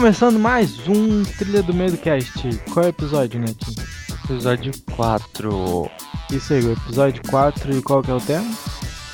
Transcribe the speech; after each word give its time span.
começando 0.00 0.38
mais 0.38 0.88
um 0.88 1.22
Trilha 1.22 1.62
do 1.62 1.74
Meio 1.74 1.90
do 1.90 1.98
Cast. 1.98 2.48
Qual 2.72 2.84
é 2.84 2.86
o 2.86 2.88
episódio, 2.88 3.38
Netinho? 3.38 3.76
Episódio 4.24 4.72
4. 4.92 5.90
Isso 6.32 6.54
aí, 6.54 6.64
o 6.64 6.72
episódio 6.72 7.22
4 7.28 7.76
e 7.76 7.82
qual 7.82 8.02
que 8.02 8.10
é 8.10 8.14
o 8.14 8.20
tema? 8.20 8.50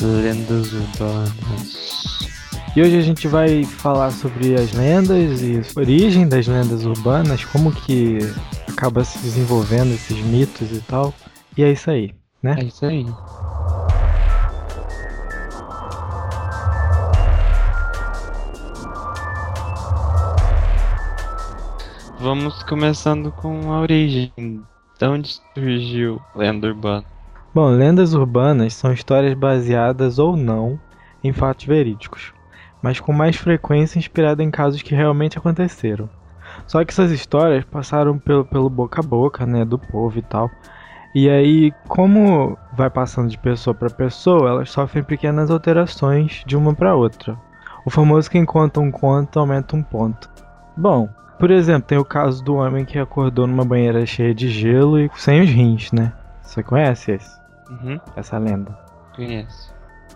Lendas 0.01 0.73
urbanas. 0.73 2.29
E 2.77 2.81
hoje 2.81 2.99
a 2.99 3.01
gente 3.01 3.27
vai 3.27 3.65
falar 3.65 4.13
sobre 4.13 4.55
as 4.55 4.73
lendas 4.75 5.43
e 5.43 5.59
a 5.59 5.81
origem 5.81 6.29
das 6.29 6.47
lendas 6.47 6.85
urbanas, 6.85 7.45
como 7.45 7.73
que 7.73 8.19
acaba 8.69 9.03
se 9.03 9.19
desenvolvendo 9.19 9.93
esses 9.93 10.19
mitos 10.19 10.71
e 10.71 10.81
tal. 10.83 11.13
E 11.59 11.65
é 11.65 11.73
isso 11.73 11.91
aí, 11.91 12.15
né? 12.41 12.55
É 12.61 12.65
isso 12.65 12.87
aí. 12.87 13.05
Vamos 22.27 22.61
começando 22.65 23.31
com 23.31 23.73
a 23.73 23.79
origem. 23.79 24.33
De 24.37 25.07
onde 25.07 25.41
surgiu 25.55 26.21
lenda 26.35 26.67
urbana? 26.67 27.05
Bom, 27.55 27.69
lendas 27.69 28.15
urbanas 28.15 28.75
são 28.75 28.93
histórias 28.93 29.33
baseadas 29.35 30.19
ou 30.19 30.37
não 30.37 30.77
em 31.23 31.33
fatos 31.33 31.67
verídicos, 31.67 32.35
mas 32.83 32.99
com 32.99 33.13
mais 33.13 33.37
frequência 33.37 34.01
inspiradas 34.01 34.45
em 34.45 34.51
casos 34.51 34.83
que 34.83 34.93
realmente 34.93 35.39
aconteceram. 35.39 36.11
Só 36.67 36.85
que 36.85 36.91
essas 36.91 37.13
histórias 37.13 37.65
passaram 37.65 38.19
pelo, 38.19 38.45
pelo 38.45 38.69
boca 38.69 39.01
a 39.01 39.07
boca, 39.07 39.47
né, 39.47 39.65
do 39.65 39.79
povo 39.79 40.19
e 40.19 40.23
tal. 40.23 40.51
E 41.15 41.31
aí, 41.31 41.73
como 41.87 42.59
vai 42.73 42.91
passando 42.91 43.31
de 43.31 43.39
pessoa 43.39 43.73
para 43.73 43.89
pessoa, 43.89 44.49
elas 44.49 44.71
sofrem 44.73 45.05
pequenas 45.05 45.49
alterações 45.49 46.43
de 46.45 46.57
uma 46.57 46.75
para 46.75 46.97
outra. 46.97 47.39
O 47.85 47.91
famoso 47.91 48.29
quem 48.29 48.45
conta 48.45 48.81
um 48.81 48.91
conto 48.91 49.39
aumenta 49.39 49.77
um 49.77 49.83
ponto. 49.85 50.29
Bom, 50.77 51.09
por 51.39 51.51
exemplo, 51.51 51.83
tem 51.89 51.99
o 51.99 52.05
caso 52.05 52.43
do 52.43 52.57
homem 52.57 52.85
que 52.85 52.99
acordou 52.99 53.47
numa 53.47 53.65
banheira 53.65 54.05
cheia 54.07 54.35
de 54.35 54.49
gelo 54.49 54.99
e 54.99 55.11
sem 55.17 55.41
os 55.43 55.51
rins, 55.51 55.93
né? 55.93 56.13
Você 56.43 56.63
conhece 56.63 57.13
esse? 57.13 57.37
Uhum, 57.71 57.99
Essa 58.17 58.39
lenda? 58.39 58.77
conheço. 59.15 59.75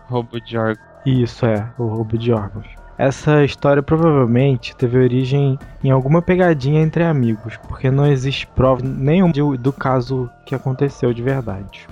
Roubo 0.08 0.40
de 0.40 0.56
órgão. 0.58 0.82
Isso 1.06 1.46
é, 1.46 1.66
o 1.78 1.86
roubo 1.86 2.18
de 2.18 2.32
órgãos. 2.32 2.66
Essa 2.98 3.42
história 3.44 3.82
provavelmente 3.82 4.76
teve 4.76 4.98
origem 4.98 5.58
em 5.82 5.90
alguma 5.90 6.20
pegadinha 6.20 6.82
entre 6.82 7.02
amigos, 7.02 7.56
porque 7.66 7.90
não 7.90 8.06
existe 8.06 8.46
prova 8.48 8.82
nenhuma 8.84 9.32
de- 9.32 9.56
do 9.56 9.72
caso 9.72 10.28
que 10.44 10.54
aconteceu 10.54 11.14
de 11.14 11.22
verdade. 11.22 11.88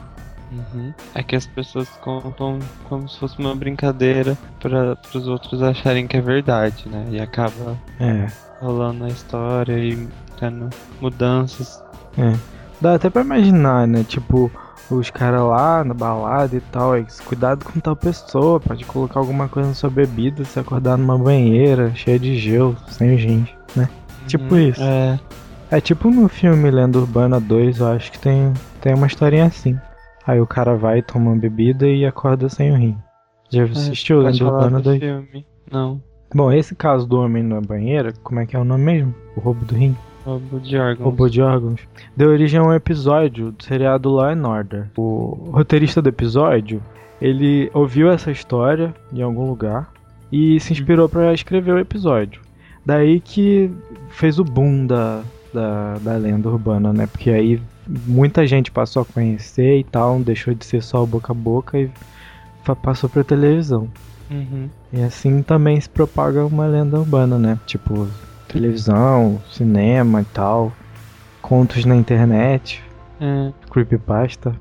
Uhum. 0.53 0.93
É 1.15 1.23
que 1.23 1.35
as 1.37 1.47
pessoas 1.47 1.89
contam 2.03 2.59
como 2.89 3.09
se 3.09 3.19
fosse 3.19 3.39
uma 3.39 3.55
brincadeira 3.55 4.37
para 4.61 4.97
os 5.15 5.27
outros 5.29 5.63
acharem 5.63 6.07
que 6.07 6.17
é 6.17 6.21
verdade, 6.21 6.89
né? 6.89 7.07
E 7.11 7.21
acaba 7.21 7.77
É, 7.99 8.27
rolando 8.61 9.05
a 9.05 9.09
história 9.09 9.79
e 9.79 10.09
tendo 10.39 10.69
mudanças. 11.01 11.83
é. 12.17 12.35
Dá 12.81 12.95
até 12.95 13.11
pra 13.11 13.23
imaginar, 13.23 13.89
né? 13.89 14.05
Tipo, 14.05 14.49
os 14.89 15.11
caras 15.11 15.43
lá 15.43 15.83
na 15.83 15.93
balada 15.95 16.55
e 16.57 16.61
tal, 16.61 16.93
cuidado 17.25 17.65
com 17.65 17.81
tal 17.81 17.97
pessoa, 17.97 18.61
pode 18.61 18.85
colocar 18.85 19.19
alguma 19.19 19.49
coisa 19.49 19.71
na 19.71 19.75
sua 19.75 19.91
bebida, 19.91 20.45
se 20.45 20.61
acordar 20.61 20.97
numa 20.97 21.19
banheira 21.19 21.93
cheia 21.97 22.21
de 22.21 22.37
gelo, 22.39 22.77
sem 22.87 23.17
rins, 23.17 23.49
né? 23.75 23.89
Tipo 24.29 24.55
Uhum, 24.55 24.61
isso. 24.61 24.81
É, 24.81 25.19
É 25.73 25.81
tipo 25.81 26.09
no 26.09 26.29
filme 26.29 26.71
Lenda 26.71 26.99
Urbana 27.01 27.41
2, 27.41 27.81
eu 27.81 27.89
acho 27.89 28.13
que 28.13 28.19
tem, 28.21 28.53
tem 28.81 28.95
uma 28.95 29.09
historinha 29.09 29.47
assim. 29.47 29.77
Aí 30.25 30.41
o 30.41 30.47
cara 30.47 30.77
vai, 30.77 31.03
toma 31.03 31.31
uma 31.33 31.37
bebida 31.37 31.85
e 31.89 32.07
acorda 32.07 32.49
sem 32.49 32.71
o 32.71 32.77
rim. 32.77 32.97
Já 33.51 33.65
assistiu 33.65 34.23
pode 34.23 34.41
Lenda 34.41 34.55
Urbana 34.55 34.79
do 34.79 34.85
2? 34.85 35.01
filme. 35.01 35.47
Não, 35.71 36.01
Bom, 36.35 36.53
esse 36.53 36.75
caso 36.75 37.07
do 37.07 37.21
homem 37.21 37.43
na 37.43 37.61
banheira, 37.61 38.13
como 38.23 38.41
é 38.41 38.47
que 38.47 38.55
é 38.55 38.59
o 38.59 38.65
nome 38.65 38.85
mesmo? 38.85 39.15
O 39.37 39.41
roubo 39.41 39.65
do 39.65 39.75
rim? 39.75 39.97
roubo 40.29 40.61
de 40.61 40.77
órgãos. 40.77 41.05
Roubo 41.05 41.31
de 41.31 41.41
órgãos. 41.43 41.81
Deu 42.17 42.29
origem 42.29 42.61
a 42.61 42.63
um 42.63 42.75
episódio 42.75 43.53
do 43.53 43.65
seriado 43.65 44.11
Law 44.11 44.31
and 44.31 44.47
Order. 44.47 44.87
O 44.97 45.51
roteirista 45.53 46.03
do 46.03 46.09
episódio, 46.09 46.83
ele 47.21 47.71
ouviu 47.73 48.11
essa 48.11 48.31
história 48.31 48.95
em 49.13 49.23
algum 49.23 49.49
lugar 49.49 49.91
e 50.31 50.61
se 50.61 50.73
inspirou 50.73 51.09
pra 51.09 51.33
escrever 51.33 51.73
o 51.73 51.79
episódio. 51.79 52.43
Daí 52.85 53.21
que 53.21 53.71
fez 54.11 54.39
o 54.39 54.45
boom 54.45 54.87
da, 54.87 55.23
da, 55.53 55.95
da 55.95 56.17
lenda 56.17 56.49
urbana, 56.49 56.93
né? 56.93 57.07
Porque 57.07 57.31
aí 57.31 57.61
muita 57.87 58.47
gente 58.47 58.71
passou 58.71 59.03
a 59.03 59.05
conhecer 59.05 59.79
e 59.79 59.85
tal, 59.85 60.21
deixou 60.21 60.55
de 60.55 60.65
ser 60.65 60.83
só 60.83 61.03
o 61.03 61.07
boca 61.07 61.33
a 61.33 61.35
boca 61.35 61.79
e 61.79 61.91
passou 62.83 63.09
pra 63.09 63.25
televisão. 63.25 63.89
Uhum. 64.31 64.69
E 64.93 65.03
assim 65.03 65.43
também 65.43 65.81
se 65.81 65.89
propaga 65.89 66.45
uma 66.45 66.67
lenda 66.67 66.99
urbana, 66.99 67.39
né? 67.39 67.59
Tipo, 67.67 68.07
televisão, 68.47 69.41
cinema 69.51 70.23
e 70.23 70.25
tal, 70.27 70.73
contos 71.41 71.85
na 71.85 71.97
internet, 71.97 72.83
É. 73.21 73.53
creepypasta. 73.71 74.55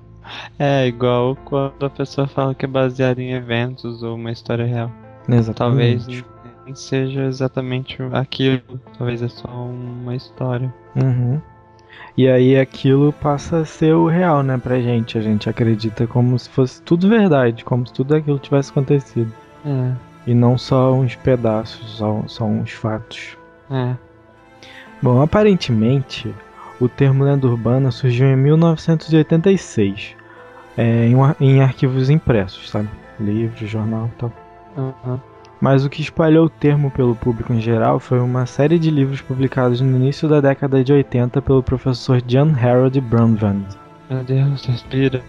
É 0.60 0.86
igual 0.88 1.38
quando 1.46 1.86
a 1.86 1.90
pessoa 1.90 2.28
fala 2.28 2.54
que 2.54 2.66
é 2.66 2.68
baseado 2.68 3.20
em 3.20 3.32
eventos 3.32 4.04
ou 4.04 4.16
uma 4.16 4.32
história 4.32 4.66
real. 4.66 4.92
Exatamente. 5.30 6.06
Talvez 6.06 6.26
nem 6.66 6.76
seja 6.76 7.24
exatamente 7.26 7.98
aquilo. 8.12 8.62
Talvez 8.98 9.22
é 9.22 9.30
só 9.30 9.48
uma 9.48 10.16
história. 10.16 10.74
Uhum. 10.96 11.40
E 12.18 12.28
aí 12.28 12.60
aquilo 12.60 13.14
passa 13.14 13.60
a 13.60 13.66
ser 13.66 13.94
o 13.94 14.08
real, 14.08 14.42
né, 14.44 14.58
pra 14.58 14.80
gente. 14.82 15.18
A 15.18 15.22
gente 15.22 15.50
acredita 15.50 16.06
como 16.08 16.38
se 16.38 16.50
fosse 16.50 16.82
tudo 16.82 17.08
verdade, 17.08 17.64
como 17.64 17.86
se 17.88 17.94
tudo 17.94 18.16
aquilo 18.16 18.40
tivesse 18.40 18.72
acontecido. 18.72 19.32
É. 19.68 19.92
E 20.26 20.34
não 20.34 20.58
só 20.58 20.94
uns 20.94 21.16
pedaços, 21.16 21.98
só, 21.98 22.24
só 22.28 22.46
uns 22.46 22.72
fatos. 22.72 23.38
É. 23.70 23.96
Bom, 25.02 25.22
aparentemente, 25.22 26.34
o 26.80 26.88
termo 26.88 27.24
lenda 27.24 27.48
urbana 27.48 27.92
surgiu 27.92 28.28
em 28.28 28.36
1986, 28.36 30.16
é, 30.78 31.08
em, 31.08 31.16
em 31.40 31.62
arquivos 31.62 32.10
impressos, 32.10 32.70
sabe? 32.70 32.90
Livro, 33.20 33.68
jornal 33.68 34.10
e 34.14 34.18
tal. 34.18 34.34
Aham. 34.78 35.22
Mas 35.60 35.84
o 35.84 35.90
que 35.90 36.02
espalhou 36.02 36.46
o 36.46 36.50
termo 36.50 36.92
pelo 36.92 37.16
público 37.16 37.52
em 37.52 37.60
geral 37.60 38.00
foi 38.00 38.20
uma 38.20 38.46
série 38.46 38.78
de 38.78 38.92
livros 38.92 39.22
publicados 39.22 39.82
no 39.82 39.96
início 39.98 40.30
da 40.30 40.40
década 40.40 40.84
de 40.84 40.94
80 40.94 41.42
pelo 41.42 41.64
professor 41.64 42.22
John 42.22 42.54
Harold 42.56 43.02
Brandvand. 43.02 43.66
Meu 44.10 44.24
Deus, 44.24 44.66
respira. 44.66 45.22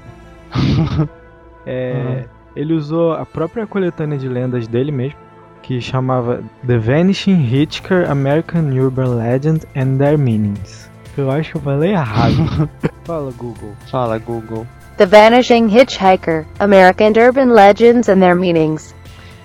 É, 1.65 2.27
Ele 2.59 2.75
usou 2.75 3.13
a 3.13 3.25
própria 3.25 3.69
coletânea 3.69 4.19
de 4.19 4.29
lendas 4.29 4.67
dele 4.67 4.91
mesmo, 4.91 5.17
que 5.63 5.81
chamava 5.81 6.43
The 6.67 6.77
Vanishing 6.77 7.41
Hitchhiker 7.41 8.11
American 8.11 8.77
Urban 8.77 9.15
Legend 9.15 9.61
and 9.77 9.97
Their 9.99 10.19
Meanings. 10.19 10.91
Eu 11.17 11.31
acho 11.31 11.53
que 11.53 11.57
eu 11.59 11.61
falei 11.61 11.93
errado. 11.93 12.69
Fala, 13.07 13.31
Google. 13.31 13.77
Fala, 13.89 14.19
Google. 14.19 14.67
The 14.97 15.07
Vanishing 15.07 15.69
Hitchhiker 15.69 16.45
American 16.59 17.13
Urban 17.17 17.53
Legends 17.53 18.09
and 18.09 18.19
Their 18.19 18.35
Meanings. 18.35 18.93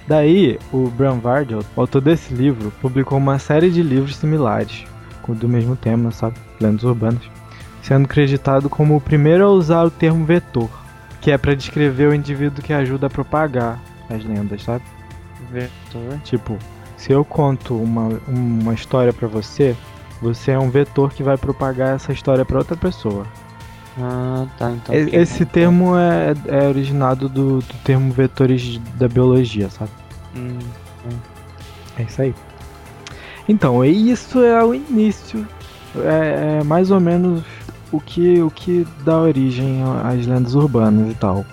Daí, 0.07 0.57
o 0.71 0.87
Bram 0.87 1.19
Vardell, 1.19 1.63
o 1.75 1.81
autor 1.81 2.01
desse 2.01 2.33
livro, 2.33 2.73
publicou 2.81 3.19
uma 3.19 3.37
série 3.37 3.69
de 3.69 3.83
livros 3.83 4.15
similares, 4.15 4.85
com 5.21 5.35
do 5.35 5.47
mesmo 5.47 5.75
tema, 5.75 6.09
sabe? 6.09 6.37
Lendas 6.59 6.83
urbanas, 6.83 7.21
sendo 7.83 8.07
creditado 8.07 8.71
como 8.71 8.95
o 8.95 9.01
primeiro 9.01 9.45
a 9.45 9.49
usar 9.49 9.83
o 9.83 9.91
termo 9.91 10.25
vetor, 10.25 10.82
que 11.23 11.31
é 11.31 11.37
para 11.37 11.55
descrever 11.55 12.09
o 12.09 12.13
indivíduo 12.13 12.61
que 12.61 12.73
ajuda 12.73 13.07
a 13.07 13.09
propagar 13.09 13.79
as 14.09 14.23
lendas, 14.25 14.61
sabe? 14.63 14.83
Vetor. 15.51 16.19
Tipo, 16.23 16.57
se 16.97 17.11
eu 17.13 17.23
conto 17.23 17.75
uma, 17.75 18.19
uma 18.27 18.73
história 18.73 19.13
pra 19.13 19.27
você, 19.27 19.75
você 20.21 20.51
é 20.51 20.59
um 20.59 20.69
vetor 20.69 21.11
que 21.13 21.23
vai 21.23 21.37
propagar 21.37 21.95
essa 21.95 22.11
história 22.11 22.43
pra 22.43 22.57
outra 22.59 22.75
pessoa. 22.75 23.25
Ah, 23.97 24.45
tá. 24.59 24.71
Então. 24.71 24.93
E- 24.93 25.15
Esse 25.15 25.39
conta- 25.39 25.51
termo 25.53 25.97
é, 25.97 26.33
é 26.47 26.67
originado 26.67 27.29
do, 27.29 27.59
do 27.59 27.73
termo 27.85 28.11
vetores 28.11 28.77
da 28.95 29.07
biologia, 29.07 29.69
sabe? 29.69 29.91
Hum, 30.35 30.59
É 31.97 32.03
isso 32.03 32.21
aí. 32.21 32.35
Então, 33.47 33.83
isso 33.85 34.43
é 34.43 34.63
o 34.63 34.73
início. 34.73 35.47
É, 35.95 36.59
é 36.59 36.63
mais 36.63 36.89
ou 36.91 36.99
menos 36.99 37.43
o 37.93 38.01
que, 38.01 38.41
o 38.41 38.49
que 38.49 38.85
dá 39.05 39.17
origem 39.19 39.81
às 40.03 40.25
lendas 40.25 40.55
urbanas 40.55 41.09
e 41.11 41.15
tal. 41.15 41.45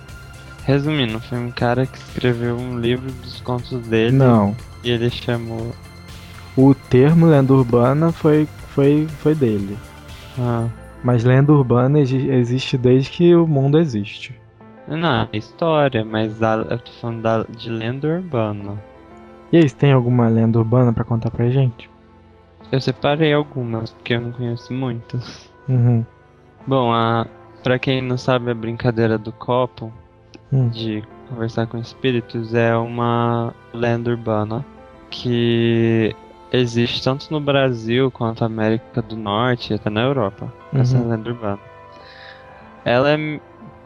Resumindo, 0.65 1.19
foi 1.19 1.37
um 1.37 1.51
cara 1.51 1.85
que 1.85 1.97
escreveu 1.97 2.57
um 2.57 2.79
livro 2.79 3.11
dos 3.11 3.39
contos 3.41 3.79
dele. 3.87 4.15
Não. 4.15 4.55
E 4.83 4.91
ele 4.91 5.09
chamou. 5.09 5.71
O 6.57 6.73
termo 6.75 7.27
lenda 7.27 7.53
urbana 7.53 8.11
foi, 8.11 8.47
foi, 8.69 9.07
foi 9.19 9.33
dele. 9.33 9.77
Ah. 10.37 10.67
Mas 11.03 11.23
lenda 11.23 11.51
urbana 11.51 11.99
exi- 11.99 12.29
existe 12.29 12.77
desde 12.77 13.09
que 13.09 13.35
o 13.35 13.47
mundo 13.47 13.79
existe. 13.79 14.39
Não, 14.87 15.27
é 15.31 15.37
história, 15.37 16.03
mas 16.03 16.43
a, 16.43 16.55
eu 16.69 16.77
tô 16.77 16.91
falando 16.99 17.21
da, 17.21 17.43
de 17.43 17.69
lenda 17.69 18.07
urbana. 18.07 18.73
E 19.51 19.57
aí, 19.57 19.67
você 19.67 19.75
tem 19.75 19.91
alguma 19.91 20.27
lenda 20.27 20.59
urbana 20.59 20.93
pra 20.93 21.03
contar 21.03 21.29
pra 21.31 21.49
gente? 21.49 21.89
Eu 22.71 22.79
separei 22.79 23.33
algumas, 23.33 23.91
porque 23.91 24.13
eu 24.13 24.21
não 24.21 24.31
conheço 24.31 24.71
muitas. 24.73 25.49
Uhum. 25.67 26.05
Bom, 26.65 26.91
a, 26.93 27.25
pra 27.63 27.79
quem 27.79 28.01
não 28.01 28.17
sabe 28.17 28.51
a 28.51 28.55
brincadeira 28.55 29.17
do 29.17 29.31
copo, 29.31 29.91
Hum. 30.53 30.69
de 30.69 31.03
conversar 31.29 31.65
com 31.67 31.77
espíritos, 31.77 32.53
é 32.53 32.75
uma 32.75 33.53
lenda 33.73 34.09
urbana 34.11 34.65
que 35.09 36.13
existe 36.51 37.01
tanto 37.03 37.27
no 37.31 37.39
Brasil 37.39 38.11
quanto 38.11 38.41
na 38.41 38.47
América 38.47 39.01
do 39.01 39.15
Norte 39.15 39.71
e 39.71 39.75
até 39.75 39.89
na 39.89 40.01
Europa. 40.01 40.51
Essa 40.73 40.97
Uhum. 40.97 41.09
lenda 41.09 41.29
urbana. 41.29 41.59
Ela 42.83 43.11
é, 43.11 43.39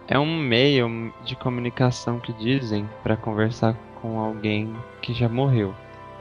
é 0.07 0.19
um 0.19 0.38
meio 0.39 1.12
de 1.24 1.36
comunicação 1.36 2.19
que 2.19 2.33
dizem 2.33 2.88
pra 3.04 3.16
conversar 3.18 3.75
com 4.01 4.19
alguém 4.19 4.74
que 5.01 5.13
já 5.13 5.27
morreu. 5.30 5.74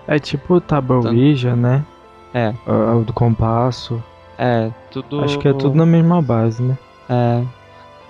É 0.06 0.18
tipo 0.18 0.54
o 0.54 0.60
Tabaouija, 0.60 1.56
né? 1.56 1.84
É, 2.34 2.52
O 2.66 3.00
o 3.00 3.04
do 3.04 3.12
compasso. 3.12 4.02
É, 4.38 4.70
tudo. 4.90 5.22
Acho 5.22 5.38
que 5.38 5.48
é 5.48 5.52
tudo 5.52 5.74
na 5.74 5.86
mesma 5.86 6.20
base, 6.20 6.62
né? 6.62 6.78
É. 7.08 7.44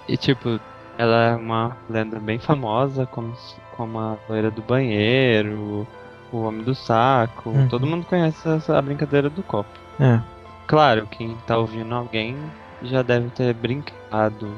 E 0.08 0.16
tipo, 0.16 0.60
ela 0.98 1.24
é 1.24 1.36
uma 1.36 1.76
lenda 1.88 2.18
bem 2.18 2.38
famosa, 2.38 3.06
como, 3.06 3.32
como 3.76 3.98
a 3.98 4.16
loira 4.28 4.50
do 4.50 4.62
banheiro, 4.62 5.86
o 6.32 6.42
homem 6.42 6.62
do 6.62 6.74
saco. 6.74 7.50
Uhum. 7.50 7.68
Todo 7.68 7.86
mundo 7.86 8.06
conhece 8.06 8.48
essa 8.48 8.78
a 8.78 8.82
brincadeira 8.82 9.28
do 9.28 9.42
copo. 9.42 9.70
É. 10.00 10.20
Claro, 10.66 11.06
quem 11.10 11.36
tá 11.46 11.58
ouvindo 11.58 11.94
alguém 11.94 12.36
já 12.82 13.02
deve 13.02 13.28
ter 13.30 13.52
brincado 13.54 14.50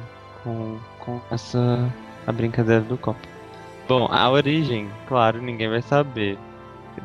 com, 0.43 0.79
com 1.01 1.21
essa 1.31 1.93
a 2.27 2.33
brincadeira 2.33 2.83
do 2.83 2.97
copo. 2.97 3.21
Bom, 3.89 4.09
a 4.11 4.29
origem, 4.31 4.89
claro, 5.07 5.41
ninguém 5.41 5.69
vai 5.69 5.83
saber. 5.83 6.39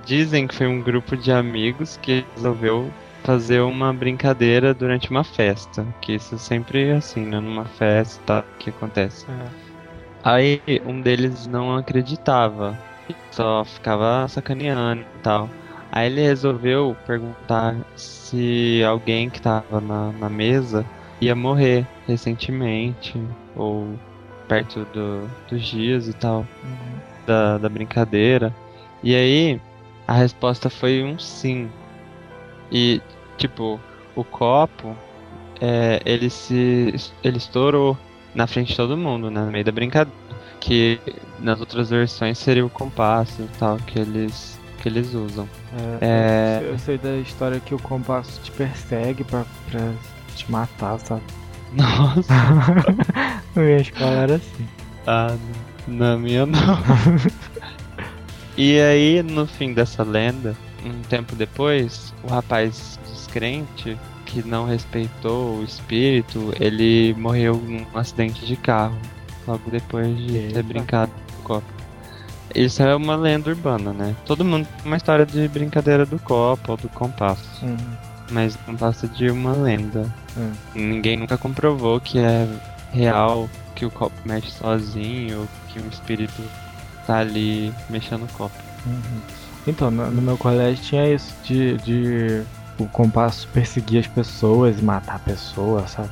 Dizem 0.06 0.48
que 0.48 0.56
foi 0.56 0.68
um 0.68 0.82
grupo 0.82 1.16
de 1.16 1.32
amigos 1.32 1.98
que 1.98 2.26
resolveu 2.36 2.90
fazer 3.24 3.62
uma 3.62 3.94
brincadeira 3.94 4.74
durante 4.74 5.10
uma 5.10 5.24
festa. 5.24 5.86
Que 6.02 6.14
isso 6.14 6.38
sempre 6.38 6.90
é 6.90 6.94
assim, 6.94 7.26
né? 7.26 7.40
Numa 7.40 7.66
festa 7.66 8.46
que 8.60 8.70
acontece. 8.70 9.26
Aí 10.24 10.62
um 10.86 11.02
deles 11.02 11.48
não 11.48 11.76
acreditava, 11.76 12.78
só 13.32 13.66
ficava 13.66 14.28
sacaneando 14.28 15.02
e 15.02 15.20
tal. 15.24 15.50
Aí 15.92 16.08
ele 16.08 16.22
resolveu 16.22 16.96
perguntar 17.06 17.76
se 17.96 18.82
alguém 18.88 19.30
que 19.30 19.42
tava 19.42 19.82
na, 19.82 20.12
na 20.14 20.30
mesa 20.30 20.86
ia 21.20 21.36
morrer 21.36 21.86
recentemente 22.08 23.22
ou 23.56 24.00
perto 24.48 24.86
do, 24.94 25.30
dos 25.50 25.66
dias 25.66 26.08
e 26.08 26.14
tal 26.14 26.46
da, 27.26 27.58
da 27.58 27.70
brincadeira. 27.70 28.56
E 29.04 29.16
aí 29.16 29.62
a 30.08 30.14
resposta 30.14 30.70
foi 30.70 31.04
um 31.04 31.18
sim. 31.18 31.70
E 32.72 33.02
tipo, 33.38 33.80
o 34.16 34.24
copo 34.24 34.96
é, 35.60 36.02
ele 36.06 36.30
se 36.30 36.94
ele 37.24 37.38
estourou 37.38 37.98
na 38.34 38.48
frente 38.48 38.70
de 38.70 38.78
todo 38.78 38.96
mundo, 38.98 39.30
né, 39.30 39.42
no 39.42 39.52
meio 39.52 39.66
da 39.66 39.72
brincadeira. 39.72 40.20
Que 40.60 41.00
nas 41.40 41.60
outras 41.60 41.90
versões 41.90 42.38
seria 42.38 42.64
o 42.66 42.70
compasso 42.70 43.42
e 43.42 43.48
tal 43.58 43.78
que 43.78 44.00
eles 44.00 44.60
que 44.80 44.90
eles 44.90 45.14
usam. 45.14 45.48
É, 46.02 46.62
É. 46.62 46.70
Eu 46.70 46.78
sei 46.80 46.98
da 46.98 47.18
história 47.18 47.60
que 47.60 47.74
o 47.76 47.80
compasso 47.80 48.40
te 48.42 48.52
persegue 48.52 49.24
pra, 49.24 49.44
pra 49.70 49.92
te 50.36 50.50
matar, 50.52 51.00
sabe? 51.00 51.22
Nossa, 51.74 52.34
Na 53.56 53.62
minha 53.62 53.78
escola 53.78 54.12
era 54.12 54.36
assim. 54.36 54.68
ah, 55.08 55.36
na 55.88 56.18
minha 56.18 56.46
não. 56.46 56.78
e 58.58 58.80
aí, 58.80 59.24
no 59.24 59.48
fim 59.48 59.74
dessa 59.74 60.04
lenda, 60.04 60.56
um 60.84 61.02
tempo 61.04 61.36
depois, 61.36 62.14
o 62.24 62.28
rapaz 62.28 63.00
descrente 63.10 63.98
que 64.26 64.42
não 64.48 64.66
respeitou 64.66 65.58
o 65.58 65.64
espírito, 65.64 66.54
ele 66.60 67.14
morreu 67.18 67.56
num 67.56 67.86
acidente 67.94 68.46
de 68.46 68.56
carro, 68.56 68.98
logo 69.48 69.70
depois 69.70 70.16
de 70.18 70.38
Eita. 70.38 70.54
ter 70.56 70.64
brincado 70.64 71.12
com 71.12 71.40
o 71.40 71.44
copo. 71.44 71.74
Isso 72.56 72.84
é 72.84 72.96
uma 72.96 73.16
lenda 73.16 73.50
urbana, 73.50 73.94
né? 73.94 74.16
Todo 74.26 74.44
mundo 74.44 74.68
tem 74.78 74.86
uma 74.86 74.98
história 74.98 75.26
de 75.26 75.48
brincadeira 75.48 76.06
do 76.06 76.20
copo 76.20 76.72
ou 76.72 76.78
do 76.78 76.90
compasso. 76.90 77.66
Uhum. 77.66 77.78
mas 78.30 78.58
não 78.66 78.76
passa 78.76 79.08
de 79.08 79.30
uma 79.30 79.52
lenda. 79.54 80.12
Hum. 80.38 80.52
Ninguém 80.74 81.18
nunca 81.18 81.38
comprovou 81.38 82.00
que 82.00 82.18
é 82.18 82.48
real, 82.94 83.50
que 83.76 83.86
o 83.86 83.92
copo 83.92 84.16
mexe 84.24 84.52
sozinho, 84.52 85.48
que 85.68 85.80
o 85.80 85.88
espírito 85.90 86.42
tá 87.06 87.20
ali 87.20 87.74
mexendo 87.90 88.24
o 88.24 88.28
copo. 88.30 88.56
Uhum. 88.86 89.22
Então, 89.68 89.92
no, 89.92 90.10
no 90.12 90.22
meu 90.22 90.38
colégio 90.38 90.84
tinha 90.84 91.14
isso 91.14 91.36
de, 91.44 91.78
de 91.78 92.44
o 92.80 92.88
compasso 92.88 93.48
perseguir 93.50 94.00
as 94.00 94.08
pessoas 94.08 94.80
e 94.80 94.84
matar 94.84 95.16
a 95.16 95.20
pessoa, 95.20 95.88
sabe? 95.88 96.10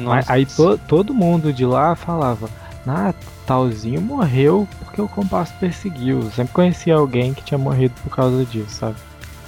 Nossa. 0.00 0.32
Aí 0.32 0.46
to- 0.46 0.78
todo 0.78 1.14
mundo 1.14 1.52
de 1.52 1.64
lá 1.64 1.96
falava, 1.96 2.48
ah, 2.86 3.14
talzinho 3.46 4.00
morreu 4.00 4.68
porque 4.78 5.00
o 5.00 5.08
compasso 5.08 5.54
perseguiu. 5.58 6.20
Eu 6.20 6.30
sempre 6.30 6.52
conhecia 6.52 6.94
alguém 6.94 7.34
que 7.34 7.42
tinha 7.42 7.58
morrido 7.58 7.94
por 8.02 8.14
causa 8.14 8.44
disso, 8.44 8.70
sabe? 8.76 8.96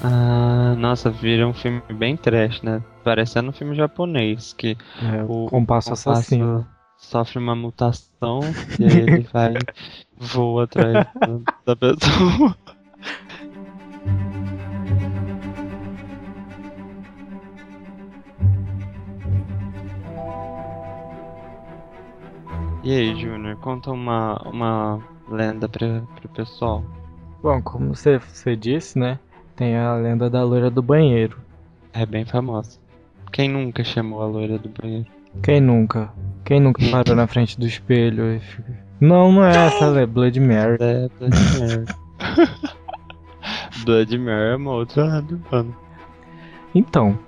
Ah, 0.02 0.74
nossa, 0.78 1.10
vira 1.10 1.46
um 1.46 1.54
filme 1.54 1.82
bem 1.90 2.16
trash, 2.16 2.62
né? 2.62 2.82
Parecendo 3.04 3.50
um 3.50 3.52
filme 3.52 3.74
japonês, 3.74 4.52
que 4.52 4.76
É, 5.00 5.22
o 5.28 5.46
compasso 5.48 5.92
assassino. 5.92 6.66
sofre 6.98 7.38
uma 7.38 7.54
mutação 7.54 8.40
e 8.78 8.84
aí 8.84 9.00
ele 9.00 9.28
vai 9.32 9.66
voa 10.18 10.64
atrás 10.64 11.06
da 11.66 11.76
pessoa. 11.76 12.56
E 22.86 22.92
aí, 22.92 23.16
Júnior, 23.16 23.56
conta 23.56 23.90
uma, 23.90 24.40
uma 24.44 25.00
lenda 25.28 25.68
pra, 25.68 26.02
pro 26.14 26.28
pessoal. 26.28 26.84
Bom, 27.42 27.60
como 27.60 27.92
você, 27.92 28.16
você 28.16 28.54
disse, 28.54 28.96
né? 28.96 29.18
Tem 29.56 29.76
a 29.76 29.96
lenda 29.96 30.30
da 30.30 30.44
loira 30.44 30.70
do 30.70 30.80
banheiro. 30.80 31.36
É 31.92 32.06
bem 32.06 32.24
famosa. 32.24 32.78
Quem 33.32 33.48
nunca 33.48 33.82
chamou 33.82 34.22
a 34.22 34.26
loira 34.26 34.56
do 34.56 34.68
banheiro? 34.68 35.06
Quem 35.42 35.60
nunca? 35.60 36.12
Quem 36.44 36.60
nunca 36.60 36.80
parou 36.88 37.16
na 37.16 37.26
frente 37.26 37.58
do 37.58 37.66
espelho 37.66 38.36
e 38.36 38.38
fica... 38.38 38.78
Não, 39.00 39.32
não 39.32 39.44
é 39.44 39.66
essa, 39.66 39.86
é 39.86 40.06
Blood 40.06 40.38
Mary. 40.38 40.76
É 40.78 41.08
Blood 41.18 41.36
Mary. 41.58 41.84
Blood 43.84 44.16
Mary 44.18 44.52
é 44.52 44.56
uma 44.56 44.70
outra 44.70 45.24
urbana. 45.28 45.76
Então, 46.72 47.18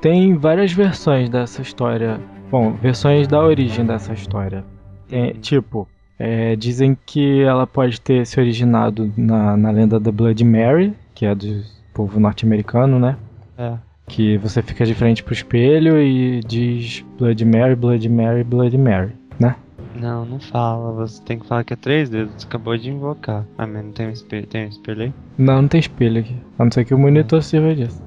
tem 0.00 0.36
várias 0.36 0.72
versões 0.72 1.30
dessa 1.30 1.62
história. 1.62 2.20
Bom, 2.50 2.72
versões 2.72 3.28
da 3.28 3.40
origem 3.40 3.86
dessa 3.86 4.12
história. 4.12 4.73
Tem- 5.08 5.32
Uhum. 5.32 5.40
tipo, 5.40 5.88
é, 6.18 6.56
dizem 6.56 6.96
que 7.06 7.42
ela 7.42 7.66
pode 7.66 8.00
ter 8.00 8.26
se 8.26 8.38
originado 8.40 9.12
na, 9.16 9.56
na 9.56 9.70
lenda 9.70 9.98
da 10.00 10.10
Blood 10.12 10.42
Mary, 10.44 10.92
que 11.14 11.26
é 11.26 11.34
do 11.34 11.62
povo 11.92 12.18
norte-americano, 12.20 12.98
né? 12.98 13.16
É. 13.58 13.74
Que 14.06 14.36
você 14.38 14.60
fica 14.62 14.84
de 14.84 14.94
frente 14.94 15.22
pro 15.22 15.32
espelho 15.32 15.98
e 16.00 16.40
diz 16.40 17.04
Blood 17.18 17.44
Mary, 17.44 17.74
Blood 17.74 18.08
Mary, 18.08 18.44
Blood 18.44 18.76
Mary, 18.76 19.12
né? 19.40 19.56
Não, 19.98 20.24
não 20.26 20.40
fala. 20.40 20.92
Você 20.92 21.22
tem 21.22 21.38
que 21.38 21.46
falar 21.46 21.64
que 21.64 21.72
é 21.72 21.76
três 21.76 22.10
dedos. 22.10 22.34
Você 22.36 22.46
acabou 22.46 22.76
de 22.76 22.90
invocar. 22.90 23.46
Ah, 23.56 23.66
mas 23.66 23.84
não 23.84 23.92
tem 23.92 24.08
um 24.08 24.10
espelho, 24.10 24.46
tem 24.46 24.66
um 24.66 24.68
espelho 24.68 25.02
aí? 25.04 25.12
Não, 25.38 25.62
não 25.62 25.68
tem 25.68 25.78
espelho 25.80 26.20
aqui. 26.20 26.34
A 26.58 26.64
não 26.64 26.72
ser 26.72 26.84
que 26.84 26.92
o 26.94 26.98
monitor 26.98 27.42
sirva 27.42 27.74
disso. 27.74 28.02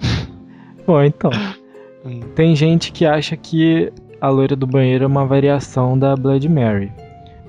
Bom, 0.86 1.02
então. 1.02 1.30
Hum. 2.04 2.20
Tem 2.34 2.54
gente 2.56 2.92
que 2.92 3.04
acha 3.04 3.36
que 3.36 3.92
a 4.22 4.28
loira 4.28 4.54
do 4.56 4.66
banheiro 4.66 5.02
é 5.04 5.06
uma 5.06 5.26
variação 5.26 5.98
da 5.98 6.14
Blood 6.16 6.48
Mary. 6.48 6.92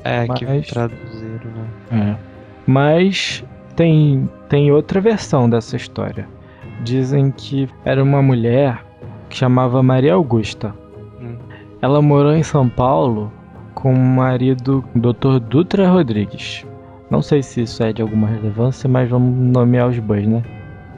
É, 0.04 0.28
que 0.28 0.44
Mas- 0.46 0.68
traduziram, 0.68 1.52
né? 1.92 2.18
É. 2.18 2.34
Mas 2.66 3.44
tem, 3.76 4.28
tem 4.50 4.72
outra 4.72 5.00
versão 5.00 5.50
dessa 5.50 5.76
história. 5.78 6.28
Dizem 6.84 7.32
que 7.32 7.70
era 7.86 8.04
uma 8.04 8.22
mulher 8.22 8.84
que 9.30 9.38
chamava 9.38 9.82
Maria 9.84 10.16
Augusta. 10.16 10.74
Hum. 11.22 11.36
Ela 11.82 12.02
morou 12.02 12.34
em 12.34 12.44
São 12.44 12.68
Paulo 12.68 13.32
com 13.76 13.94
o 13.94 13.98
marido 13.98 14.84
Dr. 14.96 15.40
Dutra 15.40 15.88
Rodrigues. 15.90 16.66
Não 17.10 17.22
sei 17.22 17.44
se 17.44 17.62
isso 17.62 17.84
é 17.84 17.94
de 17.94 18.02
alguma 18.02 18.28
relevância, 18.28 18.90
mas 18.90 19.10
vamos 19.10 19.34
nomear 19.54 19.88
os 19.90 20.00
bois, 20.00 20.26
né? 20.28 20.42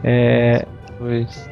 É, 0.04 0.66
Pois. 0.98 1.50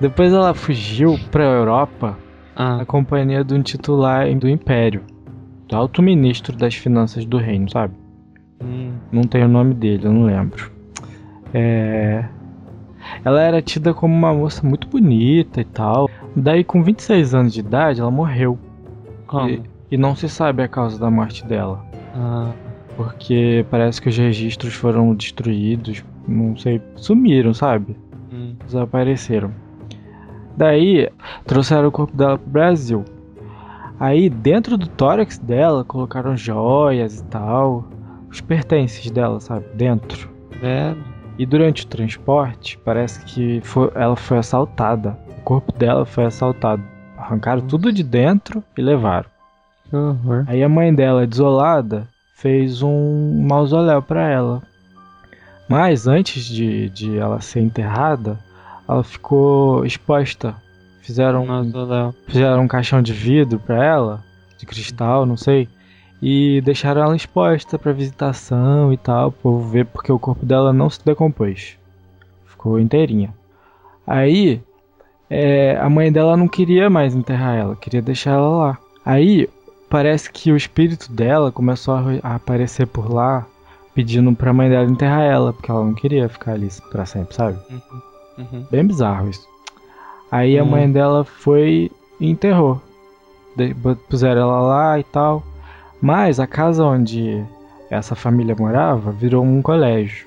depois 0.00 0.32
ela 0.32 0.52
fugiu 0.54 1.18
pra 1.30 1.44
Europa 1.44 2.16
Ah, 2.56 2.78
na 2.78 2.86
companhia 2.86 3.44
de 3.44 3.52
um 3.54 3.62
titular 3.62 4.32
do 4.34 4.48
Império, 4.48 5.02
do 5.68 5.76
alto 5.76 6.00
ministro 6.02 6.56
das 6.56 6.74
finanças 6.74 7.24
do 7.24 7.36
reino, 7.36 7.70
sabe? 7.70 7.94
hum, 8.62 8.92
Não 9.12 9.22
tem 9.24 9.44
o 9.44 9.48
nome 9.48 9.74
dele, 9.74 10.06
eu 10.06 10.12
não 10.12 10.24
lembro. 10.24 10.70
É... 11.52 12.24
Ela 13.24 13.40
era 13.42 13.62
tida 13.62 13.94
como 13.94 14.12
uma 14.14 14.34
moça 14.34 14.66
muito 14.66 14.88
bonita 14.88 15.60
e 15.60 15.64
tal. 15.64 16.10
Daí, 16.34 16.64
com 16.64 16.82
26 16.82 17.34
anos 17.34 17.52
de 17.52 17.60
idade, 17.60 18.00
ela 18.00 18.10
morreu. 18.10 18.58
E, 19.48 19.62
e 19.92 19.96
não 19.96 20.16
se 20.16 20.28
sabe 20.28 20.62
a 20.62 20.68
causa 20.68 20.98
da 20.98 21.10
morte 21.10 21.44
dela. 21.46 21.84
Ah, 22.14 22.50
Porque 22.96 23.64
parece 23.70 24.00
que 24.02 24.08
os 24.08 24.16
registros 24.16 24.74
foram 24.74 25.14
destruídos. 25.14 26.04
Não 26.26 26.56
sei. 26.56 26.80
Sumiram, 26.96 27.54
sabe? 27.54 27.96
hum, 28.32 28.54
Desapareceram. 28.64 29.52
Daí, 30.56 31.08
trouxeram 31.44 31.88
o 31.88 31.92
corpo 31.92 32.16
dela 32.16 32.38
pro 32.38 32.50
Brasil. 32.50 33.04
Aí, 33.98 34.28
dentro 34.28 34.76
do 34.76 34.86
tórax 34.86 35.38
dela, 35.38 35.84
colocaram 35.84 36.36
joias 36.36 37.20
e 37.20 37.24
tal. 37.24 37.84
Os 38.30 38.40
pertences 38.40 39.10
dela, 39.10 39.40
sabe? 39.40 39.64
Dentro. 39.74 40.28
velho. 40.60 40.96
E 41.38 41.44
durante 41.44 41.84
o 41.84 41.86
transporte, 41.86 42.78
parece 42.78 43.22
que 43.26 43.60
foi- 43.62 43.90
ela 43.94 44.16
foi 44.16 44.38
assaltada. 44.38 45.18
O 45.38 45.42
corpo 45.42 45.70
dela 45.72 46.06
foi 46.06 46.24
assaltado. 46.24 46.82
Arrancaram 47.18 47.60
tudo 47.62 47.92
de 47.92 48.02
dentro 48.02 48.64
e 48.76 48.80
levaram. 48.80 49.28
Que 49.88 49.94
horror. 49.96 50.44
Aí 50.46 50.62
a 50.62 50.68
mãe 50.68 50.94
dela, 50.94 51.26
desolada, 51.26 52.08
fez 52.36 52.82
um 52.82 53.42
mausoléu 53.46 54.00
pra 54.02 54.28
ela. 54.28 54.62
Mas 55.68 56.06
antes 56.06 56.44
de, 56.46 56.88
de 56.90 57.18
ela 57.18 57.40
ser 57.40 57.60
enterrada, 57.60 58.38
ela 58.88 59.02
ficou 59.04 59.84
exposta. 59.84 60.54
Fizeram, 61.00 61.44
um- 61.44 61.72
fizeram 62.26 62.62
um 62.62 62.68
caixão 62.68 63.00
de 63.00 63.12
vidro 63.12 63.58
pra 63.60 63.84
ela, 63.84 64.24
de 64.58 64.66
cristal, 64.66 65.24
não 65.24 65.36
sei, 65.36 65.68
e 66.20 66.60
deixaram 66.62 67.02
ela 67.02 67.14
exposta 67.14 67.78
pra 67.78 67.92
visitação 67.92 68.92
e 68.92 68.96
tal, 68.96 69.30
povo 69.30 69.68
ver 69.68 69.86
porque 69.86 70.10
o 70.10 70.18
corpo 70.18 70.44
dela 70.44 70.72
não 70.72 70.90
se 70.90 71.04
decompôs. 71.04 71.76
Ficou 72.46 72.80
inteirinha. 72.80 73.32
Aí, 74.06 74.60
é, 75.30 75.76
a 75.80 75.88
mãe 75.88 76.10
dela 76.10 76.36
não 76.36 76.48
queria 76.48 76.90
mais 76.90 77.14
enterrar 77.14 77.54
ela, 77.56 77.76
queria 77.76 78.02
deixar 78.02 78.32
ela 78.32 78.48
lá. 78.48 78.78
Aí, 79.04 79.48
parece 79.88 80.30
que 80.32 80.50
o 80.50 80.56
espírito 80.56 81.12
dela 81.12 81.52
começou 81.52 81.94
a, 81.94 82.02
a 82.22 82.34
aparecer 82.34 82.86
por 82.88 83.12
lá, 83.12 83.46
pedindo 83.94 84.34
pra 84.34 84.52
mãe 84.52 84.68
dela 84.68 84.90
enterrar 84.90 85.22
ela, 85.22 85.52
porque 85.52 85.70
ela 85.70 85.84
não 85.84 85.94
queria 85.94 86.28
ficar 86.28 86.52
ali 86.54 86.68
pra 86.90 87.06
sempre, 87.06 87.34
sabe? 87.34 87.58
Uhum. 87.70 88.00
Uhum. 88.38 88.66
Bem 88.70 88.86
bizarro 88.86 89.28
isso. 89.30 89.46
Aí 90.30 90.58
a 90.58 90.62
Hum. 90.64 90.66
mãe 90.66 90.90
dela 90.90 91.24
foi 91.24 91.90
e 92.20 92.30
enterrou. 92.30 92.80
De- 93.56 93.74
Puseram 94.08 94.42
ela 94.42 94.60
lá 94.60 94.98
e 94.98 95.04
tal. 95.04 95.42
Mas 96.00 96.38
a 96.38 96.46
casa 96.46 96.84
onde 96.84 97.42
essa 97.90 98.14
família 98.14 98.54
morava 98.58 99.10
virou 99.12 99.42
um 99.44 99.62
colégio. 99.62 100.26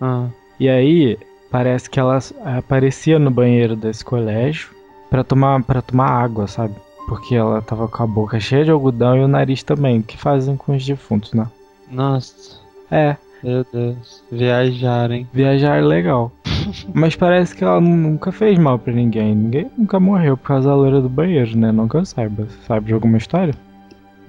Ah, 0.00 0.26
E 0.58 0.68
aí 0.68 1.18
parece 1.50 1.88
que 1.90 1.98
ela 1.98 2.16
s- 2.18 2.34
aparecia 2.44 3.18
no 3.18 3.30
banheiro 3.30 3.74
desse 3.74 4.04
colégio 4.04 4.70
pra 5.08 5.24
tomar 5.24 5.62
para 5.64 5.80
tomar 5.82 6.08
água, 6.10 6.46
sabe? 6.46 6.74
Porque 7.08 7.34
ela 7.34 7.60
tava 7.62 7.88
com 7.88 8.02
a 8.02 8.06
boca 8.06 8.38
cheia 8.38 8.64
de 8.64 8.70
algodão 8.70 9.16
e 9.16 9.24
o 9.24 9.28
nariz 9.28 9.62
também, 9.64 9.98
o 9.98 10.02
que 10.02 10.16
fazem 10.16 10.56
com 10.56 10.76
os 10.76 10.84
defuntos, 10.86 11.32
né? 11.32 11.48
nossa, 11.90 12.60
É, 12.90 13.16
meu 13.42 13.64
Deus. 13.72 14.22
Viajarem. 14.30 15.26
viajar 15.32 15.76
é 15.78 15.80
legal. 15.80 16.30
Mas 16.94 17.16
parece 17.16 17.54
que 17.54 17.64
ela 17.64 17.80
nunca 17.80 18.32
fez 18.32 18.58
mal 18.58 18.78
pra 18.78 18.92
ninguém. 18.92 19.34
Ninguém 19.34 19.70
nunca 19.76 19.98
morreu 20.00 20.36
por 20.36 20.46
causa 20.48 20.68
da 20.68 20.74
loira 20.74 21.00
do 21.00 21.08
banheiro, 21.08 21.56
né? 21.56 21.72
Não 21.72 21.88
que 21.88 21.96
eu 21.96 22.04
saiba. 22.04 22.44
Você 22.44 22.58
Sabe 22.66 22.86
de 22.86 22.92
alguma 22.94 23.16
história? 23.16 23.54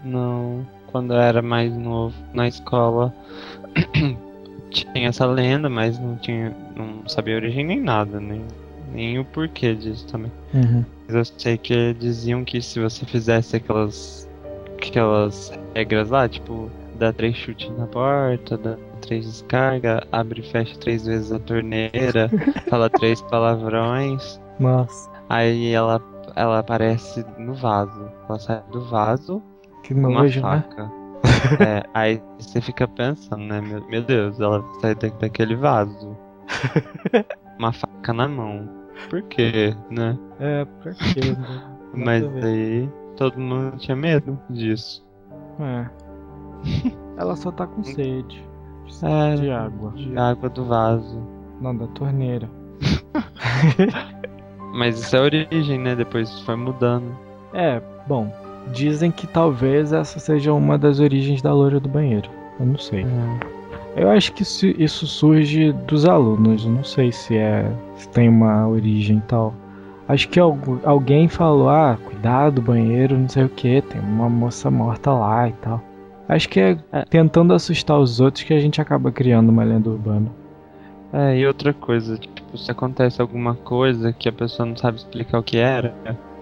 Não, 0.03 0.65
quando 0.91 1.13
eu 1.13 1.19
era 1.19 1.41
mais 1.41 1.75
novo, 1.75 2.15
na 2.33 2.47
escola, 2.47 3.13
tinha 4.69 5.09
essa 5.09 5.25
lenda, 5.25 5.69
mas 5.69 5.99
não 5.99 6.15
tinha, 6.17 6.55
não 6.75 7.07
sabia 7.07 7.35
a 7.35 7.37
origem 7.37 7.65
nem 7.65 7.79
nada, 7.79 8.19
nem, 8.19 8.41
nem 8.91 9.19
o 9.19 9.25
porquê 9.25 9.75
disso 9.75 10.07
também. 10.07 10.31
Uhum. 10.53 10.83
Mas 11.07 11.15
eu 11.15 11.25
sei 11.37 11.57
que 11.57 11.93
diziam 11.93 12.43
que 12.43 12.61
se 12.61 12.79
você 12.79 13.05
fizesse 13.05 13.55
aquelas, 13.55 14.27
aquelas 14.77 15.53
regras 15.75 16.09
lá, 16.09 16.27
tipo, 16.27 16.69
dá 16.97 17.13
três 17.13 17.35
chutes 17.35 17.69
na 17.77 17.85
porta, 17.87 18.57
dá 18.57 18.77
três 19.01 19.25
descarga, 19.25 20.05
abre 20.11 20.41
e 20.41 20.51
fecha 20.51 20.77
três 20.79 21.05
vezes 21.05 21.31
a 21.31 21.39
torneira, 21.39 22.29
fala 22.69 22.89
três 22.89 23.21
palavrões, 23.23 24.39
Nossa, 24.59 25.09
aí 25.29 25.71
ela, 25.73 26.01
ela 26.35 26.59
aparece 26.59 27.25
no 27.37 27.53
vaso. 27.53 28.09
Ela 28.29 28.39
sai 28.39 28.63
do 28.71 28.81
vaso 28.85 29.41
que 29.83 29.93
com 29.93 30.07
uma 30.07 30.23
né? 30.23 30.31
faca. 30.31 30.91
É, 31.59 31.83
aí 31.93 32.21
você 32.37 32.61
fica 32.61 32.87
pensando, 32.87 33.43
né? 33.43 33.59
Meu, 33.61 33.83
meu 33.87 34.03
Deus, 34.03 34.39
ela 34.39 34.63
sai 34.79 34.93
da, 34.93 35.07
daquele 35.07 35.55
vaso. 35.55 36.15
Uma 37.57 37.73
faca 37.73 38.13
na 38.13 38.27
mão. 38.27 38.69
Por 39.09 39.23
quê, 39.23 39.75
né? 39.89 40.17
É, 40.39 40.65
pra 40.65 40.93
quê? 40.93 41.31
né? 41.31 41.71
Mas 41.93 42.23
aí 42.43 42.89
todo 43.17 43.39
mundo 43.39 43.77
tinha 43.77 43.95
medo 43.95 44.39
disso. 44.49 45.03
É. 45.59 45.89
Ela 47.17 47.35
só 47.35 47.51
tá 47.51 47.67
com 47.67 47.83
sede. 47.83 48.47
Precisa 48.83 49.07
É. 49.09 49.35
de 49.35 49.51
água. 49.51 49.91
De 49.95 50.17
água 50.17 50.49
do 50.49 50.65
vaso. 50.65 51.21
Não, 51.59 51.75
da 51.75 51.87
torneira. 51.87 52.49
Mas 54.73 54.99
isso 54.99 55.15
é 55.15 55.19
a 55.19 55.23
origem, 55.23 55.79
né? 55.79 55.95
Depois 55.95 56.39
foi 56.41 56.55
mudando. 56.55 57.05
É, 57.53 57.81
bom. 58.07 58.31
Dizem 58.73 59.11
que 59.11 59.27
talvez 59.27 59.91
essa 59.91 60.19
seja 60.19 60.53
uma 60.53 60.77
das 60.77 60.99
origens 60.99 61.41
da 61.41 61.53
loira 61.53 61.79
do 61.79 61.89
banheiro. 61.89 62.29
Eu 62.59 62.65
não 62.67 62.77
sei. 62.77 63.05
Eu 63.95 64.09
acho 64.09 64.31
que 64.33 64.43
isso, 64.43 65.05
surge 65.07 65.73
dos 65.73 66.07
alunos. 66.07 66.63
Eu 66.65 66.71
não 66.71 66.83
sei 66.83 67.11
se 67.11 67.35
é 67.37 67.69
se 67.95 68.07
tem 68.09 68.29
uma 68.29 68.67
origem 68.67 69.17
e 69.17 69.21
tal. 69.21 69.53
Acho 70.07 70.29
que 70.29 70.39
algu- 70.39 70.79
alguém 70.83 71.27
falou, 71.27 71.69
ah, 71.69 71.97
cuidado, 72.05 72.61
banheiro, 72.61 73.17
não 73.17 73.29
sei 73.29 73.45
o 73.45 73.49
que, 73.49 73.81
tem 73.81 74.01
uma 74.01 74.29
moça 74.29 74.69
morta 74.69 75.11
lá 75.11 75.47
e 75.49 75.53
tal. 75.53 75.81
Acho 76.33 76.47
que 76.49 76.59
é 76.59 76.77
tentando 77.09 77.53
assustar 77.53 77.99
os 77.99 78.19
outros 78.21 78.43
que 78.45 78.53
a 78.53 78.59
gente 78.59 78.79
acaba 78.79 79.11
criando 79.11 79.49
uma 79.49 79.63
lenda 79.63 79.89
urbana. 79.89 80.27
É, 81.11 81.37
e 81.37 81.45
outra 81.45 81.73
coisa, 81.73 82.17
tipo, 82.17 82.57
se 82.57 82.71
acontece 82.71 83.21
alguma 83.21 83.53
coisa 83.53 84.13
que 84.13 84.29
a 84.29 84.31
pessoa 84.31 84.65
não 84.65 84.77
sabe 84.77 84.97
explicar 84.97 85.39
o 85.39 85.43
que 85.43 85.57
era, 85.57 85.93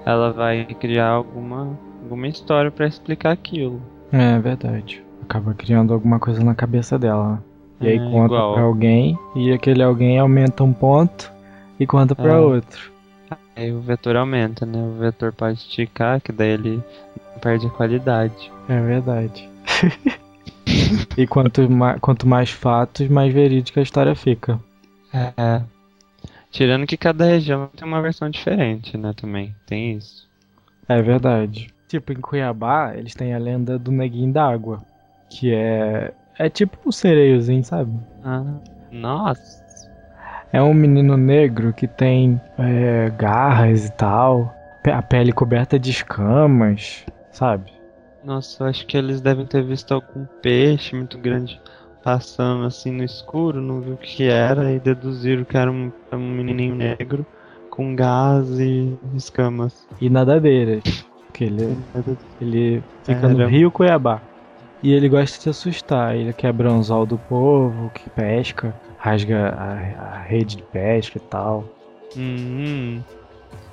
ela 0.05 0.31
vai 0.31 0.63
criar 0.79 1.07
alguma, 1.07 1.75
alguma 2.03 2.27
história 2.27 2.69
pra 2.69 2.85
explicar 2.85 3.31
aquilo. 3.31 3.81
É 4.11 4.37
verdade. 4.37 5.03
Acaba 5.23 5.55
criando 5.55 5.91
alguma 5.91 6.19
coisa 6.19 6.43
na 6.43 6.53
cabeça 6.53 6.97
dela. 6.99 7.29
né? 7.31 7.39
E 7.81 7.87
aí 7.87 7.95
É, 7.97 8.11
conta 8.11 8.33
igual. 8.35 8.53
pra 8.53 8.61
alguém, 8.63 9.17
e 9.35 9.51
aquele 9.51 9.81
alguém 9.81 10.19
aumenta 10.19 10.63
um 10.63 10.71
ponto 10.73 11.31
e 11.79 11.87
conta 11.87 12.13
pra 12.13 12.33
É. 12.33 12.37
outro. 12.37 12.91
Aí 13.55 13.71
o 13.71 13.79
vetor 13.81 14.15
aumenta, 14.17 14.65
né? 14.67 14.77
O 14.77 14.99
vetor 14.99 15.33
pode 15.33 15.57
esticar, 15.57 16.21
que 16.21 16.31
daí 16.31 16.51
ele 16.51 16.83
perde 17.41 17.65
a 17.65 17.69
qualidade. 17.71 18.51
É 18.67 18.79
verdade. 18.81 19.49
e 21.17 21.27
quanto, 21.27 21.69
ma 21.69 21.99
quanto 21.99 22.27
mais 22.27 22.49
fatos, 22.49 23.07
mais 23.07 23.33
verídica 23.33 23.79
a 23.79 23.83
história 23.83 24.15
fica. 24.15 24.59
É. 25.13 25.61
Tirando 26.51 26.87
que 26.87 26.97
cada 26.97 27.25
região 27.25 27.69
tem 27.75 27.87
uma 27.87 28.01
versão 28.01 28.29
diferente, 28.29 28.97
né? 28.97 29.13
Também 29.15 29.55
tem 29.65 29.93
isso. 29.93 30.27
É 30.87 31.01
verdade. 31.01 31.71
Tipo, 31.87 32.13
em 32.13 32.21
Cuiabá, 32.21 32.93
eles 32.95 33.13
têm 33.13 33.33
a 33.33 33.37
lenda 33.37 33.77
do 33.77 33.91
neguinho 33.91 34.33
d'água. 34.33 34.81
Que 35.29 35.53
é. 35.53 36.11
É 36.37 36.49
tipo 36.49 36.77
um 36.85 36.91
sereiozinho, 36.91 37.63
sabe? 37.63 37.91
Ah, 38.23 38.43
nossa. 38.91 39.59
É 40.51 40.61
um 40.61 40.73
menino 40.73 41.15
negro 41.17 41.73
que 41.73 41.87
tem 41.87 42.41
é, 42.57 43.11
garras 43.17 43.85
e 43.85 43.91
tal. 43.91 44.55
A 44.85 45.01
pele 45.01 45.31
coberta 45.31 45.77
de 45.77 45.91
escamas, 45.91 47.05
sabe? 47.31 47.71
Nossa, 48.23 48.63
eu 48.63 48.67
acho 48.67 48.85
que 48.85 48.97
eles 48.97 49.21
devem 49.21 49.45
ter 49.45 49.63
visto 49.63 49.93
algum 49.93 50.25
peixe 50.41 50.95
muito 50.95 51.17
grande 51.17 51.59
passando 52.03 52.65
assim 52.65 52.91
no 52.91 53.03
escuro, 53.03 53.61
não 53.61 53.81
viu 53.81 53.93
o 53.93 53.97
que 53.97 54.23
era 54.23 54.71
e 54.71 54.79
deduziram 54.79 55.43
que 55.43 55.57
era 55.57 55.71
um, 55.71 55.91
um 56.13 56.17
menininho 56.31 56.75
negro 56.75 57.25
com 57.69 57.95
gás 57.95 58.59
e 58.59 58.97
escamas. 59.15 59.87
E 59.99 60.09
nadadeiras. 60.09 60.83
Porque 61.27 61.45
ele, 61.45 61.77
ele 62.39 62.83
fica 63.03 63.27
no 63.27 63.35
Caramba. 63.37 63.47
Rio 63.47 63.71
Cuiabá. 63.71 64.21
E 64.81 64.91
ele 64.93 65.09
gosta 65.09 65.41
de 65.41 65.49
assustar. 65.49 66.15
Ele 66.15 66.33
quebra 66.33 66.69
o 66.71 66.73
anzol 66.73 67.05
do 67.05 67.17
povo 67.17 67.89
que 67.91 68.09
pesca, 68.09 68.73
rasga 68.97 69.49
a, 69.49 70.15
a 70.15 70.21
rede 70.21 70.57
de 70.57 70.63
pesca 70.63 71.17
e 71.17 71.21
tal. 71.21 71.65
Hum, 72.17 73.01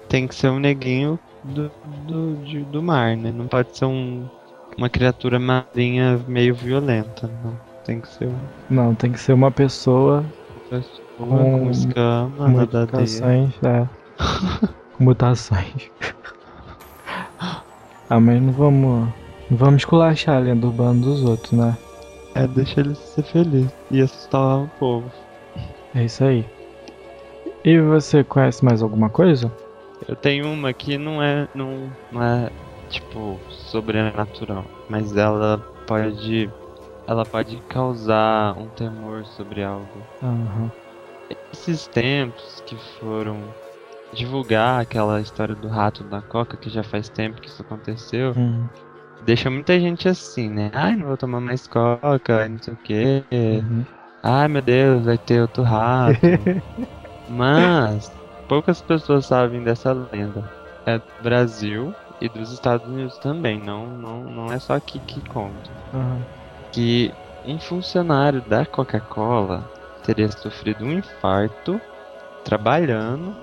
tem 0.08 0.26
que 0.26 0.34
ser 0.34 0.48
um 0.48 0.58
neguinho 0.58 1.18
do, 1.42 1.70
do, 2.06 2.36
de- 2.44 2.64
do 2.64 2.82
mar, 2.82 3.16
né? 3.16 3.32
Não 3.32 3.46
pode 3.46 3.76
ser 3.76 3.86
um, 3.86 4.28
uma 4.76 4.88
criatura 4.88 5.38
marinha 5.38 6.20
meio 6.28 6.54
violenta, 6.54 7.30
não. 7.42 7.66
Tem 7.84 8.00
que 8.00 8.08
ser 8.08 8.28
Não, 8.68 8.94
tem 8.94 9.12
que 9.12 9.20
ser 9.20 9.32
uma 9.32 9.50
pessoa 9.50 10.24
pessoa 10.68 11.06
Com 11.18 11.60
com 11.60 11.70
escama, 11.70 12.48
mutações. 12.48 13.52
É. 13.62 13.88
mutações. 14.98 15.90
ah, 18.10 18.20
mas 18.20 18.42
não 18.42 18.52
vamos. 18.52 19.08
Não 19.48 19.56
vamos 19.56 19.82
esculachar 19.82 20.36
a 20.36 20.40
lenda 20.40 20.66
urbana 20.66 21.00
dos 21.00 21.22
outros, 21.22 21.52
né? 21.52 21.76
É, 22.34 22.46
deixa 22.48 22.80
ele 22.80 22.94
ser 22.94 23.22
feliz 23.22 23.68
e 23.90 24.02
assustar 24.02 24.64
o 24.64 24.70
povo. 24.78 25.10
É 25.94 26.04
isso 26.04 26.24
aí. 26.24 26.44
E 27.64 27.78
você 27.80 28.22
conhece 28.24 28.64
mais 28.64 28.82
alguma 28.82 29.08
coisa? 29.08 29.50
Eu 30.06 30.14
tenho 30.16 30.52
uma 30.52 30.72
que 30.72 30.98
não 30.98 31.22
é, 31.22 31.48
não, 31.54 31.90
não 32.12 32.22
é 32.22 32.50
tipo 32.88 33.38
sobrenatural, 33.50 34.64
mas 34.88 35.16
ela 35.16 35.58
pode, 35.86 36.50
ela 37.06 37.24
pode 37.24 37.56
causar 37.68 38.56
um 38.58 38.68
temor 38.70 39.24
sobre 39.24 39.62
algo. 39.62 40.04
Aham. 40.22 40.70
Esses 41.52 41.86
tempos 41.88 42.62
que 42.66 42.76
foram 42.98 43.42
divulgar 44.12 44.80
aquela 44.80 45.20
história 45.20 45.54
do 45.54 45.68
rato 45.68 46.04
da 46.04 46.22
Coca, 46.22 46.56
que 46.56 46.70
já 46.70 46.82
faz 46.82 47.08
tempo 47.08 47.40
que 47.40 47.48
isso 47.48 47.62
aconteceu, 47.62 48.34
Hum, 48.36 48.66
deixa 49.24 49.50
muita 49.50 49.78
gente 49.80 50.08
assim, 50.08 50.48
né? 50.48 50.70
Ai, 50.72 50.96
não 50.96 51.08
vou 51.08 51.16
tomar 51.16 51.40
mais 51.40 51.66
Coca, 51.66 52.48
não 52.48 52.58
sei 52.58 52.74
o 52.74 52.76
quê. 52.76 53.24
uhum. 53.32 53.84
Ai 54.22 54.48
meu 54.48 54.62
Deus, 54.62 55.04
vai 55.04 55.18
ter 55.18 55.40
outro 55.40 55.62
rato. 55.62 56.18
Mas 57.28 58.10
poucas 58.48 58.80
pessoas 58.80 59.26
sabem 59.26 59.62
dessa 59.62 59.92
lenda. 59.92 60.48
É 60.86 60.98
do 60.98 61.04
Brasil 61.22 61.94
e 62.20 62.28
dos 62.28 62.52
Estados 62.52 62.86
Unidos 62.86 63.18
também, 63.18 63.60
não, 63.60 63.86
não, 63.86 64.24
não 64.24 64.52
é 64.52 64.58
só 64.58 64.74
aqui 64.74 64.98
que 65.00 65.20
conta. 65.28 65.70
Aham. 65.94 66.20
Que 66.72 67.12
um 67.44 67.58
funcionário 67.58 68.40
da 68.42 68.66
Coca-Cola 68.66 69.64
teria 70.04 70.30
sofrido 70.30 70.84
um 70.84 70.92
infarto 70.92 71.80
trabalhando 72.44 73.34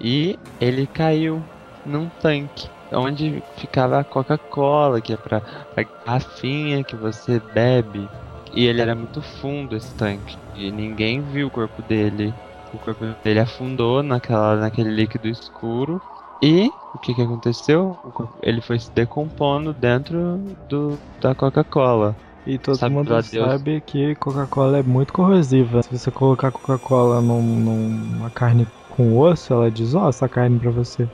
e 0.00 0.38
ele 0.60 0.86
caiu 0.86 1.42
num 1.84 2.08
tanque 2.20 2.68
onde 2.92 3.42
ficava 3.56 3.98
a 3.98 4.04
Coca-Cola, 4.04 5.00
que 5.00 5.12
é 5.12 5.16
pra 5.16 5.42
a 5.76 5.82
garrafinha 5.82 6.84
que 6.84 6.96
você 6.96 7.40
bebe. 7.54 8.08
E 8.54 8.66
ele 8.66 8.82
era 8.82 8.94
muito 8.94 9.22
fundo 9.22 9.74
esse 9.74 9.94
tanque. 9.94 10.36
E 10.54 10.70
ninguém 10.70 11.22
viu 11.22 11.46
o 11.46 11.50
corpo 11.50 11.80
dele. 11.82 12.34
O 12.72 12.78
corpo 12.78 13.04
dele 13.24 13.40
afundou 13.40 14.02
naquela, 14.02 14.56
naquele 14.56 14.90
líquido 14.90 15.28
escuro. 15.28 16.00
E 16.42 16.72
o 16.94 16.98
que, 16.98 17.14
que 17.14 17.22
aconteceu? 17.22 17.98
Ele 18.42 18.60
foi 18.60 18.78
se 18.78 18.90
decompondo 18.92 19.72
dentro 19.72 20.38
do, 20.68 20.98
da 21.20 21.34
Coca-Cola. 21.34 22.16
E 22.44 22.58
todo 22.58 22.76
Sabe 22.76 22.94
mundo 22.94 23.22
sabe 23.22 23.80
que 23.82 24.14
Coca-Cola 24.16 24.78
é 24.78 24.82
muito 24.82 25.12
corrosiva. 25.12 25.82
Se 25.82 25.90
você 25.96 26.10
colocar 26.10 26.50
Coca-Cola 26.50 27.20
num- 27.22 27.60
numa 27.60 28.30
carne 28.30 28.66
com 28.90 29.16
osso, 29.16 29.52
ela 29.52 29.70
desossa 29.70 30.26
a 30.26 30.28
carne 30.28 30.58
pra 30.58 30.70
você. 30.70 31.08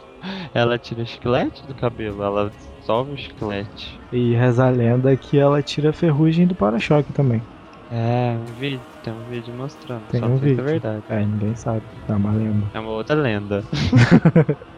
Ela 0.54 0.78
tira 0.78 1.04
chiclete 1.04 1.66
do 1.66 1.74
cabelo, 1.74 2.22
ela 2.22 2.50
dissolve 2.80 3.12
o 3.12 3.16
chiclete. 3.16 4.00
E 4.10 4.34
reza 4.34 4.66
a 4.66 4.70
lenda 4.70 5.14
que 5.16 5.38
ela 5.38 5.62
tira 5.62 5.90
a 5.90 5.92
ferrugem 5.92 6.46
do 6.46 6.54
para-choque 6.54 7.12
também. 7.12 7.42
É, 7.90 8.32
um 8.38 8.44
vídeo, 8.46 8.84
tem 9.02 9.12
um 9.12 9.24
vídeo 9.24 9.54
mostrando. 9.54 10.06
Tem 10.08 10.20
só 10.20 10.26
um 10.26 10.36
vídeo. 10.38 10.60
é 10.60 10.64
verdade. 10.64 11.04
É, 11.08 11.24
ninguém 11.24 11.54
sabe. 11.54 11.82
É 12.08 12.12
uma 12.14 12.32
lenda. 12.32 12.66
É 12.74 12.80
uma 12.80 12.90
outra 12.90 13.14
lenda. 13.16 13.62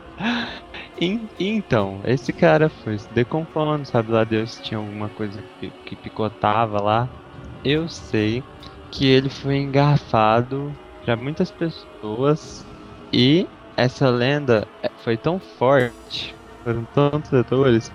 Então, 1.38 2.02
esse 2.04 2.32
cara 2.32 2.68
foi 2.68 2.98
se 2.98 3.12
decompondo, 3.12 3.86
sabe 3.86 4.12
lá 4.12 4.24
Deus 4.24 4.54
se 4.54 4.62
tinha 4.62 4.78
alguma 4.78 5.08
coisa 5.08 5.42
que, 5.58 5.72
que 5.84 5.96
picotava 5.96 6.80
lá. 6.82 7.08
Eu 7.64 7.88
sei 7.88 8.44
que 8.90 9.06
ele 9.06 9.30
foi 9.30 9.56
engarrafado 9.56 10.76
para 11.04 11.16
muitas 11.16 11.50
pessoas 11.50 12.64
e 13.12 13.48
essa 13.76 14.10
lenda 14.10 14.68
é, 14.82 14.90
foi 15.02 15.16
tão 15.16 15.40
forte, 15.40 16.34
foram 16.62 16.84
tantos 16.86 17.30
setores 17.30 17.90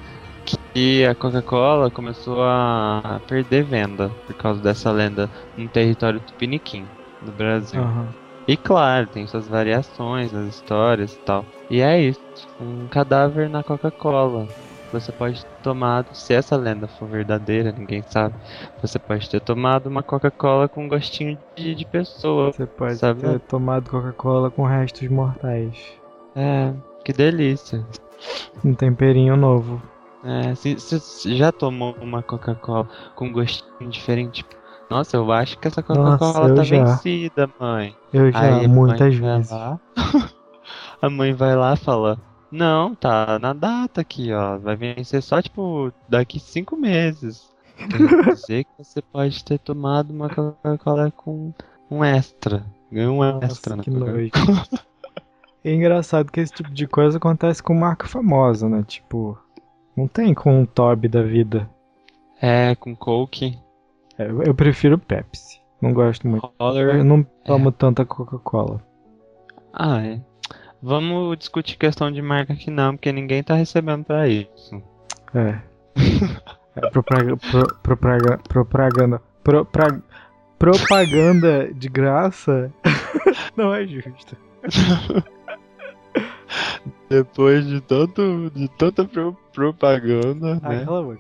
que 0.74 1.06
a 1.06 1.14
Coca-Cola 1.14 1.92
começou 1.92 2.42
a 2.44 3.22
perder 3.28 3.64
venda 3.66 4.10
por 4.26 4.36
causa 4.36 4.62
dessa 4.62 4.92
lenda 4.92 5.30
no 5.56 5.70
território 5.70 6.20
tupiniquim 6.20 6.88
do 7.22 7.32
Brasil. 7.32 7.82
Aham. 7.82 8.25
E 8.48 8.56
claro, 8.56 9.08
tem 9.08 9.26
suas 9.26 9.48
variações 9.48 10.32
nas 10.32 10.48
histórias 10.48 11.14
e 11.14 11.20
tal. 11.20 11.46
E 11.70 11.82
é 11.82 12.00
isso, 12.00 12.22
um 12.62 12.88
cadáver 12.88 13.50
na 13.50 13.64
Coca-Cola. 13.64 14.48
Você 14.94 15.12
pode 15.12 15.44
ter 15.44 15.52
tomado, 15.64 16.14
se 16.14 16.34
essa 16.34 16.56
lenda 16.56 16.88
for 16.88 17.08
verdadeira, 17.08 17.72
ninguém 17.72 18.04
sabe. 18.04 18.36
Você 18.82 19.00
pode 19.00 19.30
ter 19.30 19.42
tomado 19.42 19.88
uma 19.88 20.04
Coca-Cola 20.04 20.70
com 20.70 20.88
gostinho 20.88 21.38
de, 21.56 21.74
de 21.76 21.86
pessoa. 21.86 22.52
Você 22.52 22.66
pode 22.66 22.96
Sabe? 22.96 23.22
ter 23.22 23.40
tomado 23.42 23.90
Coca-Cola 23.90 24.52
com 24.52 24.64
restos 24.64 25.08
mortais. 25.10 25.76
É, 26.36 26.72
que 27.04 27.12
delícia. 27.12 27.86
Um 28.64 28.74
temperinho 28.74 29.36
novo. 29.36 29.82
É, 30.24 30.56
se 30.56 30.80
se 30.80 31.00
você 31.00 31.36
já 31.36 31.52
tomou 31.52 31.96
uma 32.00 32.24
Coca-Cola 32.24 32.88
com 33.16 33.32
gostinho 33.32 33.90
diferente, 33.90 34.46
nossa, 34.90 35.18
eu 35.18 35.32
acho 35.32 35.58
que 35.60 35.68
essa 35.68 35.82
Coca-Cola 35.82 36.56
tá 36.56 36.64
já. 36.64 36.84
vencida, 36.84 37.50
mãe. 37.60 37.96
Eu 38.14 38.32
já, 38.32 38.40
Aí 38.40 38.68
muitas 38.68 39.16
vezes. 39.16 39.52
lá, 39.52 39.80
a 41.02 41.10
mãe 41.10 41.34
vai 41.34 41.56
lá 41.56 41.74
e 41.74 41.78
fala: 41.78 42.20
Não, 42.52 42.94
tá 42.96 43.40
na 43.40 43.54
data 43.54 44.02
aqui, 44.02 44.32
ó. 44.32 44.58
Vai 44.58 44.76
vencer 44.76 45.22
só, 45.22 45.42
tipo, 45.42 45.92
daqui 46.08 46.40
cinco 46.40 46.76
meses. 46.76 47.50
Quer 47.78 47.88
dizer 48.34 48.64
que 48.66 48.84
você 48.84 49.02
pode 49.02 49.44
ter 49.44 49.60
tomado 49.60 50.12
uma 50.12 50.30
Coca-Cola 50.30 51.12
com 51.12 51.54
um 51.90 52.04
extra. 52.04 52.66
Ganhou 52.92 53.18
um 53.18 53.24
extra 53.24 53.76
na 53.76 53.84
que 53.84 53.92
Coca-Cola. 53.92 54.86
É 55.64 55.74
engraçado 55.74 56.32
que 56.32 56.40
esse 56.40 56.54
tipo 56.54 56.70
de 56.70 56.86
coisa 56.88 57.18
acontece 57.18 57.64
com 57.64 57.74
marca 57.74 58.08
famosa, 58.08 58.70
né? 58.70 58.84
Tipo, 58.88 59.36
não 59.98 60.08
tem 60.08 60.32
com 60.32 60.62
um 60.62 60.64
Toby 60.64 61.08
da 61.08 61.24
vida. 61.24 61.68
É, 62.40 62.76
com 62.76 62.96
Coke. 62.96 63.58
É, 64.18 64.28
Eu, 64.30 64.44
eu 64.44 64.56
prefiro 64.56 64.98
Pepsi. 64.98 65.60
Não 65.82 65.94
gosto 65.94 66.28
muito. 66.28 66.52
Eu 66.60 67.04
não 67.04 67.24
tomo 67.46 67.72
tanta 67.72 68.06
Coca-Cola. 68.06 68.82
Ah, 69.74 70.02
é. 70.02 70.20
Vamos 70.82 71.38
discutir 71.38 71.78
questão 71.78 72.12
de 72.12 72.22
marca 72.22 72.54
aqui 72.54 72.70
não, 72.72 72.96
porque 72.96 73.12
ninguém 73.12 73.44
tá 73.44 73.56
recebendo 73.56 74.06
pra 74.06 74.28
isso. 74.28 74.82
É. 75.34 75.60
É 76.76 76.90
propaga- 76.90 77.36
pro- 77.38 77.76
propaga- 77.84 78.38
propaganda. 78.48 79.22
Propra- 79.44 80.02
propaganda 80.58 81.72
de 81.74 81.88
graça 81.90 82.72
não 83.56 83.74
é 83.74 83.86
justo. 83.86 84.36
Depois 87.10 87.66
de 87.68 87.82
tanto, 87.82 88.50
de 88.54 88.68
tanta 88.70 89.06
pro- 89.06 89.38
propaganda, 89.54 90.60
Ah, 90.64 90.70
né? 90.70 90.86
cala 90.86 91.00
a 91.00 91.04
boca. 91.04 91.20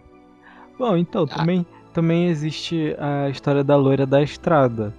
Bom, 0.77 0.97
então, 0.97 1.25
também, 1.27 1.65
também 1.95 2.27
existe 2.27 2.95
a 2.99 3.29
história 3.29 3.63
da 3.63 3.75
loira 3.75 4.05
da 4.05 4.21
estrada. 4.21 4.93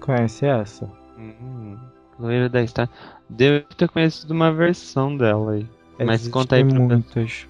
Conhece 0.00 0.46
essa? 0.46 0.90
Hum, 1.18 1.76
Loira 2.18 2.48
da 2.48 2.62
Estrada. 2.62 2.90
Devo 3.28 3.64
ter 3.76 3.88
conhecido 3.88 4.32
uma 4.32 4.50
versão 4.52 5.16
dela 5.16 5.52
aí. 5.52 5.66
Mas 5.98 6.20
Existem 6.22 6.30
conta 6.32 6.56
aí 6.56 6.64
pra 6.64 6.74
mim. 6.78 6.86
muitas. 6.86 7.46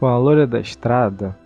Bom, 0.00 0.06
a 0.08 0.16
loira 0.18 0.46
da 0.46 0.58
estrada, 0.58 1.36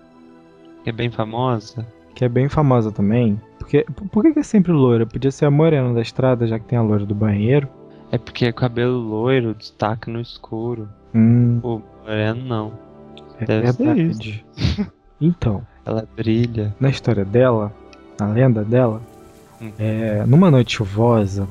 Que 0.84 0.90
é 0.90 0.92
bem 0.92 1.10
famosa. 1.10 1.86
que 2.14 2.24
é 2.24 2.28
bem 2.28 2.48
famosa 2.48 2.92
também. 2.92 3.40
Porque, 3.58 3.84
por 4.12 4.22
que, 4.22 4.38
é 4.38 4.42
sempre 4.42 4.72
loira? 4.72 5.04
Podia 5.04 5.30
ser 5.30 5.46
a 5.46 5.50
morena 5.50 5.92
da 5.92 6.00
estrada, 6.00 6.46
já 6.46 6.58
que 6.58 6.66
tem 6.66 6.78
a 6.78 6.82
loira 6.82 7.04
do 7.04 7.14
banheiro. 7.14 7.68
É 8.12 8.16
porque 8.18 8.46
é 8.46 8.52
cabelo 8.52 8.98
loiro, 8.98 9.52
destaque 9.54 10.08
no 10.08 10.20
escuro. 10.20 10.88
Hum, 11.14 11.58
O 11.62 11.82
moreno 12.06 12.44
não. 12.44 12.72
é 13.40 13.44
Deve 13.44 13.72
ser 13.72 13.84
verdade. 13.94 14.46
Então, 15.20 15.66
Ela 15.86 16.04
brilha. 16.16 16.74
na 16.80 16.88
história 16.90 17.24
dela, 17.24 17.72
na 18.18 18.26
lenda 18.28 18.64
dela, 18.64 19.00
Hum. 19.62 19.70
é, 19.78 20.24
numa 20.26 20.50
noite 20.50 20.76
chuvosa, 20.76 21.46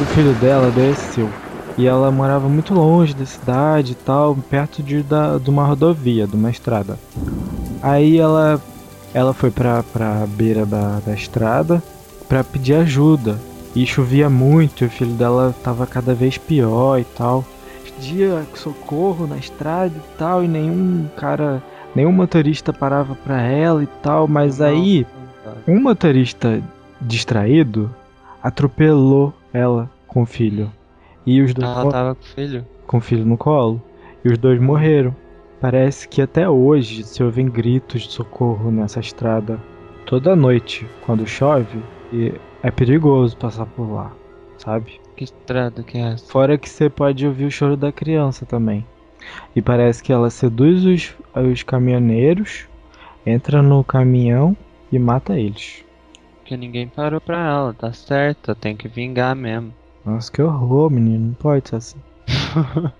o 0.00 0.04
filho 0.14 0.32
dela 0.34 0.68
adoeceu. 0.68 1.28
E 1.78 1.86
ela 1.86 2.10
morava 2.10 2.48
muito 2.48 2.74
longe 2.74 3.14
da 3.14 3.24
cidade 3.24 3.92
e 3.92 3.94
tal, 3.94 4.34
perto 4.36 4.82
de, 4.82 5.02
da, 5.02 5.38
de 5.38 5.48
uma 5.48 5.64
rodovia, 5.64 6.26
de 6.26 6.34
uma 6.36 6.50
estrada. 6.50 6.98
Aí 7.82 8.18
ela, 8.18 8.60
ela 9.14 9.32
foi 9.32 9.50
pra, 9.50 9.82
pra 9.82 10.26
beira 10.26 10.66
da, 10.66 11.00
da 11.04 11.14
estrada 11.14 11.82
pra 12.28 12.44
pedir 12.44 12.74
ajuda. 12.74 13.38
E 13.74 13.86
chovia 13.86 14.28
muito, 14.28 14.84
e 14.84 14.86
o 14.86 14.90
filho 14.90 15.14
dela 15.14 15.54
tava 15.64 15.86
cada 15.86 16.12
vez 16.14 16.36
pior 16.36 16.98
e 16.98 17.04
tal. 17.04 17.42
Pedia 17.84 18.42
socorro 18.54 19.26
na 19.26 19.36
estrada 19.38 19.92
e 19.96 20.18
tal, 20.18 20.44
e 20.44 20.48
nenhum 20.48 21.06
cara, 21.16 21.62
nenhum 21.94 22.12
motorista 22.12 22.72
parava 22.72 23.14
pra 23.14 23.40
ela 23.42 23.82
e 23.82 23.86
tal. 24.02 24.26
Mas 24.28 24.60
aí, 24.60 25.06
um 25.66 25.80
motorista 25.80 26.62
distraído 27.00 27.94
atropelou 28.42 29.32
ela 29.52 29.90
com 30.06 30.22
o 30.22 30.26
filho. 30.26 30.70
E 31.24 31.40
os 31.40 31.54
dois 31.54 31.68
Ela 31.70 31.84
mo- 31.84 31.90
tava 31.90 32.14
com 32.14 32.20
o 32.22 32.24
filho? 32.24 32.66
com 32.86 32.96
o 32.98 33.00
filho 33.00 33.24
no 33.24 33.36
colo. 33.36 33.80
E 34.24 34.28
os 34.28 34.38
dois 34.38 34.60
morreram. 34.60 35.14
Parece 35.60 36.08
que 36.08 36.20
até 36.20 36.48
hoje 36.48 37.04
se 37.04 37.22
ouvem 37.22 37.46
gritos 37.48 38.02
de 38.02 38.12
socorro 38.12 38.70
nessa 38.70 38.98
estrada 39.00 39.58
toda 40.04 40.34
noite 40.34 40.84
quando 41.06 41.24
chove 41.26 41.78
e 42.12 42.32
é 42.62 42.70
perigoso 42.70 43.36
passar 43.36 43.66
por 43.66 43.88
lá, 43.92 44.10
sabe? 44.58 45.00
Que 45.16 45.22
estrada 45.24 45.82
que 45.84 45.98
é 45.98 46.12
essa? 46.14 46.30
Fora 46.30 46.58
que 46.58 46.68
você 46.68 46.90
pode 46.90 47.24
ouvir 47.26 47.44
o 47.44 47.50
choro 47.50 47.76
da 47.76 47.92
criança 47.92 48.44
também. 48.44 48.84
E 49.54 49.62
parece 49.62 50.02
que 50.02 50.12
ela 50.12 50.30
seduz 50.30 50.84
os, 50.84 51.14
os 51.34 51.62
caminhoneiros, 51.62 52.66
entra 53.26 53.62
no 53.62 53.82
caminhão 53.84 54.56
e 54.90 54.98
mata 54.98 55.38
eles. 55.38 55.84
Porque 56.38 56.56
ninguém 56.56 56.88
parou 56.88 57.20
pra 57.20 57.38
ela, 57.38 57.74
tá 57.74 57.92
certo, 57.92 58.54
tem 58.54 58.76
que 58.76 58.88
vingar 58.88 59.34
mesmo. 59.34 59.72
Nossa, 60.04 60.30
que 60.30 60.42
horror, 60.42 60.90
menino. 60.90 61.28
Não 61.28 61.34
pode 61.34 61.68
ser 61.68 61.76
assim. 61.76 61.98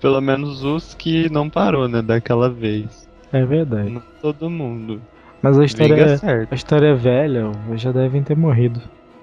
Pelo 0.00 0.20
menos 0.20 0.64
os 0.64 0.94
que 0.94 1.28
não 1.30 1.48
parou, 1.48 1.88
né, 1.88 2.02
daquela 2.02 2.48
vez. 2.48 3.08
É 3.32 3.44
verdade. 3.44 3.90
Não 3.90 4.02
todo 4.20 4.50
mundo. 4.50 5.00
Mas 5.40 5.58
a 5.58 5.64
história, 5.64 6.20
é, 6.22 6.46
a 6.50 6.54
história 6.54 6.86
é 6.88 6.94
velha, 6.94 7.50
já 7.74 7.90
devem 7.90 8.22
ter 8.22 8.36
morrido. 8.36 8.80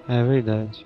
É 0.08 0.22
verdade. 0.24 0.86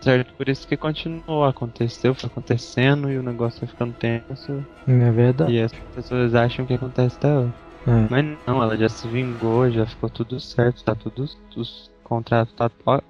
Certo, 0.00 0.32
por 0.34 0.48
isso 0.48 0.66
que 0.66 0.76
continuou, 0.76 1.44
aconteceu, 1.44 2.14
foi 2.14 2.28
acontecendo 2.28 3.10
e 3.10 3.18
o 3.18 3.22
negócio 3.22 3.58
foi 3.58 3.68
ficando 3.68 3.92
tenso. 3.94 4.64
É 4.86 5.10
verdade. 5.10 5.52
E 5.52 5.60
as 5.62 5.72
pessoas 5.94 6.34
acham 6.34 6.64
que 6.64 6.74
acontece 6.74 7.16
até 7.16 7.36
hoje. 7.36 7.52
É. 7.86 8.06
Mas 8.10 8.38
não, 8.46 8.62
ela 8.62 8.76
já 8.76 8.88
se 8.88 9.08
vingou, 9.08 9.70
já 9.70 9.86
ficou 9.86 10.08
tudo 10.08 10.38
certo, 10.38 10.84
tá 10.84 10.94
tudo. 10.94 11.28
Os 11.56 11.90
contratos 12.04 12.54
tá. 12.54 12.70
Ó, 12.86 13.00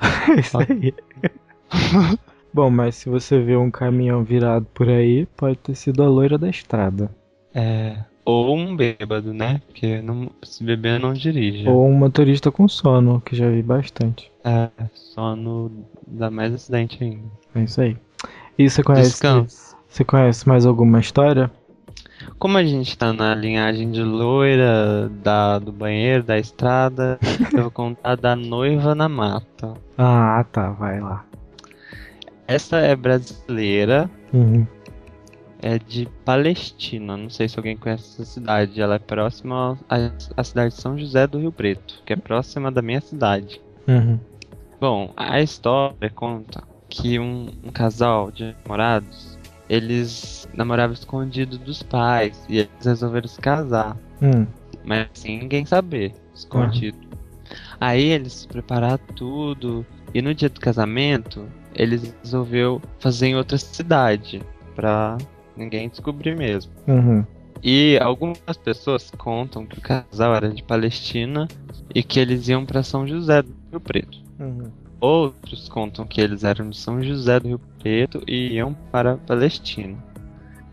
Isso 0.38 0.58
aí. 0.58 0.94
Bom, 2.52 2.70
mas 2.70 2.96
se 2.96 3.08
você 3.08 3.40
vê 3.40 3.56
um 3.56 3.70
caminhão 3.70 4.24
virado 4.24 4.66
por 4.72 4.88
aí, 4.88 5.26
pode 5.36 5.56
ter 5.58 5.74
sido 5.74 6.02
a 6.02 6.08
loira 6.08 6.38
da 6.38 6.48
estrada. 6.48 7.10
é. 7.54 7.96
Ou 8.28 8.54
um 8.54 8.76
bêbado, 8.76 9.32
né? 9.32 9.62
Porque 9.66 10.02
não, 10.02 10.30
se 10.42 10.62
beber 10.62 11.00
não 11.00 11.14
dirige. 11.14 11.66
Ou 11.66 11.88
um 11.88 11.94
motorista 11.94 12.52
com 12.52 12.68
sono, 12.68 13.22
que 13.22 13.34
já 13.34 13.48
vi 13.48 13.62
bastante. 13.62 14.30
É, 14.44 14.68
sono 14.92 15.72
dá 16.06 16.30
mais 16.30 16.52
acidente 16.52 17.02
ainda. 17.02 17.24
É 17.54 17.62
isso 17.62 17.80
aí. 17.80 17.96
E 18.58 18.68
você 18.68 18.82
conhece, 18.82 19.12
Descanso. 19.12 19.74
você 19.88 20.04
conhece 20.04 20.46
mais 20.46 20.66
alguma 20.66 21.00
história? 21.00 21.50
Como 22.38 22.58
a 22.58 22.64
gente 22.64 22.98
tá 22.98 23.14
na 23.14 23.34
linhagem 23.34 23.90
de 23.90 24.02
loira, 24.02 25.08
da, 25.22 25.58
do 25.58 25.72
banheiro, 25.72 26.22
da 26.22 26.38
estrada, 26.38 27.18
eu 27.56 27.62
vou 27.62 27.70
contar 27.70 28.16
da 28.16 28.36
noiva 28.36 28.94
na 28.94 29.08
mata. 29.08 29.72
Ah, 29.96 30.44
tá, 30.52 30.72
vai 30.72 31.00
lá. 31.00 31.24
Essa 32.46 32.76
é 32.76 32.94
brasileira, 32.94 34.10
Uhum. 34.34 34.66
É 35.60 35.78
de 35.78 36.08
Palestina. 36.24 37.16
Não 37.16 37.30
sei 37.30 37.48
se 37.48 37.58
alguém 37.58 37.76
conhece 37.76 38.04
essa 38.14 38.24
cidade. 38.24 38.80
Ela 38.80 38.96
é 38.96 38.98
próxima 38.98 39.78
à, 39.88 40.44
cidade 40.44 40.74
de 40.74 40.80
São 40.80 40.98
José 40.98 41.26
do 41.26 41.38
Rio 41.38 41.52
Preto, 41.52 42.02
que 42.04 42.12
é 42.12 42.16
próxima 42.16 42.70
da 42.70 42.82
minha 42.82 43.00
cidade. 43.00 43.60
Uhum. 43.86 44.18
Bom, 44.80 45.12
a 45.16 45.40
história 45.40 46.10
conta 46.10 46.62
que 46.88 47.18
um, 47.18 47.48
um 47.64 47.70
casal 47.70 48.30
de 48.30 48.54
namorados, 48.64 49.38
eles 49.68 50.48
namoravam 50.54 50.94
escondido 50.94 51.58
dos 51.58 51.82
pais 51.82 52.44
e 52.48 52.58
eles 52.58 52.70
resolveram 52.84 53.28
se 53.28 53.40
casar. 53.40 53.96
Hum. 54.22 54.46
Mas 54.84 55.08
sem 55.14 55.38
ninguém 55.38 55.64
saber, 55.64 56.12
escondido. 56.34 56.98
Aí 57.80 58.04
eles 58.04 58.46
prepararam 58.46 59.04
tudo 59.14 59.84
e 60.14 60.22
no 60.22 60.34
dia 60.34 60.48
do 60.48 60.60
casamento 60.60 61.46
eles 61.74 62.14
resolveu 62.22 62.80
fazer 62.98 63.28
em 63.28 63.36
outra 63.36 63.58
cidade 63.58 64.42
pra 64.74 65.18
ninguém 65.58 65.88
descobrir 65.88 66.36
mesmo. 66.36 66.72
Uhum. 66.86 67.24
E 67.62 67.98
algumas 68.00 68.56
pessoas 68.62 69.10
contam 69.10 69.66
que 69.66 69.78
o 69.78 69.82
casal 69.82 70.34
era 70.34 70.48
de 70.48 70.62
Palestina 70.62 71.48
e 71.94 72.02
que 72.02 72.20
eles 72.20 72.48
iam 72.48 72.64
pra 72.64 72.82
São 72.82 73.06
José 73.06 73.42
do 73.42 73.52
Rio 73.70 73.80
Preto. 73.80 74.18
Uhum. 74.38 74.70
Outros 75.00 75.68
contam 75.68 76.06
que 76.06 76.20
eles 76.20 76.44
eram 76.44 76.70
de 76.70 76.76
São 76.76 77.02
José 77.02 77.40
do 77.40 77.48
Rio 77.48 77.60
Preto 77.78 78.22
e 78.26 78.54
iam 78.54 78.74
para 78.92 79.16
Palestina. 79.16 79.96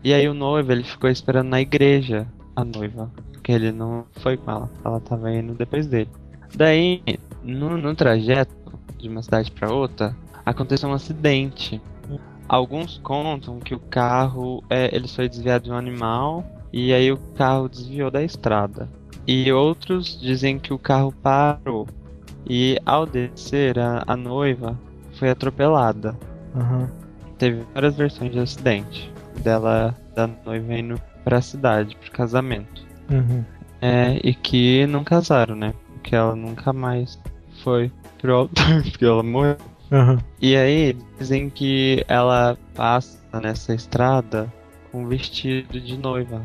E 0.02 0.14
aí 0.14 0.28
o 0.28 0.34
noivo 0.34 0.70
ele 0.70 0.84
ficou 0.84 1.10
esperando 1.10 1.48
na 1.48 1.60
igreja 1.60 2.26
a 2.54 2.64
noiva, 2.64 3.10
porque 3.32 3.50
ele 3.52 3.72
não 3.72 4.04
foi 4.20 4.36
com 4.36 4.50
ela, 4.50 4.70
ela 4.84 5.00
tava 5.00 5.32
indo 5.32 5.54
depois 5.54 5.86
dele. 5.86 6.10
Daí, 6.54 7.02
no, 7.42 7.76
no 7.76 7.94
trajeto 7.94 8.54
de 8.98 9.08
uma 9.08 9.22
cidade 9.22 9.50
para 9.50 9.72
outra, 9.72 10.16
aconteceu 10.44 10.88
um 10.88 10.92
acidente. 10.92 11.80
Alguns 12.48 12.98
contam 12.98 13.58
que 13.58 13.74
o 13.74 13.80
carro 13.80 14.62
é, 14.70 14.94
ele 14.94 15.08
foi 15.08 15.28
desviado 15.28 15.64
de 15.64 15.70
um 15.70 15.76
animal 15.76 16.44
e 16.72 16.92
aí 16.92 17.10
o 17.10 17.18
carro 17.36 17.68
desviou 17.68 18.10
da 18.10 18.22
estrada. 18.22 18.88
E 19.26 19.50
outros 19.50 20.20
dizem 20.20 20.58
que 20.58 20.72
o 20.72 20.78
carro 20.78 21.12
parou 21.22 21.86
e 22.48 22.78
ao 22.86 23.04
descer 23.04 23.78
a, 23.78 24.04
a 24.06 24.16
noiva 24.16 24.78
foi 25.14 25.30
atropelada. 25.30 26.16
Uhum. 26.54 26.88
Teve 27.38 27.64
várias 27.74 27.96
versões 27.96 28.32
de 28.32 28.38
acidente 28.38 29.12
dela 29.42 29.94
da 30.14 30.26
noiva 30.26 30.74
indo 30.74 31.00
pra 31.24 31.40
cidade 31.40 31.96
pro 31.96 32.10
casamento. 32.12 32.86
Uhum. 33.10 33.44
É, 33.80 34.20
e 34.22 34.32
que 34.32 34.86
não 34.86 35.04
casaram, 35.04 35.54
né? 35.54 35.74
Porque 35.92 36.14
ela 36.14 36.34
nunca 36.34 36.72
mais 36.72 37.18
foi 37.62 37.90
pro 38.18 38.34
altar, 38.46 38.82
porque 38.82 39.04
ela 39.04 39.22
morreu. 39.22 39.56
Uhum. 39.90 40.18
E 40.40 40.56
aí 40.56 40.96
dizem 41.18 41.48
que 41.50 42.04
ela 42.08 42.58
passa 42.74 43.18
nessa 43.40 43.74
estrada 43.74 44.52
com 44.90 45.06
vestido 45.06 45.80
de 45.80 45.96
noiva. 45.96 46.42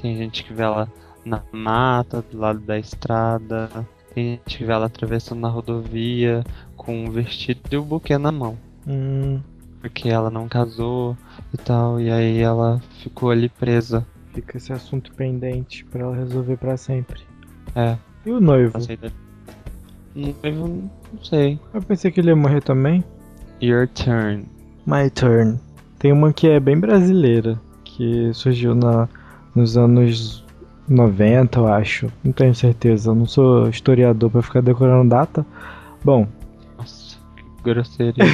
Tem 0.00 0.16
gente 0.16 0.44
que 0.44 0.52
vê 0.52 0.62
ela 0.62 0.88
na 1.24 1.42
mata 1.52 2.22
do 2.30 2.38
lado 2.38 2.60
da 2.60 2.78
estrada. 2.78 3.68
Tem 4.14 4.32
gente 4.46 4.58
que 4.58 4.64
vê 4.64 4.72
ela 4.72 4.86
atravessando 4.86 5.40
na 5.40 5.48
rodovia 5.48 6.44
com 6.76 7.04
um 7.06 7.10
vestido 7.10 7.60
e 7.72 7.76
o 7.76 7.82
buquê 7.82 8.16
na 8.18 8.30
mão. 8.30 8.56
Hum, 8.86 9.40
Porque 9.80 10.08
ela 10.08 10.30
não 10.30 10.46
casou 10.48 11.16
e 11.52 11.56
tal. 11.56 12.00
E 12.00 12.10
aí 12.10 12.38
ela 12.38 12.80
ficou 13.02 13.30
ali 13.30 13.48
presa. 13.48 14.06
fica 14.32 14.56
esse 14.56 14.72
assunto 14.72 15.12
pendente 15.14 15.84
pra 15.86 16.02
ela 16.02 16.14
resolver 16.16 16.56
pra 16.58 16.76
sempre. 16.76 17.22
É, 17.74 17.96
E 18.26 18.30
o 18.30 18.40
noivo? 18.40 18.78
da... 18.78 19.10
Noivo, 20.14 20.90
não 21.14 21.24
sei. 21.24 21.58
Eu 21.72 21.82
pensei 21.82 22.10
que 22.10 22.20
ele 22.20 22.28
ia 22.28 22.36
morrer 22.36 22.60
também. 22.60 23.02
Your 23.62 23.88
turn. 23.88 24.44
My 24.86 25.08
Turn. 25.08 25.58
Tem 25.98 26.12
uma 26.12 26.32
que 26.32 26.48
é 26.48 26.60
bem 26.60 26.78
brasileira, 26.78 27.58
que 27.84 28.30
surgiu 28.34 28.74
na, 28.74 29.08
nos 29.54 29.78
anos 29.78 30.44
90, 30.88 31.58
eu 31.58 31.66
acho. 31.66 32.12
Não 32.22 32.32
tenho 32.32 32.54
certeza, 32.54 33.10
eu 33.10 33.14
não 33.14 33.26
sou 33.26 33.68
historiador 33.68 34.30
pra 34.30 34.42
ficar 34.42 34.60
decorando 34.60 35.08
data. 35.08 35.46
Bom, 36.04 36.26
Nossa, 36.76 37.16
que 37.36 37.62
grosseria. 37.62 38.14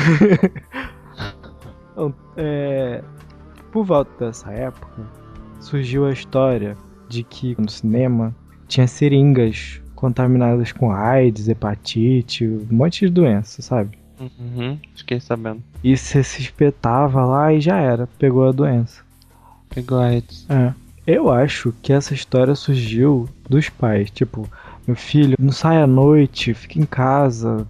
então, 1.92 2.12
é, 2.36 3.04
por 3.70 3.84
volta 3.84 4.26
dessa 4.26 4.50
época, 4.50 5.02
surgiu 5.60 6.06
a 6.06 6.12
história 6.12 6.76
de 7.08 7.22
que 7.22 7.54
no 7.60 7.68
cinema 7.68 8.34
tinha 8.66 8.88
seringas 8.88 9.79
contaminadas 10.00 10.72
com 10.72 10.90
AIDS, 10.90 11.48
hepatite, 11.48 12.46
um 12.46 12.66
monte 12.70 13.06
de 13.06 13.12
doença, 13.12 13.60
sabe? 13.62 13.98
uhum, 14.20 14.78
fiquei 14.94 15.18
sabendo. 15.20 15.62
E 15.82 15.96
você 15.96 16.22
se 16.22 16.42
espetava 16.42 17.24
lá 17.24 17.52
e 17.52 17.60
já 17.60 17.78
era, 17.78 18.06
pegou 18.18 18.46
a 18.48 18.52
doença. 18.52 19.02
Pegou 19.70 19.98
a 19.98 20.06
AIDS. 20.06 20.46
É. 20.48 20.72
Eu 21.06 21.30
acho 21.30 21.72
que 21.82 21.92
essa 21.92 22.12
história 22.12 22.54
surgiu 22.54 23.28
dos 23.48 23.68
pais. 23.70 24.10
Tipo, 24.10 24.46
meu 24.86 24.94
filho, 24.96 25.36
não 25.40 25.52
sai 25.52 25.80
à 25.80 25.86
noite, 25.86 26.52
fica 26.52 26.78
em 26.78 26.84
casa. 26.84 27.66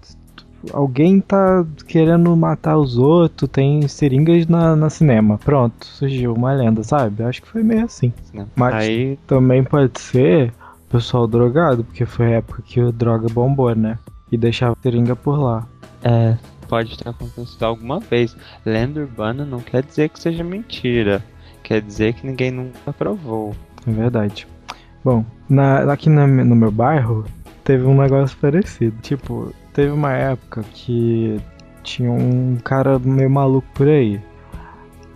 Alguém 0.72 1.20
tá 1.20 1.64
querendo 1.86 2.36
matar 2.36 2.76
os 2.76 2.98
outros, 2.98 3.48
tem 3.48 3.86
seringas 3.86 4.46
na, 4.46 4.74
na 4.76 4.90
cinema. 4.90 5.38
Pronto, 5.38 5.86
surgiu 5.86 6.34
uma 6.34 6.52
lenda, 6.52 6.82
sabe? 6.82 7.22
Acho 7.22 7.40
que 7.42 7.48
foi 7.48 7.62
meio 7.62 7.84
assim. 7.84 8.12
Né? 8.34 8.46
Mas- 8.56 8.74
Aí 8.74 9.18
Também 9.26 9.62
pode 9.62 9.98
ser 10.00 10.52
pessoal 10.90 11.26
drogado, 11.26 11.84
porque 11.84 12.04
foi 12.04 12.26
a 12.26 12.36
época 12.38 12.62
que 12.62 12.80
o 12.80 12.92
droga 12.92 13.28
bombou, 13.30 13.74
né? 13.74 13.98
E 14.30 14.36
deixava 14.36 14.76
seringa 14.82 15.16
por 15.16 15.38
lá. 15.38 15.66
É, 16.02 16.36
pode 16.68 16.98
ter 16.98 17.08
acontecido 17.08 17.62
alguma 17.64 18.00
vez. 18.00 18.36
Lenda 18.66 19.00
urbana 19.00 19.44
não 19.44 19.60
quer 19.60 19.82
dizer 19.82 20.08
que 20.08 20.20
seja 20.20 20.44
mentira. 20.44 21.24
Quer 21.62 21.80
dizer 21.80 22.14
que 22.14 22.26
ninguém 22.26 22.50
nunca 22.50 22.92
provou. 22.92 23.54
É 23.86 23.90
verdade. 23.90 24.46
Bom, 25.04 25.24
na, 25.48 25.90
aqui 25.92 26.08
na- 26.10 26.26
no 26.26 26.54
meu 26.56 26.70
bairro 26.70 27.24
teve 27.64 27.84
um 27.84 28.00
negócio 28.00 28.36
parecido. 28.38 28.96
Tipo, 29.02 29.52
teve 29.72 29.90
uma 29.92 30.12
época 30.12 30.62
que 30.74 31.40
tinha 31.82 32.10
um 32.10 32.56
cara 32.62 32.98
meio 32.98 33.30
maluco 33.30 33.66
por 33.74 33.88
aí. 33.88 34.20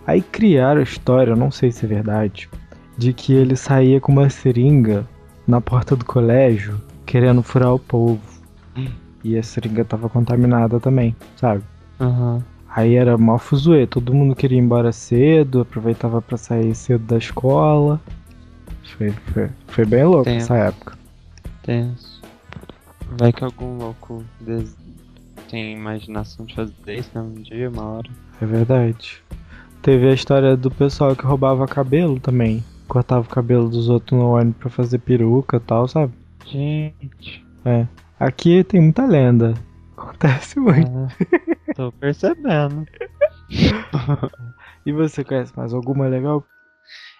Aí 0.07 0.21
criaram 0.21 0.79
a 0.79 0.83
história, 0.83 1.35
não 1.35 1.51
sei 1.51 1.71
se 1.71 1.85
é 1.85 1.87
verdade, 1.89 2.49
de 2.97 3.11
que 3.11 3.33
ele 3.33 3.55
saía 3.55 3.99
com 3.99 4.11
uma 4.11 4.29
seringa 4.29 5.05
na 5.47 5.61
porta 5.61 5.95
do 5.95 6.05
colégio 6.05 6.79
querendo 7.05 7.43
furar 7.43 7.73
o 7.73 7.79
povo. 7.79 8.21
E 9.23 9.37
a 9.37 9.43
seringa 9.43 9.83
tava 9.83 10.07
contaminada 10.07 10.79
também, 10.79 11.15
sabe? 11.35 11.63
Aham. 11.99 12.43
Aí 12.69 12.95
era 12.95 13.17
mó 13.17 13.37
fuzuê, 13.37 13.87
todo 13.87 14.13
mundo 14.13 14.35
queria 14.35 14.57
ir 14.57 14.61
embora 14.61 14.91
cedo, 14.91 15.61
aproveitava 15.61 16.21
pra 16.21 16.37
sair 16.37 16.75
cedo 16.75 17.05
da 17.05 17.17
escola. 17.17 18.01
Foi, 18.97 19.11
foi, 19.11 19.49
foi 19.67 19.85
bem 19.85 20.03
louco 20.03 20.25
Tem- 20.25 20.37
essa 20.37 20.55
época. 20.55 20.97
Tenso. 21.63 22.21
Vai 23.17 23.31
que 23.31 23.43
algum 23.43 23.77
louco 23.77 24.23
des... 24.41 24.75
tem 25.49 25.73
imaginação 25.73 26.45
de 26.45 26.53
fazer 26.53 26.95
isso 26.95 27.09
né? 27.15 27.21
um 27.21 27.33
dia, 27.41 27.69
uma 27.69 27.83
hora. 27.83 28.09
É 28.41 28.45
verdade. 28.45 29.23
Teve 29.81 30.09
a 30.09 30.13
história 30.13 30.57
do 30.57 30.69
pessoal 30.69 31.15
que 31.15 31.25
roubava 31.25 31.65
cabelo 31.67 32.19
também. 32.19 32.63
Cortava 32.87 33.25
o 33.25 33.29
cabelo 33.29 33.69
dos 33.69 33.89
outros 33.89 34.19
no 34.19 34.31
ônibus 34.31 34.57
pra 34.59 34.69
fazer 34.69 34.99
peruca 34.99 35.57
e 35.57 35.59
tal, 35.59 35.87
sabe? 35.87 36.13
Gente. 36.45 37.45
É. 37.63 37.87
Aqui 38.19 38.63
tem 38.63 38.81
muita 38.81 39.05
lenda. 39.05 39.53
Acontece 39.97 40.59
muito. 40.59 40.91
é, 41.67 41.73
tô 41.73 41.91
percebendo. 41.91 42.85
E 44.85 44.91
você 44.91 45.23
conhece 45.23 45.51
mais 45.57 45.73
alguma 45.73 46.07
legal? 46.07 46.45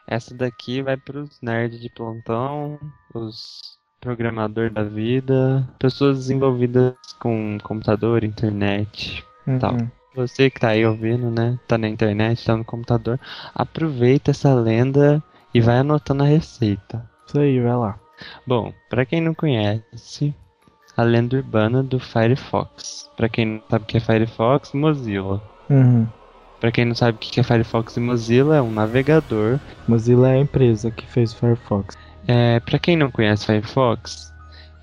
Essa 0.07 0.35
daqui 0.35 0.83
vai 0.83 0.95
pros 0.95 1.41
nerds 1.41 1.81
de 1.81 1.89
plantão, 1.89 2.79
os 3.11 3.75
programador 3.99 4.69
da 4.69 4.83
vida, 4.83 5.67
pessoas 5.79 6.29
envolvidas 6.29 6.93
com 7.19 7.57
computador, 7.63 8.23
internet. 8.23 9.25
Uhum. 9.47 9.89
Você 10.15 10.51
que 10.51 10.59
tá 10.59 10.69
aí 10.69 10.85
ouvindo, 10.85 11.31
né? 11.31 11.59
Tá 11.67 11.75
na 11.75 11.89
internet, 11.89 12.45
tá 12.45 12.55
no 12.55 12.63
computador. 12.63 13.19
Aproveita 13.55 14.29
essa 14.29 14.53
lenda 14.53 15.23
e 15.55 15.61
vai 15.61 15.77
anotando 15.79 16.23
a 16.23 16.27
receita. 16.27 17.09
Isso 17.27 17.39
aí, 17.39 17.59
vai 17.61 17.75
lá. 17.75 17.99
Bom, 18.45 18.73
pra 18.89 19.05
quem 19.05 19.21
não 19.21 19.33
conhece, 19.33 20.33
a 20.95 21.03
lenda 21.03 21.37
urbana 21.37 21.81
do 21.83 21.99
Firefox. 21.99 23.09
Pra 23.17 23.27
quem 23.29 23.45
não 23.45 23.61
sabe 23.69 23.83
o 23.83 23.87
que 23.87 23.97
é 23.97 23.99
Firefox, 23.99 24.71
Mozilla. 24.73 25.41
Uhum. 25.69 26.07
Pra 26.59 26.71
quem 26.71 26.85
não 26.85 26.95
sabe 26.95 27.17
o 27.17 27.19
que 27.19 27.39
é 27.39 27.43
Firefox 27.43 27.97
e 27.97 27.99
Mozilla, 27.99 28.55
é 28.57 28.61
um 28.61 28.71
navegador. 28.71 29.59
Mozilla 29.87 30.29
é 30.29 30.35
a 30.35 30.39
empresa 30.39 30.91
que 30.91 31.05
fez 31.07 31.33
o 31.33 31.37
Firefox. 31.37 31.95
É, 32.27 32.59
pra 32.59 32.79
quem 32.79 32.95
não 32.97 33.11
conhece 33.11 33.45
Firefox, 33.45 34.33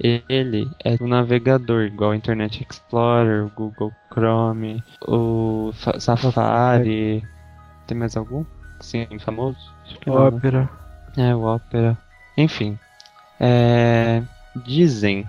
ele 0.01 0.69
é 0.85 0.97
um 1.01 1.09
navegador 1.09 1.83
igual 1.85 2.11
o 2.11 2.15
Internet 2.15 2.67
Explorer, 2.69 3.47
o 3.47 3.51
Google 3.57 3.93
Chrome, 4.13 4.83
o 5.09 5.71
Fa- 5.75 5.99
Safari. 5.99 7.23
Tem 7.87 7.97
mais 7.97 8.17
algum? 8.17 8.45
Sim, 8.83 9.07
famoso? 9.21 9.57
Acho 9.87 9.99
que 9.99 10.11
não, 10.11 10.31
né? 10.31 10.37
Ópera. 10.37 10.71
É, 11.17 11.35
o 11.35 11.43
Opera. 11.55 11.97
Enfim. 12.37 12.79
É, 13.41 14.23
dizem 14.65 15.27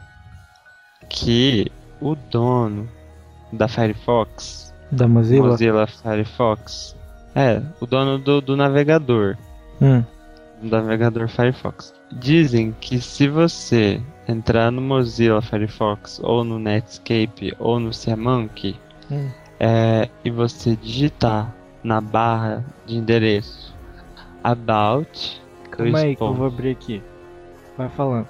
que 1.10 1.72
o 2.02 2.16
dono 2.16 2.88
da 3.52 3.68
Firefox, 3.68 4.74
Da 4.92 5.08
Mozilla? 5.08 5.48
Mozilla 5.50 5.88
Firefox, 5.88 6.96
é, 7.36 7.62
o 7.80 7.86
dono 7.86 8.18
do, 8.18 8.42
do 8.42 8.56
navegador, 8.58 9.38
Hum. 9.82 10.04
do 10.62 10.70
navegador 10.70 11.28
Firefox. 11.28 11.94
Dizem 12.12 12.76
que 12.80 13.00
se 13.00 13.28
você 13.28 14.02
entrar 14.28 14.72
no 14.72 14.82
Mozilla 14.82 15.42
Firefox, 15.42 16.20
ou 16.24 16.44
no 16.44 16.58
Netscape, 16.60 17.54
ou 17.60 17.80
no 17.80 17.92
Siamonkey, 17.94 18.76
Hum. 19.12 19.30
é, 19.60 20.10
e 20.24 20.30
você 20.32 20.76
digitar 20.76 21.54
na 21.84 22.00
barra 22.02 22.64
de 22.86 22.96
endereço 22.98 23.74
about 24.44 25.42
Calma 25.72 26.00
aí 26.00 26.16
que 26.16 26.22
eu 26.22 26.34
vou 26.34 26.48
abrir 26.48 26.72
aqui. 26.72 27.02
Vai 27.78 27.90
falando. 27.90 28.28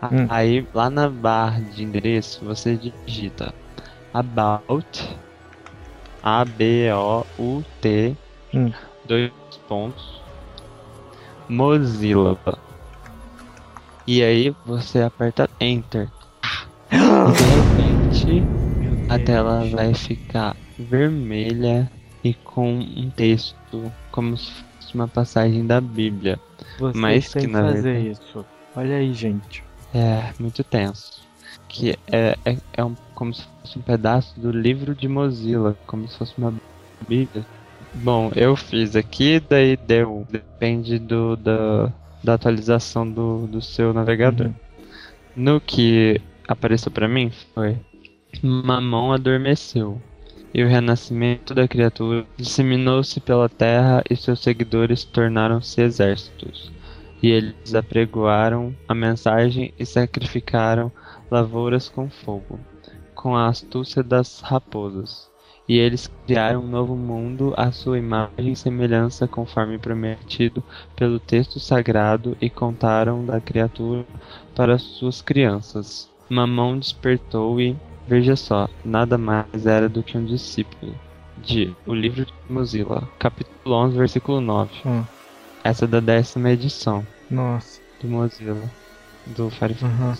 A- 0.00 0.08
Hum. 0.08 0.26
Aí 0.28 0.66
lá 0.74 0.90
na 0.90 1.08
barra 1.08 1.60
de 1.60 1.82
endereço 1.82 2.44
você 2.44 2.76
digita 3.06 3.54
about 4.12 5.16
A 6.22 6.44
B 6.44 6.90
O 6.92 7.24
U 7.38 7.64
T 7.80 8.16
Hum. 8.54 8.72
dois 9.06 9.30
pontos 9.68 10.20
Mozilla. 11.48 12.36
E 14.06 14.22
aí 14.22 14.54
você 14.64 15.02
aperta 15.02 15.48
enter. 15.60 16.08
E 16.90 16.96
de 16.98 18.32
repente 18.36 18.44
a 19.08 19.18
tela 19.18 19.64
vai 19.70 19.94
ficar 19.94 20.56
vermelha 20.78 21.90
e 22.30 22.34
com 22.34 22.78
um 22.78 23.10
texto 23.10 23.92
como 24.10 24.36
se 24.36 24.50
fosse 24.50 24.94
uma 24.94 25.08
passagem 25.08 25.66
da 25.66 25.80
Bíblia. 25.80 26.38
Vocês 26.78 26.96
Mas 26.96 27.34
que 27.34 27.46
na 27.46 27.62
fazer 27.62 27.82
verdade- 27.92 28.10
isso. 28.10 28.44
Olha 28.74 28.96
aí, 28.96 29.12
gente. 29.14 29.62
É, 29.94 30.32
muito 30.38 30.62
tenso. 30.64 31.24
Que 31.68 31.96
é, 32.10 32.36
é, 32.44 32.56
é 32.74 32.84
um, 32.84 32.94
como 33.14 33.32
se 33.34 33.42
fosse 33.62 33.78
um 33.78 33.82
pedaço 33.82 34.38
do 34.38 34.50
livro 34.50 34.94
de 34.94 35.08
Mozilla, 35.08 35.76
como 35.86 36.06
se 36.08 36.16
fosse 36.18 36.34
uma 36.38 36.52
Bíblia. 37.08 37.44
Bom, 37.94 38.30
eu 38.34 38.54
fiz 38.56 38.94
aqui, 38.94 39.40
daí 39.40 39.76
deu. 39.76 40.26
Depende 40.30 40.98
do, 40.98 41.36
da, 41.36 41.92
da 42.22 42.34
atualização 42.34 43.10
do, 43.10 43.46
do 43.46 43.62
seu 43.62 43.92
navegador. 43.94 44.48
Uhum. 44.48 44.54
No 45.34 45.60
que 45.60 46.20
apareceu 46.46 46.90
pra 46.92 47.08
mim 47.08 47.30
foi: 47.54 47.78
Mamão 48.42 49.12
adormeceu. 49.12 50.00
E 50.54 50.62
o 50.62 50.68
renascimento 50.68 51.54
da 51.54 51.68
criatura 51.68 52.24
disseminou-se 52.36 53.20
pela 53.20 53.48
terra 53.48 54.02
e 54.08 54.16
seus 54.16 54.40
seguidores 54.40 55.04
tornaram-se 55.04 55.80
exércitos. 55.82 56.72
E 57.22 57.28
eles 57.28 57.74
apregoaram 57.74 58.74
a 58.88 58.94
mensagem 58.94 59.72
e 59.78 59.84
sacrificaram 59.84 60.90
lavouras 61.30 61.88
com 61.88 62.08
fogo, 62.08 62.58
com 63.14 63.36
a 63.36 63.48
astúcia 63.48 64.02
das 64.02 64.40
raposas. 64.40 65.28
E 65.68 65.78
eles 65.78 66.08
criaram 66.24 66.60
um 66.60 66.68
novo 66.68 66.94
mundo 66.94 67.52
à 67.56 67.72
sua 67.72 67.98
imagem 67.98 68.52
e 68.52 68.56
semelhança, 68.56 69.26
conforme 69.26 69.78
prometido 69.78 70.62
pelo 70.94 71.18
texto 71.18 71.58
sagrado, 71.58 72.36
e 72.40 72.48
contaram 72.48 73.26
da 73.26 73.40
criatura 73.40 74.06
para 74.54 74.78
suas 74.78 75.20
crianças. 75.20 76.08
Mamão 76.28 76.78
despertou 76.78 77.60
e, 77.60 77.76
veja 78.06 78.36
só, 78.36 78.68
nada 78.84 79.18
mais 79.18 79.66
era 79.66 79.88
do 79.88 80.02
que 80.02 80.16
um 80.16 80.24
discípulo. 80.24 80.94
De 81.38 81.74
O 81.86 81.94
Livro 81.94 82.24
de 82.24 82.32
Mozilla, 82.48 83.08
capítulo 83.18 83.74
11, 83.74 83.96
versículo 83.96 84.40
9. 84.40 84.70
Hum. 84.86 85.04
Essa 85.62 85.84
é 85.84 85.88
da 85.88 86.00
décima 86.00 86.50
edição 86.50 87.06
Nossa. 87.30 87.80
do 88.00 88.08
Mozilla, 88.08 88.70
do 89.26 89.50
Firefox. 89.50 89.82
Uhum. 89.82 90.14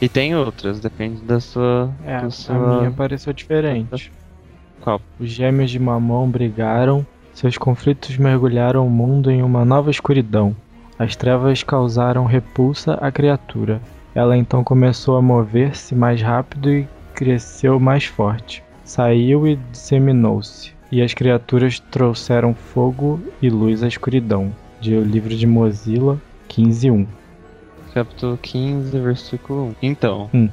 E 0.00 0.08
tem 0.08 0.34
outras, 0.34 0.80
depende 0.80 1.22
da 1.22 1.38
sua. 1.38 1.92
É, 2.04 2.20
da 2.20 2.26
a 2.26 2.30
sua... 2.30 2.78
minha 2.78 2.90
pareceu 2.90 3.32
diferente. 3.32 4.10
Qual? 4.80 5.00
Os 5.20 5.30
gêmeos 5.30 5.70
de 5.70 5.78
Mamão 5.78 6.28
brigaram, 6.28 7.06
seus 7.32 7.56
conflitos 7.56 8.16
mergulharam 8.16 8.84
o 8.86 8.90
mundo 8.90 9.30
em 9.30 9.42
uma 9.42 9.64
nova 9.64 9.90
escuridão. 9.90 10.56
As 10.98 11.14
trevas 11.14 11.62
causaram 11.62 12.24
repulsa 12.24 12.94
à 12.94 13.12
criatura. 13.12 13.80
Ela 14.14 14.36
então 14.36 14.64
começou 14.64 15.16
a 15.16 15.22
mover-se 15.22 15.94
mais 15.94 16.20
rápido 16.20 16.70
e 16.70 16.88
cresceu 17.14 17.78
mais 17.80 18.04
forte. 18.04 18.62
Saiu 18.84 19.46
e 19.46 19.56
disseminou-se. 19.70 20.72
E 20.90 21.00
as 21.00 21.14
criaturas 21.14 21.78
trouxeram 21.78 22.54
fogo 22.54 23.20
e 23.40 23.48
luz 23.48 23.82
à 23.82 23.88
escuridão. 23.88 24.52
De 24.80 24.94
O 24.94 25.02
Livro 25.02 25.34
de 25.34 25.46
Mozilla 25.46 26.20
15.1. 26.48 27.06
Capítulo 27.94 28.38
15, 28.40 28.98
versículo 28.98 29.68
1. 29.68 29.74
Então, 29.82 30.28
Hum. 30.34 30.48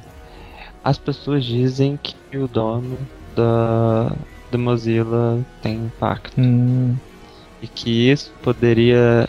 as 0.84 0.96
pessoas 0.98 1.44
dizem 1.44 1.98
que 2.02 2.14
o 2.36 2.46
dono 2.46 2.96
da, 3.34 4.12
da 4.50 4.58
Mozilla 4.58 5.40
tem 5.62 5.76
impacto. 5.86 6.40
Hum, 6.40 6.94
E 7.62 7.66
que 7.66 8.10
isso 8.10 8.32
poderia 8.42 9.28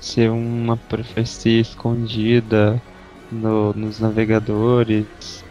ser 0.00 0.30
uma 0.30 0.76
profecia 0.76 1.60
escondida 1.60 2.82
no- 3.30 3.72
nos 3.74 4.00
navegadores. 4.00 5.44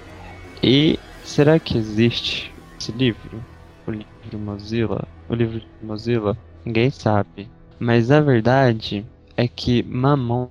E 0.63 0.97
será 1.23 1.59
que 1.59 1.77
existe 1.77 2.51
esse 2.79 2.91
livro? 2.91 3.41
O 3.87 3.91
livro 3.91 4.39
Mozilla? 4.39 5.07
O 5.29 5.35
livro 5.35 5.59
de 5.59 5.85
Mozilla? 5.85 6.37
Ninguém 6.65 6.89
sabe. 6.89 7.47
Mas 7.79 8.09
a 8.11 8.21
verdade 8.21 9.05
é 9.37 9.47
que 9.47 9.83
Mamon, 9.83 10.49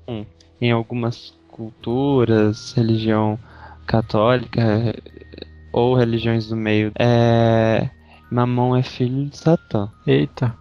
em 0.61 0.71
algumas 0.71 1.33
culturas, 1.49 2.73
religião 2.73 3.39
católica 3.87 4.61
eh, 4.61 5.01
ou 5.73 5.95
religiões 5.95 6.49
do 6.49 6.57
meio, 6.57 6.93
é 6.99 7.89
Mamon 8.31 8.77
é 8.77 8.83
filho 8.83 9.27
de 9.27 9.37
Satã. 9.37 9.91
eita. 10.07 10.55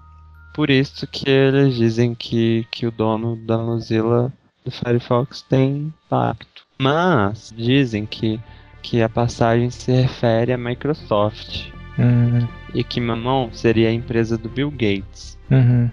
Por 0.53 0.69
isso 0.69 1.07
que 1.07 1.27
eles 1.27 1.75
dizem 1.75 2.13
que, 2.13 2.67
que 2.71 2.85
o 2.85 2.91
dono 2.91 3.35
da 3.35 3.57
Mozilla 3.57 4.31
do 4.63 4.69
Firefox 4.69 5.41
tem 5.41 5.91
impacto. 6.05 6.63
Mas 6.79 7.51
dizem 7.55 8.05
que, 8.05 8.39
que 8.83 9.01
a 9.01 9.09
passagem 9.09 9.69
se 9.71 9.91
refere 9.91 10.53
à 10.53 10.57
Microsoft 10.57 11.71
Hum, 11.97 12.47
e 12.73 12.83
que 12.83 12.99
Mamon 12.99 13.49
seria 13.53 13.87
a 13.89 13.91
empresa 13.93 14.35
do 14.37 14.49
Bill 14.49 14.71
Gates. 14.71 15.37
uhum. 15.51 15.89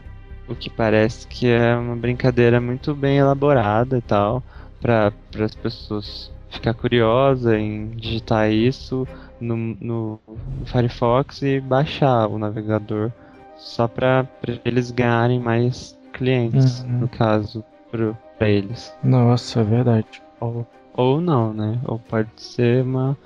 O 0.49 0.55
que 0.55 0.69
parece 0.71 1.27
que 1.27 1.47
é 1.47 1.77
uma 1.77 1.95
brincadeira 1.95 2.61
muito 2.61 2.95
bem 2.95 3.19
elaborada 3.19 3.99
e 3.99 4.01
tal, 4.01 4.43
para 4.81 5.13
as 5.45 5.55
pessoas 5.55 6.33
ficar 6.49 6.73
curiosas 6.75 7.53
em 7.53 7.91
digitar 7.91 8.51
isso 8.51 9.07
no, 9.41 9.57
no 9.81 10.19
Firefox 10.65 11.43
e 11.43 11.61
baixar 11.61 12.27
o 12.27 12.39
navegador 12.39 13.13
só 13.57 13.87
para 13.87 14.27
eles 14.65 14.91
ganharem 14.91 15.39
mais 15.39 15.97
clientes, 16.15 16.81
Uhum. 16.83 17.01
no 17.01 17.09
caso, 17.09 17.63
para 17.93 18.49
eles. 18.49 18.93
Nossa, 19.05 19.61
é 19.61 19.65
verdade. 19.65 20.23
Ou, 20.41 20.67
ou 21.01 21.21
não, 21.21 21.53
né? 21.53 21.79
Ou 21.85 21.99
pode 21.99 22.29
ser 22.37 22.83
uma. 22.85 23.17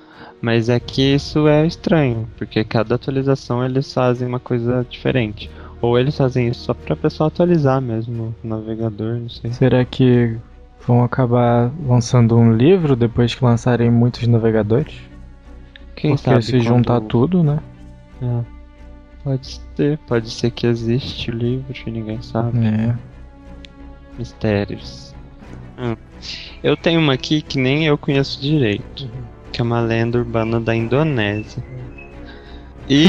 Mas 0.40 0.68
é 0.68 0.78
que 0.80 1.14
isso 1.14 1.48
é 1.48 1.66
estranho, 1.66 2.28
porque 2.36 2.62
cada 2.64 2.94
atualização 2.94 3.64
eles 3.64 3.92
fazem 3.92 4.26
uma 4.28 4.40
coisa 4.40 4.86
diferente. 4.88 5.50
Ou 5.80 5.98
eles 5.98 6.16
fazem 6.16 6.48
isso 6.48 6.60
só 6.64 6.74
pra 6.74 6.96
pessoa 6.96 7.28
atualizar 7.28 7.80
mesmo 7.80 8.34
o 8.42 8.46
navegador, 8.46 9.16
não 9.18 9.28
sei. 9.28 9.52
Será 9.52 9.84
que 9.84 10.36
vão 10.86 11.02
acabar 11.04 11.70
lançando 11.86 12.36
um 12.36 12.52
livro 12.54 12.94
depois 12.96 13.34
que 13.34 13.44
lançarem 13.44 13.90
muitos 13.90 14.26
navegadores? 14.26 14.94
Quem 15.96 16.12
Porque 16.16 16.30
sabe 16.30 16.42
se 16.42 16.60
juntar 16.60 17.00
quando- 17.00 17.08
tudo, 17.08 17.42
né? 17.42 17.58
É. 18.22 18.40
Pode 19.22 19.60
ser, 19.76 19.98
pode 20.06 20.30
ser 20.30 20.50
que 20.50 20.66
existe 20.66 21.30
o 21.30 21.34
livro 21.34 21.74
e 21.86 21.90
ninguém 21.90 22.20
sabe. 22.22 22.58
É. 22.66 22.94
Mistérios. 24.18 25.14
Hum. 25.78 25.96
Eu 26.62 26.76
tenho 26.76 27.00
uma 27.00 27.14
aqui 27.14 27.42
que 27.42 27.58
nem 27.58 27.86
eu 27.86 27.98
conheço 27.98 28.40
direito, 28.40 29.10
que 29.52 29.60
é 29.60 29.64
uma 29.64 29.80
lenda 29.80 30.18
urbana 30.18 30.60
da 30.60 30.74
Indonésia. 30.74 31.62
E 32.88 33.04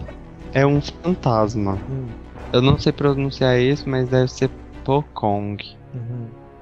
é 0.52 0.66
um 0.66 0.80
fantasma. 0.80 1.78
Eu 2.52 2.60
não 2.60 2.78
sei 2.78 2.92
pronunciar 2.92 3.58
isso, 3.58 3.88
mas 3.88 4.08
deve 4.08 4.30
ser 4.30 4.50
Pokong 4.84 5.56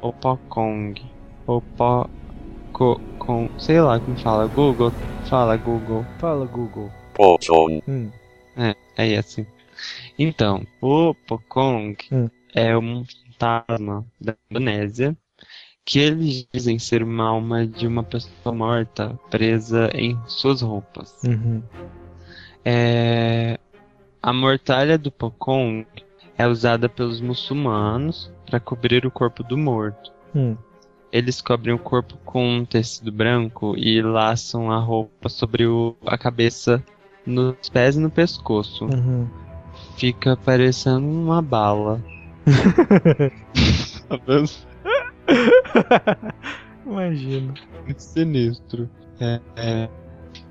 ou 0.01 0.13
Pokong. 0.13 0.95
Ou 1.47 1.61
po... 1.77 2.09
Co... 2.73 3.01
Com... 3.19 3.49
Sei 3.59 3.81
lá 3.81 3.99
como 4.01 4.19
fala. 4.19 4.47
Google. 4.47 4.93
Fala, 5.25 5.57
Google. 5.57 6.05
Fala, 6.19 6.47
Google. 6.47 6.91
Pocong. 7.15 7.83
Hum. 7.89 8.11
É, 8.57 8.75
é 8.97 9.19
assim. 9.19 9.47
Então, 10.19 10.67
o 10.81 11.15
Pocong 11.27 11.97
Hum. 12.13 12.29
é 12.55 12.77
um 12.77 13.05
fantasma 13.39 14.05
da 14.21 14.35
Indonésia 14.51 15.17
que 15.91 15.99
eles 15.99 16.47
dizem 16.55 16.79
ser 16.79 17.03
uma 17.03 17.25
alma 17.25 17.67
de 17.67 17.85
uma 17.85 18.05
pessoa 18.05 18.55
morta 18.55 19.19
presa 19.29 19.91
em 19.93 20.17
suas 20.29 20.63
roupas. 20.63 21.13
Uhum. 21.25 21.61
É, 22.65 23.59
a 24.23 24.33
mortalha 24.33 24.97
do 24.97 25.11
Pocong 25.11 25.85
é 26.39 26.47
usada 26.47 26.89
pelos 26.89 27.21
muçulmanos 27.21 28.31
para 28.47 28.61
cobrir 28.61 29.05
o 29.05 29.11
corpo 29.11 29.43
do 29.43 29.59
morto. 29.59 30.13
Hum. 30.33 30.57
Eles 31.11 31.41
cobrem 31.43 31.75
o 31.75 31.79
corpo 31.79 32.17
com 32.25 32.59
um 32.59 32.65
tecido 32.65 33.11
branco 33.11 33.75
e 33.77 34.01
laçam 34.01 34.71
a 34.71 34.79
roupa 34.79 35.29
sobre 35.29 35.67
o- 35.67 35.97
a 36.07 36.17
cabeça, 36.17 36.81
nos 37.27 37.69
pés 37.69 37.97
e 37.97 37.99
no 38.01 38.11
pescoço. 38.11 38.85
Uhum. 38.85 39.29
Fica 39.97 40.37
parecendo 40.37 41.05
uma 41.05 41.43
bala. 41.43 42.01
Tá 44.09 44.19
Muito 47.85 48.01
sinistro. 48.01 48.89
É, 49.21 49.41
é. 49.57 49.89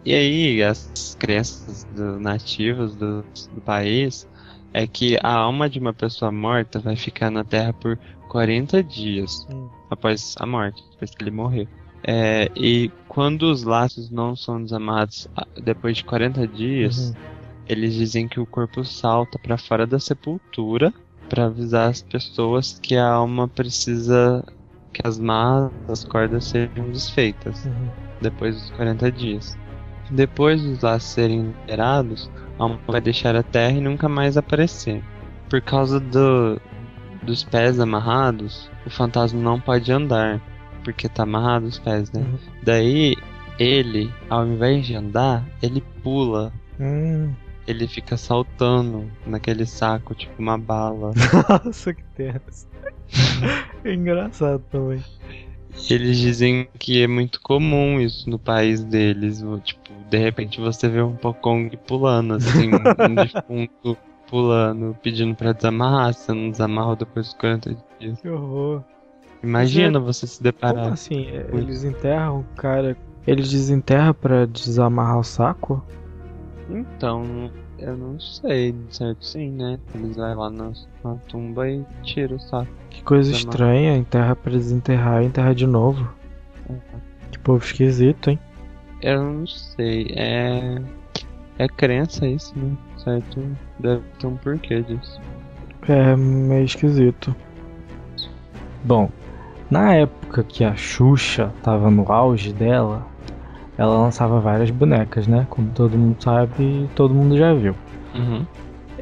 E 0.06 0.14
aí, 0.14 0.64
as 0.64 1.16
crenças 1.20 1.84
do- 1.96 2.20
nativas 2.20 2.96
do, 2.96 3.24
do 3.54 3.62
país 3.62 4.28
é 4.74 4.86
que 4.88 5.18
a 5.24 5.34
alma 5.34 5.70
de 5.70 5.80
uma 5.80 5.94
pessoa 5.94 6.32
morta 6.32 6.80
vai 6.80 6.96
ficar 6.96 7.30
na 7.32 7.44
Terra 7.44 7.74
por 7.74 7.98
40 8.30 8.84
dias 8.84 9.46
Hum. 9.52 9.68
após 9.90 10.36
a 10.40 10.46
morte, 10.46 10.82
depois 10.92 11.12
que 11.12 11.24
ele 11.24 11.32
morrer. 11.32 11.68
É, 12.04 12.50
e 12.56 12.90
quando 13.08 13.44
os 13.52 13.64
laços 13.64 14.10
não 14.10 14.36
são 14.36 14.64
desamarrados 14.64 15.28
depois 15.62 15.98
de 15.98 16.06
40 16.06 16.48
dias, 16.48 17.10
Uhum. 17.10 17.16
eles 17.68 17.94
dizem 17.96 18.28
que 18.28 18.40
o 18.40 18.46
corpo 18.46 18.86
salta 18.86 19.38
para 19.40 19.58
fora 19.58 19.86
da 19.86 20.00
sepultura 20.00 20.94
para 21.28 21.46
avisar 21.46 21.90
as 21.90 22.02
pessoas 22.02 22.80
que 22.82 22.96
a 22.96 23.06
alma 23.08 23.48
precisa 23.48 24.44
que 24.94 25.02
as 25.06 25.20
más, 25.20 25.72
as 25.88 26.04
cordas 26.04 26.46
sejam 26.46 26.90
desfeitas 26.92 27.66
Uhum. 27.66 27.90
depois 28.22 28.56
dos 28.56 28.72
40 28.72 29.12
dias. 29.12 29.58
Depois 30.12 30.62
dos 30.62 30.82
laços 30.82 31.10
serem 31.10 31.54
liberados, 31.68 32.30
a 32.58 32.64
alma 32.64 32.80
vai 32.88 33.00
deixar 33.00 33.36
a 33.36 33.44
terra 33.44 33.74
e 33.78 33.82
nunca 33.82 34.10
mais 34.10 34.38
aparecer. 34.38 35.04
Por 35.50 35.62
causa 35.62 36.00
do, 36.00 36.60
dos 37.24 37.44
pés 37.44 37.80
amarrados, 37.80 38.70
o 38.86 38.90
fantasma 38.90 39.40
não 39.40 39.60
pode 39.60 39.92
andar, 39.92 40.42
porque 40.84 41.08
tá 41.08 41.24
amarrado 41.24 41.68
os 41.68 41.78
pés, 41.80 42.12
né? 42.12 42.22
Uhum. 42.22 42.38
Daí, 42.64 43.16
ele, 43.60 44.12
ao 44.30 44.46
invés 44.48 44.86
de 44.88 44.96
andar, 44.96 45.46
ele 45.62 45.82
pula. 46.04 46.52
Hum. 46.80 47.32
Ele 47.70 47.88
fica 47.88 48.18
saltando 48.18 49.10
naquele 49.28 49.66
saco, 49.66 50.16
tipo 50.16 50.34
uma 50.42 50.58
bala. 50.58 51.14
Nossa, 51.64 51.94
que 51.94 52.04
tenso. 52.16 52.68
É 53.84 53.94
engraçado 53.94 54.62
também. 54.72 55.02
Eles 55.90 56.18
dizem 56.18 56.68
que 56.78 57.02
é 57.02 57.08
muito 57.08 57.40
comum 57.42 58.00
isso 58.02 58.30
no 58.30 58.38
país 58.38 58.84
deles. 58.84 59.44
Tipo, 59.64 59.94
de 60.10 60.18
repente 60.18 60.60
você 60.60 60.90
vê 60.90 61.02
um 61.02 61.16
Pocong 61.16 61.70
pulando, 61.88 62.34
assim, 62.34 62.70
um 62.74 63.16
defunto 63.16 63.98
pulando, 64.28 64.98
pedindo 65.02 65.34
pra 65.36 65.54
desamarrar. 65.54 66.14
Se 66.14 66.34
não 66.34 66.52
desamarrou 66.52 66.96
depois 66.98 67.28
dos 67.28 67.36
40 67.36 67.78
dias. 68.00 68.20
Que 68.20 68.28
horror. 68.30 68.84
Imagina 69.42 70.00
você 70.00 70.28
se 70.28 70.40
Como 70.40 70.44
deparar. 70.52 70.92
assim? 70.92 71.28
É, 71.28 71.48
Eles 71.54 71.84
enterram 71.86 72.40
o 72.42 72.44
cara. 72.56 72.98
Eles 73.26 73.50
desenterram 73.50 74.14
pra 74.14 74.46
desamarrar 74.46 75.20
o 75.20 75.24
saco? 75.24 75.82
Então, 76.70 77.52
eu 77.80 77.98
não 77.98 78.20
sei, 78.20 78.72
de 78.72 78.96
certo 78.96 79.26
sim, 79.26 79.52
né? 79.52 79.80
Eles 79.96 80.16
vão 80.16 80.38
lá 80.38 80.50
na, 80.50 80.72
na 81.04 81.16
tumba 81.28 81.68
e 81.68 81.84
tiram 82.04 82.38
o 82.38 82.40
saco. 82.40 82.72
Que 82.90 83.04
coisa 83.04 83.32
estranha, 83.32 83.98
enterra 83.98 84.36
pra 84.36 84.52
desenterrar 84.52 85.24
e 85.24 85.28
enterra 85.28 85.56
de 85.56 85.66
novo. 85.66 86.08
Que 87.32 87.40
povo 87.40 87.64
esquisito, 87.64 88.30
hein? 88.30 88.40
Eu 89.02 89.24
não 89.24 89.48
sei, 89.48 90.14
é. 90.16 90.82
É 91.58 91.68
crença 91.68 92.26
isso, 92.28 92.58
né? 92.58 92.76
Certo? 92.98 93.44
Deve 93.80 94.04
ter 94.20 94.28
um 94.28 94.38
porquê 94.38 94.82
disso. 94.82 95.20
É 95.88 96.16
meio 96.16 96.66
esquisito. 96.66 97.36
Bom, 98.84 99.10
na 99.70 99.94
época 99.94 100.44
que 100.44 100.64
a 100.64 100.76
Xuxa 100.76 101.52
tava 101.62 101.92
no 101.92 102.10
auge 102.12 102.54
dela, 102.54 103.06
ela 103.80 103.98
lançava 103.98 104.42
várias 104.42 104.70
bonecas, 104.70 105.26
né? 105.26 105.48
Como 105.50 105.72
todo 105.72 105.98
mundo 105.98 106.22
sabe 106.22 106.62
e 106.62 106.90
todo 106.96 107.14
mundo 107.14 107.38
já 107.38 107.54
viu. 107.54 107.74
Uhum. 108.14 108.46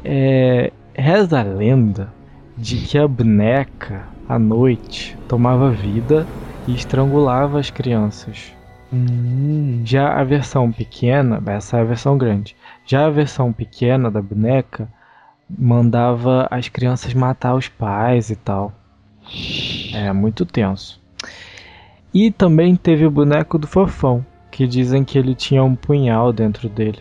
É, 0.04 0.72
reza 0.94 1.40
a 1.40 1.42
lenda 1.42 2.12
de 2.56 2.76
que 2.76 2.96
a 2.96 3.08
boneca, 3.08 4.06
à 4.28 4.38
noite, 4.38 5.18
tomava 5.26 5.68
vida 5.68 6.28
e 6.68 6.76
estrangulava 6.76 7.58
as 7.58 7.70
crianças. 7.70 8.52
Hum. 8.92 9.82
Já 9.84 10.12
a 10.12 10.22
versão 10.22 10.70
pequena, 10.70 11.42
essa 11.46 11.78
é 11.78 11.80
a 11.80 11.84
versão 11.84 12.16
grande. 12.16 12.54
Já 12.86 13.06
a 13.06 13.10
versão 13.10 13.52
pequena 13.52 14.08
da 14.08 14.22
boneca 14.22 14.88
mandava 15.58 16.46
as 16.52 16.68
crianças 16.68 17.12
matar 17.14 17.56
os 17.56 17.66
pais 17.66 18.30
e 18.30 18.36
tal. 18.36 18.72
É 19.92 20.12
muito 20.12 20.46
tenso. 20.46 21.00
E 22.14 22.30
também 22.30 22.76
teve 22.76 23.04
o 23.04 23.10
boneco 23.10 23.58
do 23.58 23.66
Fofão, 23.66 24.24
que 24.58 24.66
dizem 24.66 25.04
que 25.04 25.16
ele 25.16 25.36
tinha 25.36 25.62
um 25.62 25.76
punhal 25.76 26.32
dentro 26.32 26.68
dele. 26.68 26.98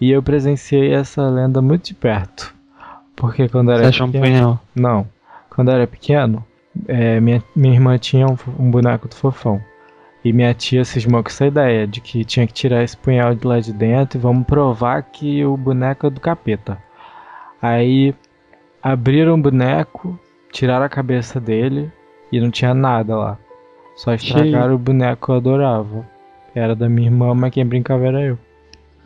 E 0.00 0.10
eu 0.10 0.20
presenciei 0.20 0.92
essa 0.92 1.22
lenda 1.28 1.62
muito 1.62 1.84
de 1.84 1.94
perto. 1.94 2.52
Porque 3.14 3.48
quando 3.48 3.70
era 3.70 3.82
Você 3.84 3.88
achou 3.90 4.08
um 4.08 4.10
pequeno, 4.10 4.34
punhal? 4.34 4.60
não. 4.74 5.08
Quando 5.48 5.70
era 5.70 5.86
pequeno, 5.86 6.44
é, 6.88 7.20
minha, 7.20 7.40
minha 7.54 7.74
irmã 7.74 7.96
tinha 7.96 8.26
um, 8.26 8.36
um 8.58 8.72
boneco 8.72 9.06
do 9.06 9.14
fofão. 9.14 9.62
E 10.24 10.32
minha 10.32 10.52
tia 10.52 10.84
cismou 10.84 11.22
com 11.22 11.28
essa 11.28 11.46
ideia 11.46 11.86
de 11.86 12.00
que 12.00 12.24
tinha 12.24 12.44
que 12.44 12.52
tirar 12.52 12.82
esse 12.82 12.96
punhal 12.96 13.36
de 13.36 13.46
lá 13.46 13.60
de 13.60 13.72
dentro 13.72 14.18
e 14.18 14.20
vamos 14.20 14.44
provar 14.44 15.00
que 15.04 15.44
o 15.44 15.56
boneco 15.56 16.08
é 16.08 16.10
do 16.10 16.20
capeta. 16.20 16.76
Aí 17.62 18.12
abriram 18.82 19.34
o 19.34 19.40
boneco, 19.40 20.18
tiraram 20.50 20.86
a 20.86 20.88
cabeça 20.88 21.38
dele 21.38 21.88
e 22.32 22.40
não 22.40 22.50
tinha 22.50 22.74
nada 22.74 23.16
lá. 23.16 23.38
Só 23.94 24.12
estragaram 24.12 24.74
o 24.74 24.78
boneco 24.78 25.26
que 25.26 25.30
eu 25.30 25.36
adorava. 25.36 26.19
Era 26.54 26.74
da 26.74 26.88
minha 26.88 27.08
irmã, 27.08 27.34
mas 27.34 27.52
quem 27.52 27.64
brincava 27.64 28.06
era 28.06 28.22
eu. 28.22 28.38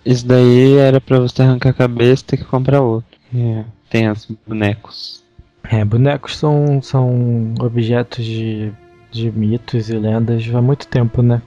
Isso 0.05 0.27
daí 0.27 0.77
era 0.77 1.01
pra 1.01 1.19
você 1.19 1.43
arrancar 1.43 1.71
a 1.71 1.75
cabeça 1.75 2.23
e 2.23 2.27
ter 2.27 2.37
que 2.39 2.45
comprar 2.45 2.81
outro. 2.81 3.19
É. 3.35 3.65
Tem 3.89 4.11
os 4.11 4.27
bonecos. 4.47 5.23
É, 5.65 5.85
bonecos 5.85 6.37
são, 6.37 6.83
são 6.83 7.55
objetos 7.61 8.25
de, 8.25 8.71
de 9.11 9.31
mitos 9.31 9.89
e 9.89 9.97
lendas 9.97 10.45
há 10.55 10.61
muito 10.61 10.87
tempo, 10.87 11.23
né? 11.23 11.41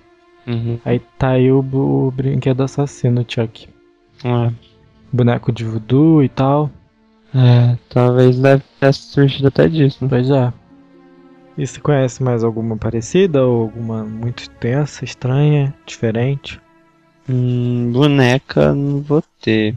Uhum. 0.48 0.80
Aí 0.84 1.00
tá 1.20 1.32
aí 1.32 1.52
o, 1.52 1.60
o 1.60 2.12
brinquedo 2.12 2.62
assassino, 2.64 3.26
Chuck. 3.28 3.68
É. 4.24 4.52
Boneco 5.14 5.52
de 5.52 5.64
voodoo 5.64 6.24
e 6.24 6.30
tal. 6.30 6.72
É, 7.36 7.78
talvez 7.90 8.40
deve 8.40 8.64
ter 8.80 8.94
surgido 8.94 9.50
até 9.50 9.68
disso. 9.68 10.00
né? 10.02 10.10
Pois 10.10 10.30
é. 10.32 10.52
E 11.58 11.66
você 11.66 11.80
conhece 11.80 12.22
mais 12.22 12.44
alguma 12.44 12.78
parecida 12.78 13.44
ou 13.44 13.64
alguma 13.64 14.04
muito 14.04 14.50
tensa, 14.52 15.04
estranha, 15.04 15.74
diferente? 15.86 16.62
Hum, 17.28 17.92
boneca 17.92 18.74
não 18.76 19.02
vou 19.02 19.24
ter. 19.42 19.76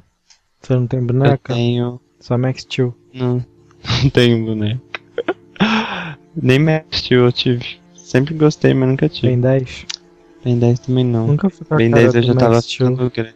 Você 0.60 0.74
não 0.74 0.86
tem 0.86 1.00
Eu 1.00 1.06
boneca? 1.06 1.54
tenho. 1.54 2.00
Só 2.20 2.36
Max 2.36 2.62
Steel. 2.62 2.94
Não, 3.14 3.44
não 4.02 4.10
tenho 4.10 4.44
boneca. 4.44 4.80
Nem 6.36 6.58
Max 6.58 6.98
Steel 6.98 7.24
eu 7.24 7.32
tive. 7.32 7.80
Sempre 7.94 8.34
gostei, 8.34 8.74
mas 8.74 8.88
nunca 8.88 9.08
tive. 9.08 9.28
Tem 9.28 9.40
10? 9.40 9.86
Ben 10.44 10.58
10 10.58 10.80
também 10.80 11.04
não. 11.04 11.26
Nunca 11.26 11.50
fui 11.50 11.66
com 11.66 11.74
a 11.74 11.76
Ben 11.76 11.90
cara 11.90 12.02
10 12.02 12.14
eu 12.14 12.22
já 12.22 12.34
tava 12.34 12.62
ficando 12.62 13.10
grande. 13.10 13.34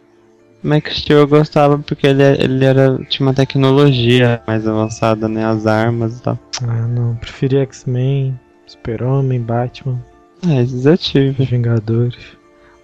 Max 0.65 0.97
Steel 0.97 1.19
eu 1.19 1.27
gostava 1.27 1.77
porque 1.77 2.07
ele, 2.07 2.23
ele 2.23 2.65
era, 2.65 2.97
tinha 3.05 3.27
uma 3.27 3.33
tecnologia 3.35 4.41
mais 4.47 4.67
avançada, 4.67 5.27
né? 5.27 5.45
As 5.45 5.67
armas 5.67 6.17
e 6.17 6.21
tal. 6.23 6.39
Ah, 6.63 6.87
não. 6.87 7.15
Preferia 7.17 7.61
X-Men, 7.61 8.39
Super-Homem, 8.65 9.39
Batman, 9.41 10.01
É, 10.47 10.63
esses 10.63 10.85
eu 10.85 10.97
tive. 10.97 11.45
Vingadores. 11.45 12.17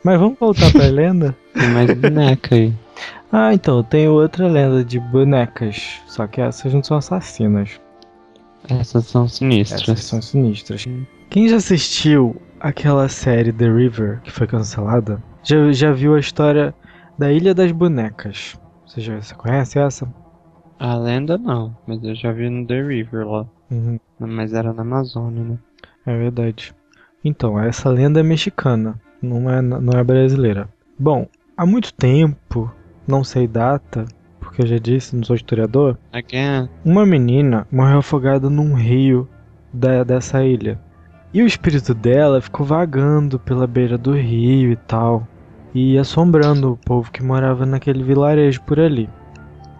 Mas 0.03 0.19
vamos 0.19 0.37
voltar 0.39 0.71
pra 0.71 0.85
lenda? 0.85 1.35
Tem 1.57 1.69
mais 1.69 1.91
boneca 1.93 2.55
aí. 2.55 2.73
Ah, 3.31 3.53
então, 3.53 3.81
tem 3.81 4.07
outra 4.07 4.47
lenda 4.47 4.83
de 4.83 4.99
bonecas. 4.99 5.99
Só 6.05 6.27
que 6.27 6.41
essas 6.41 6.73
não 6.73 6.83
são 6.83 6.97
assassinas. 6.97 7.79
Essas 8.69 9.05
são 9.05 9.27
sinistras. 9.27 9.81
Essas 9.81 10.03
são 10.03 10.21
sinistras. 10.21 10.85
Quem 11.29 11.47
já 11.47 11.55
assistiu 11.55 12.39
aquela 12.59 13.07
série 13.09 13.51
The 13.51 13.65
River, 13.65 14.19
que 14.23 14.31
foi 14.31 14.45
cancelada, 14.47 15.21
já, 15.43 15.71
já 15.71 15.91
viu 15.91 16.13
a 16.15 16.19
história 16.19 16.75
da 17.21 17.31
Ilha 17.31 17.53
das 17.53 17.71
Bonecas. 17.71 18.59
Você 18.83 18.99
já 18.99 19.21
você 19.21 19.35
conhece 19.35 19.77
essa? 19.77 20.11
A 20.79 20.95
lenda 20.95 21.37
não, 21.37 21.77
mas 21.85 22.03
eu 22.03 22.15
já 22.15 22.31
vi 22.31 22.49
no 22.49 22.65
The 22.65 22.81
River 22.81 23.27
lá. 23.27 23.45
Uhum, 23.69 23.99
Mas 24.19 24.53
era 24.53 24.73
na 24.73 24.81
Amazônia, 24.81 25.43
né? 25.43 25.59
é 26.07 26.17
verdade. 26.17 26.73
Então, 27.23 27.59
essa 27.59 27.89
lenda 27.89 28.19
é 28.19 28.23
mexicana, 28.23 28.99
não 29.21 29.47
é, 29.47 29.61
não 29.61 29.93
é 29.99 30.03
brasileira. 30.03 30.67
Bom, 30.97 31.27
há 31.55 31.63
muito 31.63 31.93
tempo, 31.93 32.73
não 33.07 33.23
sei 33.23 33.47
data, 33.47 34.05
porque 34.39 34.63
eu 34.63 34.67
já 34.67 34.79
disse, 34.79 35.15
não 35.15 35.23
sou 35.23 35.35
historiador, 35.35 35.99
Again. 36.11 36.67
uma 36.83 37.05
menina 37.05 37.67
morreu 37.71 37.99
afogada 37.99 38.49
num 38.49 38.73
rio 38.73 39.29
da, 39.71 40.03
dessa 40.03 40.43
ilha. 40.43 40.79
E 41.31 41.43
o 41.43 41.45
espírito 41.45 41.93
dela 41.93 42.41
ficou 42.41 42.65
vagando 42.65 43.37
pela 43.37 43.67
beira 43.67 43.95
do 43.95 44.11
rio 44.13 44.71
e 44.71 44.75
tal, 44.75 45.27
e 45.73 45.97
assombrando 45.97 46.71
o 46.73 46.77
povo 46.77 47.11
que 47.11 47.23
morava 47.23 47.65
naquele 47.65 48.03
vilarejo 48.03 48.61
por 48.63 48.79
ali. 48.79 49.09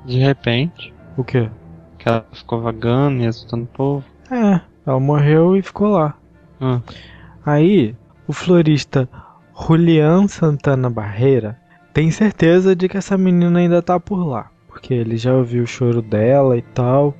De 0.06 0.18
repente, 0.20 0.94
O 1.18 1.24
quê? 1.24 1.50
que 1.98 2.10
ela 2.10 2.26
ficou 2.34 2.62
vagando 2.62 3.22
e 3.24 3.28
assustando 3.28 3.64
o 3.66 3.68
povo. 3.68 4.06
É, 4.32 4.62
ela 4.86 5.00
morreu 5.00 5.56
e 5.56 5.62
ficou 5.62 5.90
lá. 5.90 6.18
Ah, 6.60 6.82
Aí, 7.46 7.96
o 8.28 8.34
florista 8.34 9.10
Julian 9.68 10.28
Santana 10.28 10.90
Barreira 10.90 11.58
tem 11.94 12.10
certeza 12.12 12.76
de 12.76 12.88
que 12.88 12.98
essa 12.98 13.18
menina 13.18 13.60
ainda 13.60 13.82
tá 13.82 14.00
por 14.00 14.24
lá, 14.26 14.50
porque 14.68 14.94
ele 14.94 15.18
já 15.18 15.34
ouviu 15.34 15.64
o 15.64 15.68
choro 15.68 16.02
dela 16.02 16.58
e 16.58 16.62
tal. 16.62 17.16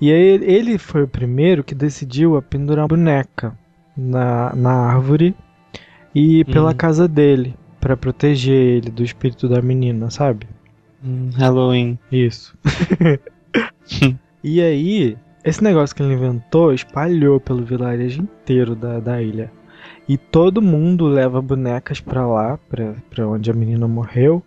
E 0.00 0.12
aí 0.12 0.40
ele 0.44 0.78
foi 0.78 1.02
o 1.04 1.08
primeiro 1.08 1.64
que 1.64 1.74
decidiu 1.74 2.36
a 2.36 2.42
pendurar 2.42 2.84
a 2.84 2.88
boneca 2.88 3.56
na, 3.96 4.54
na 4.56 4.72
árvore 4.92 5.34
e 6.14 6.44
pela 6.46 6.70
Uhum. 6.70 6.74
casa 6.74 7.08
dele, 7.08 7.56
pra 7.82 7.96
proteger 7.96 8.54
ele 8.54 8.90
do 8.92 9.02
espírito 9.02 9.48
da 9.48 9.60
menina, 9.60 10.08
sabe? 10.08 10.46
hum, 11.04 11.30
Halloween. 11.36 11.98
Isso. 12.12 12.56
e 14.42 14.62
aí, 14.62 15.18
esse 15.44 15.64
negócio 15.64 15.94
que 15.96 16.00
ele 16.00 16.14
inventou 16.14 16.72
espalhou 16.72 17.40
pelo 17.40 17.64
vilarejo 17.64 18.22
inteiro 18.22 18.76
da, 18.76 19.00
da 19.00 19.20
ilha. 19.20 19.50
E 20.08 20.16
todo 20.16 20.62
mundo 20.62 21.08
leva 21.08 21.42
bonecas 21.42 22.00
pra 22.00 22.24
lá, 22.24 22.56
pra, 22.68 22.94
pra 23.10 23.26
onde 23.26 23.50
a 23.50 23.54
menina 23.54 23.88
morreu, 23.88 24.40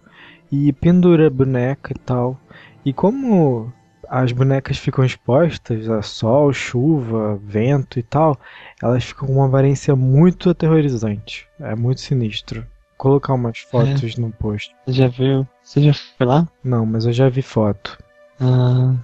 e 0.49 0.71
pendura 0.71 1.27
a 1.27 1.29
boneca 1.29 1.91
e 1.93 1.99
tal. 1.99 2.39
E 2.85 2.93
como 2.93 3.73
as 4.07 4.31
bonecas 4.31 4.77
ficam 4.77 5.03
expostas 5.03 5.89
a 5.89 6.01
sol, 6.01 6.53
chuva, 6.53 7.37
vento 7.43 7.99
e 7.99 8.03
tal, 8.03 8.39
elas 8.81 9.03
ficam 9.03 9.27
com 9.27 9.33
uma 9.35 9.47
aparência 9.47 9.93
muito 9.93 10.49
aterrorizante. 10.49 11.45
É 11.59 11.75
muito 11.75 11.99
sinistro. 11.99 12.65
Vou 13.05 13.11
colocar 13.11 13.35
umas 13.35 13.59
fotos 13.59 14.17
no 14.17 14.31
post. 14.31 14.75
Você 14.83 14.93
já 14.93 15.07
viu? 15.07 15.47
Você 15.61 15.79
já 15.79 15.93
foi 15.93 16.25
lá? 16.25 16.47
Não, 16.63 16.87
mas 16.87 17.05
eu 17.05 17.13
já 17.13 17.29
vi 17.29 17.43
foto. 17.43 18.03
Ah. 18.39 18.95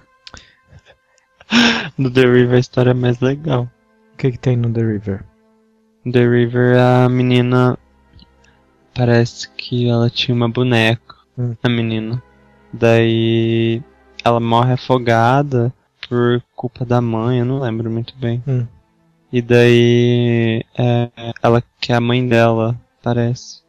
No 1.96 2.10
The 2.10 2.22
River 2.22 2.56
a 2.56 2.58
história 2.58 2.90
é 2.90 2.94
mais 2.94 3.20
legal. 3.20 3.70
O 4.12 4.16
que, 4.16 4.32
que 4.32 4.38
tem 4.38 4.56
no 4.56 4.72
The 4.72 4.80
River? 4.80 5.24
No 6.04 6.10
The 6.10 6.26
River 6.26 6.78
a 6.80 7.08
menina. 7.08 7.78
Parece 8.92 9.48
que 9.50 9.88
ela 9.88 10.10
tinha 10.10 10.34
uma 10.34 10.48
boneca. 10.48 11.14
Hum. 11.38 11.54
A 11.62 11.68
menina. 11.68 12.20
Daí 12.72 13.80
ela 14.24 14.40
morre 14.40 14.72
afogada 14.72 15.72
por 16.08 16.42
culpa 16.56 16.84
da 16.84 17.00
mãe, 17.00 17.38
eu 17.38 17.44
não 17.44 17.60
lembro 17.60 17.88
muito 17.88 18.16
bem. 18.16 18.42
Hum. 18.48 18.66
E 19.32 19.40
daí 19.40 20.64
é, 20.76 21.08
ela 21.40 21.62
que 21.80 21.92
é 21.92 21.94
a 21.94 22.00
mãe 22.00 22.26
dela, 22.26 22.76
parece. 23.00 23.62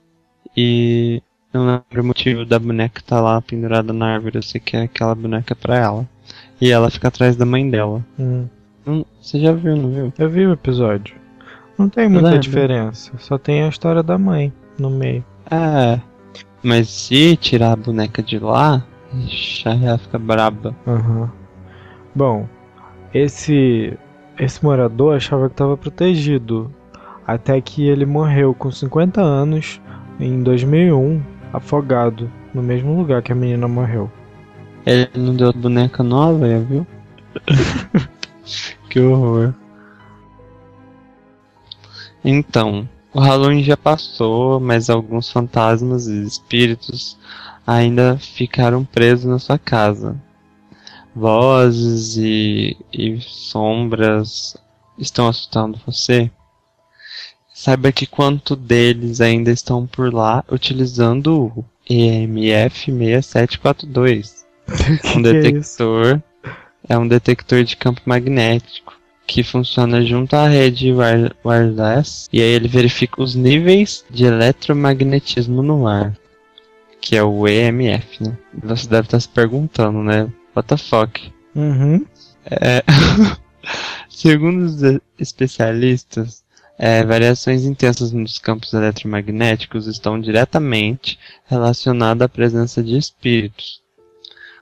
E 0.55 1.21
não 1.53 1.65
lembro 1.65 2.01
o 2.01 2.05
motivo 2.05 2.45
da 2.45 2.59
boneca 2.59 2.99
estar 2.99 3.21
lá 3.21 3.41
pendurada 3.41 3.93
na 3.93 4.13
árvore, 4.13 4.37
eu 4.37 4.43
sei 4.43 4.59
que 4.59 4.75
é 4.75 4.83
aquela 4.83 5.15
boneca 5.15 5.55
pra 5.55 5.77
ela. 5.77 6.07
E 6.59 6.71
ela 6.71 6.89
fica 6.89 7.07
atrás 7.07 7.35
da 7.35 7.45
mãe 7.45 7.69
dela. 7.69 8.03
Hum. 8.19 8.47
Hum, 8.85 9.05
você 9.21 9.39
já 9.39 9.53
viu, 9.53 9.75
não 9.75 9.89
viu? 9.89 10.13
Eu 10.17 10.29
vi 10.29 10.45
o 10.45 10.53
episódio. 10.53 11.15
Não 11.77 11.89
tem 11.89 12.07
muita 12.07 12.37
diferença. 12.37 13.11
Só 13.17 13.37
tem 13.37 13.63
a 13.63 13.69
história 13.69 14.03
da 14.03 14.17
mãe 14.17 14.53
no 14.77 14.89
meio. 14.89 15.23
É. 15.49 15.99
Mas 16.61 16.89
se 16.89 17.35
tirar 17.35 17.73
a 17.73 17.75
boneca 17.75 18.21
de 18.21 18.39
lá, 18.39 18.85
ela 19.65 19.97
fica 19.97 20.17
braba. 20.17 20.75
Aham. 20.87 21.31
Bom, 22.15 22.47
esse 23.13 23.97
esse 24.39 24.63
morador 24.63 25.15
achava 25.15 25.47
que 25.47 25.53
estava 25.53 25.77
protegido. 25.77 26.73
Até 27.25 27.59
que 27.61 27.87
ele 27.87 28.05
morreu 28.05 28.53
com 28.53 28.69
50 28.69 29.21
anos 29.21 29.79
em 30.23 30.41
2001, 30.41 31.21
afogado, 31.51 32.31
no 32.53 32.63
mesmo 32.63 32.95
lugar 32.97 33.21
que 33.21 33.31
a 33.31 33.35
menina 33.35 33.67
morreu. 33.67 34.09
Ele 34.85 35.09
não 35.15 35.35
deu 35.35 35.51
boneca 35.53 36.01
nova, 36.01 36.49
já 36.49 36.59
viu? 36.59 36.87
que 38.89 38.99
horror. 38.99 39.53
Então, 42.23 42.87
o 43.13 43.19
Halloween 43.19 43.63
já 43.63 43.75
passou, 43.75 44.59
mas 44.59 44.89
alguns 44.89 45.29
fantasmas 45.29 46.07
e 46.07 46.23
espíritos 46.23 47.17
ainda 47.67 48.17
ficaram 48.17 48.85
presos 48.85 49.25
na 49.25 49.39
sua 49.39 49.59
casa. 49.59 50.15
Vozes 51.15 52.17
e, 52.17 52.77
e 52.91 53.19
sombras 53.21 54.57
estão 54.97 55.27
assustando 55.27 55.79
você? 55.85 56.31
Saiba 57.63 57.93
que 57.93 58.05
quanto 58.05 58.57
deles 58.57 59.21
ainda 59.21 59.49
estão 59.49 59.87
por 59.87 60.13
lá 60.13 60.43
utilizando 60.51 61.45
o 61.55 61.65
EMF 61.89 62.91
6742 62.91 64.45
que 65.01 65.17
um 65.17 65.21
que 65.21 65.29
é 65.29 65.31
detector 65.31 66.21
é 66.89 66.97
um 66.97 67.07
detector 67.07 67.63
de 67.63 67.77
campo 67.77 68.01
magnético 68.05 68.99
que 69.25 69.43
funciona 69.45 70.01
junto 70.03 70.35
à 70.35 70.45
rede 70.45 70.91
wire- 70.91 71.33
wireless 71.45 72.27
e 72.33 72.41
aí 72.41 72.49
ele 72.49 72.67
verifica 72.67 73.23
os 73.23 73.33
níveis 73.33 74.03
de 74.09 74.25
eletromagnetismo 74.25 75.63
no 75.63 75.87
ar, 75.87 76.13
que 76.99 77.15
é 77.15 77.23
o 77.23 77.47
EMF, 77.47 78.23
né? 78.23 78.37
Você 78.61 78.89
deve 78.89 79.07
estar 79.07 79.21
se 79.21 79.29
perguntando, 79.29 80.03
né? 80.03 80.29
What 80.53 80.67
the 80.67 80.75
fuck? 80.75 81.31
Uhum. 81.55 82.05
É, 82.45 82.83
Segundo 84.09 84.63
os 84.65 84.81
especialistas, 85.17 86.42
é, 86.77 87.03
variações 87.03 87.65
intensas 87.65 88.11
nos 88.11 88.39
campos 88.39 88.73
eletromagnéticos 88.73 89.87
estão 89.87 90.19
diretamente 90.19 91.19
relacionadas 91.45 92.25
à 92.25 92.29
presença 92.29 92.83
de 92.83 92.97
espíritos. 92.97 93.81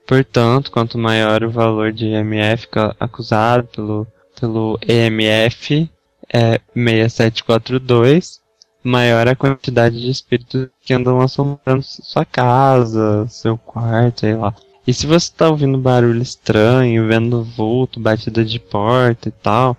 Portanto, 0.06 0.72
quanto 0.72 0.98
maior 0.98 1.44
o 1.44 1.52
valor 1.52 1.92
de 1.92 2.08
EMF 2.08 2.68
acusado 3.00 3.68
pelo, 3.68 4.08
pelo 4.40 4.80
EMF 4.86 5.90
é, 6.34 6.60
6742, 6.74 8.42
maior 8.84 9.28
a 9.28 9.36
quantidade 9.36 10.02
de 10.02 10.10
espíritos 10.10 10.68
que 10.82 10.94
andam 10.94 11.22
assombrando 11.22 11.84
sua 11.84 12.26
casa, 12.26 13.28
seu 13.30 13.58
quarto, 13.58 14.22
sei 14.22 14.36
lá. 14.36 14.54
E 14.86 14.94
se 14.94 15.06
você 15.06 15.32
tá 15.32 15.48
ouvindo 15.48 15.78
barulho 15.78 16.22
estranho, 16.22 17.08
vendo 17.08 17.44
vulto, 17.44 18.00
batida 18.00 18.44
de 18.44 18.60
porta 18.60 19.30
e 19.30 19.32
tal, 19.32 19.78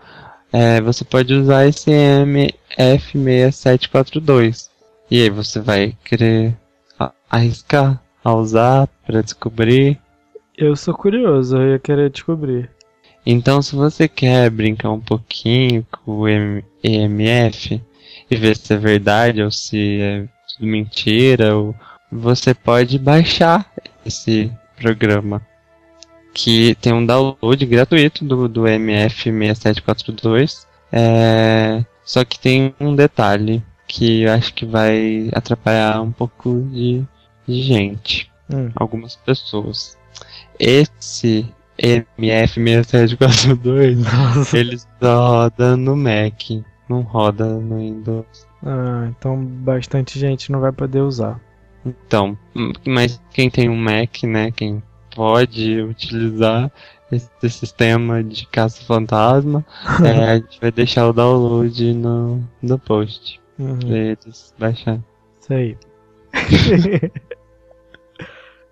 é, 0.53 0.81
você 0.81 1.05
pode 1.05 1.33
usar 1.33 1.67
esse 1.67 1.89
MF6742. 1.91 4.69
E 5.11 5.23
aí 5.23 5.31
você 5.31 5.59
vai 5.61 5.97
querer 6.05 6.55
arriscar 7.31 8.03
a 8.23 8.35
usar 8.35 8.87
para 9.07 9.23
descobrir. 9.23 9.99
Eu 10.57 10.77
sou 10.77 10.95
curioso, 10.95 11.57
eu 11.57 11.73
ia 11.73 11.79
querer 11.79 12.11
descobrir. 12.11 12.71
Então, 13.25 13.63
se 13.63 13.75
você 13.75 14.07
quer 14.09 14.51
brincar 14.51 14.91
um 14.91 15.01
pouquinho 15.01 15.87
com 15.91 16.21
o 16.21 16.29
EMF 16.29 17.81
e 18.31 18.37
ver 18.37 18.57
se 18.57 18.75
é 18.75 18.77
verdade 18.77 19.43
ou 19.43 19.51
se 19.51 20.01
é 20.01 20.29
tudo 20.55 20.67
mentira, 20.67 21.57
ou 21.57 21.75
você 22.11 22.53
pode 22.53 22.99
baixar 22.99 23.73
esse 24.05 24.53
programa 24.77 25.41
que 26.33 26.75
tem 26.77 26.93
um 26.93 27.05
download 27.05 27.67
gratuito 27.67 28.25
do, 28.25 28.49
do 28.49 28.63
MF6742. 28.63 30.67
É, 30.91 31.85
só 32.05 32.25
que 32.25 32.39
tem 32.39 32.75
um 32.81 32.95
detalhe 32.95 33.63
que 33.87 34.23
eu 34.23 34.33
acho 34.33 34.55
que 34.55 34.65
vai 34.65 35.29
atrapalhar 35.33 36.01
um 36.03 36.13
pouco 36.13 36.63
de, 36.71 37.03
de 37.47 37.63
gente 37.63 38.33
Hum. 38.53 38.71
algumas 38.75 39.17
pessoas. 39.17 39.97
Esse 40.59 41.47
MF6742, 41.79 43.97
Nossa. 43.97 44.59
ele 44.59 44.79
só 44.79 45.29
roda 45.29 45.77
no 45.77 45.97
Mac, 45.97 46.43
não 46.89 47.03
roda 47.03 47.47
no 47.47 47.79
Windows. 47.79 48.47
Ah, 48.65 49.09
então 49.09 49.45
bastante 49.45 50.17
gente 50.19 50.53
não 50.53 50.61
vai 50.61 50.71
poder 50.71 51.01
usar. 51.01 51.41
Então, 51.85 52.39
mas 52.87 53.21
quem 53.33 53.51
tem 53.51 53.69
um 53.69 53.77
Mac, 53.77 54.23
né, 54.23 54.53
quem 54.53 54.81
pode 55.15 55.81
utilizar 55.83 56.71
esse 57.11 57.31
sistema 57.51 58.23
de 58.25 58.47
caça-fantasma, 58.47 59.65
é, 60.05 60.31
a 60.31 60.37
gente 60.39 60.61
vai 60.61 60.71
deixar 60.73 61.09
o 61.09 61.13
download 61.13 61.93
no, 61.95 62.43
no 62.63 62.79
post 62.79 63.41
Uhum, 63.59 63.79
pra 63.79 63.99
eles 63.99 64.55
baixar. 64.59 64.99
isso 65.41 65.53
aí. 65.53 65.77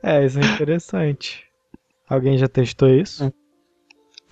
é, 0.03 0.25
isso 0.25 0.39
é 0.39 0.45
interessante. 0.45 1.45
Alguém 2.09 2.37
já 2.39 2.49
testou 2.49 2.89
isso? 2.89 3.33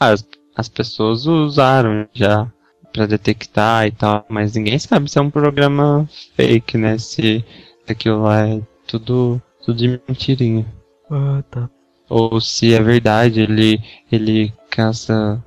Ah, 0.00 0.08
as, 0.10 0.26
as 0.56 0.68
pessoas 0.68 1.26
usaram 1.26 2.08
já 2.12 2.50
pra 2.92 3.06
detectar 3.06 3.86
e 3.86 3.92
tal, 3.92 4.24
mas 4.28 4.54
ninguém 4.54 4.78
sabe 4.78 5.10
se 5.10 5.18
é 5.18 5.22
um 5.22 5.30
programa 5.30 6.08
fake, 6.34 6.78
né? 6.78 6.98
Se 6.98 7.44
aquilo 7.88 8.22
lá 8.22 8.48
é 8.48 8.60
tudo, 8.86 9.40
tudo 9.64 9.76
de 9.76 10.00
mentirinha. 10.08 10.66
Ah, 11.10 11.42
tá. 11.50 11.70
Ou 12.08 12.40
se 12.40 12.74
é 12.74 12.82
verdade, 12.82 13.40
ele, 13.40 13.80
ele 14.10 14.52
caça 14.70 15.42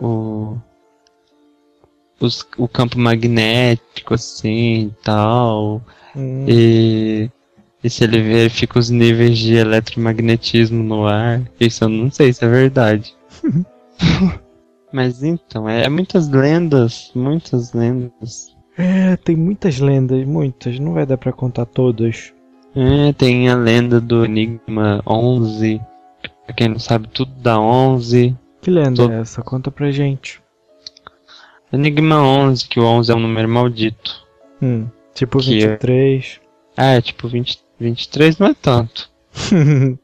o, 0.00 0.56
os, 2.20 2.46
o 2.58 2.68
campo 2.68 2.98
magnético, 2.98 4.14
assim, 4.14 4.86
e 4.86 4.90
tal. 5.02 5.82
Hum, 6.14 6.44
E, 6.46 7.30
e 7.82 7.90
se 7.90 8.04
ele 8.04 8.20
verifica 8.20 8.78
os 8.78 8.90
níveis 8.90 9.38
de 9.38 9.54
eletromagnetismo 9.54 10.82
no 10.82 11.06
ar. 11.06 11.42
Isso 11.58 11.84
eu 11.84 11.88
não 11.88 12.10
sei 12.10 12.32
se 12.32 12.44
é 12.44 12.48
verdade. 12.48 13.14
Mas 14.92 15.22
então, 15.22 15.66
é, 15.68 15.84
é 15.84 15.88
muitas 15.88 16.28
lendas, 16.28 17.10
muitas 17.14 17.72
lendas. 17.72 18.54
É, 18.76 19.16
tem 19.16 19.36
muitas 19.36 19.78
lendas, 19.80 20.26
muitas. 20.26 20.78
Não 20.78 20.92
vai 20.92 21.06
dar 21.06 21.16
pra 21.16 21.32
contar 21.32 21.64
todas. 21.64 22.32
É, 22.74 23.12
tem 23.14 23.48
a 23.48 23.54
lenda 23.54 24.00
do 24.00 24.24
Enigma 24.24 25.02
11. 25.06 25.80
Pra 26.46 26.54
quem 26.54 26.68
não 26.68 26.78
sabe, 26.78 27.08
tudo 27.08 27.32
da 27.40 27.58
11. 27.60 28.36
Que 28.60 28.70
lenda 28.70 29.06
Tô- 29.06 29.12
é 29.12 29.20
essa? 29.20 29.42
Conta 29.42 29.70
pra 29.70 29.90
gente. 29.90 30.40
Enigma 31.72 32.20
11, 32.22 32.68
que 32.68 32.78
o 32.78 32.84
11 32.84 33.10
é 33.10 33.14
um 33.14 33.20
número 33.20 33.48
maldito. 33.48 34.26
Hum, 34.60 34.86
tipo 35.14 35.38
Que 35.38 35.62
é- 35.64 35.68
23. 35.68 36.40
É, 36.76 37.00
tipo, 37.00 37.28
20, 37.28 37.58
23 37.78 38.38
não 38.38 38.48
é 38.48 38.54
tanto. 38.54 39.10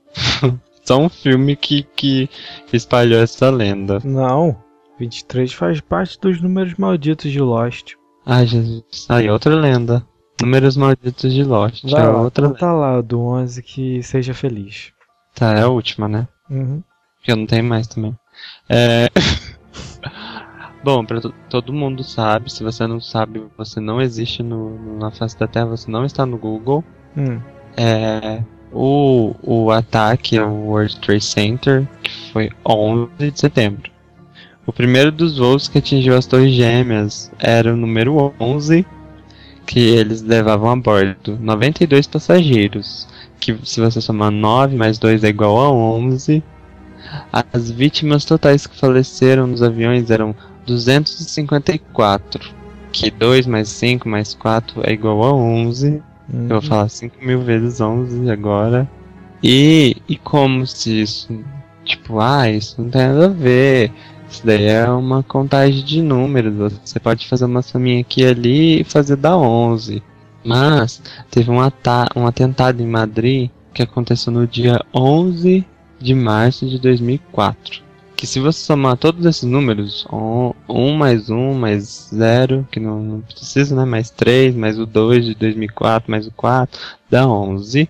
Só 0.84 0.98
um 0.98 1.08
filme 1.08 1.54
que, 1.54 1.82
que 1.94 2.28
espalhou 2.72 3.20
essa 3.20 3.50
lenda. 3.50 4.00
Não, 4.02 4.56
23 4.98 5.52
faz 5.52 5.80
parte 5.80 6.18
dos 6.18 6.40
números 6.40 6.74
malditos 6.78 7.30
de 7.30 7.40
Lost. 7.40 7.92
Ai, 8.24 8.46
Jesus. 8.46 9.06
Aí, 9.08 9.28
outra 9.30 9.54
lenda. 9.54 10.04
Números 10.40 10.76
malditos 10.76 11.32
de 11.32 11.44
Lost. 11.44 11.84
Vai 11.84 12.02
é 12.02 12.06
lá, 12.06 12.22
outra 12.22 12.48
conta 12.48 12.72
lá 12.72 13.00
do 13.00 13.20
11 13.20 13.62
que 13.62 14.02
seja 14.02 14.32
feliz. 14.32 14.92
Tá, 15.38 15.52
é 15.54 15.62
a 15.62 15.68
última, 15.68 16.08
né? 16.08 16.26
Uhum. 16.50 16.82
Porque 17.16 17.30
eu 17.32 17.36
não 17.36 17.46
tenho 17.46 17.64
mais 17.64 17.86
também. 17.86 18.16
É... 18.68 19.08
Bom, 20.82 21.04
pra 21.04 21.20
to- 21.20 21.34
todo 21.50 21.72
mundo 21.72 22.04
sabe, 22.04 22.52
se 22.52 22.62
você 22.62 22.86
não 22.86 23.00
sabe, 23.00 23.42
você 23.56 23.80
não 23.80 24.00
existe 24.00 24.42
no, 24.42 24.78
no- 24.78 24.98
na 24.98 25.10
face 25.10 25.38
da 25.38 25.46
Terra, 25.46 25.66
você 25.66 25.90
não 25.90 26.04
está 26.04 26.24
no 26.24 26.36
Google. 26.38 26.84
Hum, 27.16 27.40
É... 27.76 28.42
O, 28.70 29.34
o 29.42 29.70
ataque 29.70 30.36
ao 30.36 30.50
World 30.52 31.00
Trade 31.00 31.24
Center, 31.24 31.88
que 32.02 32.10
foi 32.32 32.50
11 32.68 33.30
de 33.30 33.40
setembro. 33.40 33.90
O 34.66 34.72
primeiro 34.74 35.10
dos 35.10 35.38
voos 35.38 35.68
que 35.68 35.78
atingiu 35.78 36.14
as 36.14 36.26
Torres 36.26 36.52
Gêmeas 36.52 37.32
era 37.38 37.72
o 37.72 37.76
número 37.76 38.34
11, 38.38 38.84
que 39.66 39.80
eles 39.80 40.20
levavam 40.20 40.70
a 40.70 40.76
bordo 40.76 41.38
92 41.40 42.06
passageiros, 42.06 43.08
que 43.38 43.56
se 43.64 43.80
você 43.80 44.00
somar 44.00 44.30
9 44.30 44.76
mais 44.76 44.98
2 44.98 45.24
é 45.24 45.28
igual 45.28 45.58
a 45.58 45.70
11. 45.70 46.42
As 47.32 47.70
vítimas 47.70 48.24
totais 48.24 48.66
que 48.66 48.76
faleceram 48.76 49.46
nos 49.46 49.62
aviões 49.62 50.10
eram 50.10 50.34
254, 50.66 52.52
que 52.92 53.10
2 53.10 53.46
mais 53.46 53.68
5 53.68 54.08
mais 54.08 54.34
4 54.34 54.82
é 54.84 54.92
igual 54.92 55.22
a 55.22 55.32
11. 55.32 56.02
hum. 56.32 56.46
Eu 56.48 56.60
vou 56.60 56.62
falar 56.62 56.88
5 56.88 57.24
mil 57.24 57.40
vezes 57.40 57.80
11 57.80 58.30
agora. 58.30 58.88
E, 59.42 59.96
e 60.08 60.16
como 60.16 60.66
se 60.66 61.02
isso, 61.02 61.44
tipo, 61.84 62.18
ah, 62.18 62.50
isso 62.50 62.82
não 62.82 62.90
tem 62.90 63.06
nada 63.06 63.26
a 63.26 63.28
ver. 63.28 63.92
Isso 64.28 64.44
daí 64.44 64.66
é 64.66 64.88
uma 64.90 65.22
contagem 65.22 65.82
de 65.82 66.02
números. 66.02 66.74
Você 66.84 67.00
pode 67.00 67.26
fazer 67.26 67.46
uma 67.46 67.62
sominha 67.62 68.00
aqui 68.00 68.22
e 68.22 68.26
ali 68.26 68.80
e 68.80 68.84
fazer 68.84 69.16
da 69.16 69.36
11. 69.36 70.02
Mas 70.44 71.02
teve 71.30 71.50
um, 71.50 71.58
um 72.16 72.26
atentado 72.26 72.82
em 72.82 72.86
Madrid 72.86 73.50
que 73.74 73.82
aconteceu 73.82 74.32
no 74.32 74.46
dia 74.46 74.80
11 74.94 75.64
de 76.00 76.14
março 76.14 76.66
de 76.66 76.78
2004. 76.78 77.82
Que 78.16 78.26
se 78.26 78.40
você 78.40 78.58
somar 78.58 78.96
todos 78.96 79.24
esses 79.24 79.44
números, 79.44 80.04
1 80.10 80.92
mais 80.92 81.30
1 81.30 81.54
mais 81.54 82.08
0, 82.12 82.66
que 82.70 82.80
não, 82.80 83.00
não 83.00 83.20
precisa, 83.20 83.76
né? 83.76 83.84
Mais 83.84 84.10
3, 84.10 84.56
mais 84.56 84.78
o 84.78 84.84
2 84.84 85.26
de 85.26 85.34
2004, 85.36 86.10
mais 86.10 86.26
o 86.26 86.32
4, 86.32 86.80
dá 87.08 87.28
11. 87.28 87.88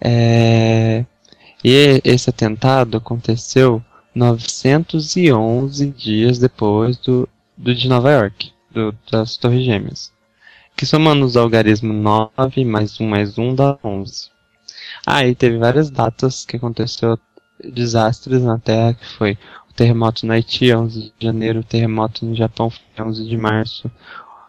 É... 0.00 1.04
E 1.62 2.00
esse 2.04 2.30
atentado 2.30 2.96
aconteceu 2.96 3.82
911 4.14 5.86
dias 5.90 6.38
depois 6.38 6.96
do, 6.96 7.28
do 7.56 7.74
de 7.74 7.88
Nova 7.88 8.10
York, 8.12 8.52
do, 8.70 8.94
das 9.10 9.36
Torres 9.36 9.64
Gêmeas. 9.64 10.12
Que 10.78 10.86
somando 10.86 11.26
os 11.26 11.36
algarismos 11.36 11.96
9 11.96 12.64
mais 12.64 13.00
1 13.00 13.04
mais 13.04 13.36
1 13.36 13.56
dá 13.56 13.76
11. 13.82 14.30
Aí 15.04 15.34
teve 15.34 15.58
várias 15.58 15.90
datas 15.90 16.46
que 16.46 16.56
aconteceu 16.56 17.18
desastres 17.64 18.42
na 18.42 18.60
Terra, 18.60 18.94
que 18.94 19.04
foi 19.04 19.36
o 19.68 19.72
terremoto 19.74 20.24
no 20.24 20.32
Haiti, 20.32 20.72
11 20.72 21.12
de 21.18 21.26
janeiro, 21.26 21.58
o 21.58 21.64
terremoto 21.64 22.24
no 22.24 22.32
Japão, 22.32 22.70
foi 22.70 23.04
11 23.04 23.28
de 23.28 23.36
março, 23.36 23.90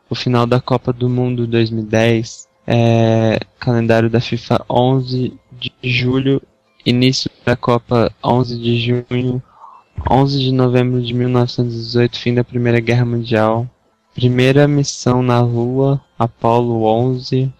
o 0.07 0.13
final 0.13 0.45
da 0.45 0.61
Copa 0.61 0.93
do 0.93 1.09
Mundo 1.09 1.47
2010, 1.47 2.47
é, 2.67 3.39
calendário 3.59 4.07
da 4.07 4.21
FIFA 4.21 4.63
11 4.69 5.33
de 5.51 5.73
julho, 5.81 6.39
início 6.85 7.31
da 7.43 7.55
Copa 7.55 8.13
11 8.23 8.55
de 8.59 8.77
junho, 8.79 9.41
11 10.07 10.39
de 10.39 10.51
novembro 10.51 11.01
de 11.01 11.11
1918, 11.11 12.19
fim 12.19 12.35
da 12.35 12.43
Primeira 12.43 12.79
Guerra 12.79 13.05
Mundial, 13.05 13.67
primeira 14.13 14.67
missão 14.67 15.21
na 15.21 15.41
Lua, 15.41 16.01
Apollo 16.17 16.83
11, 16.83 17.51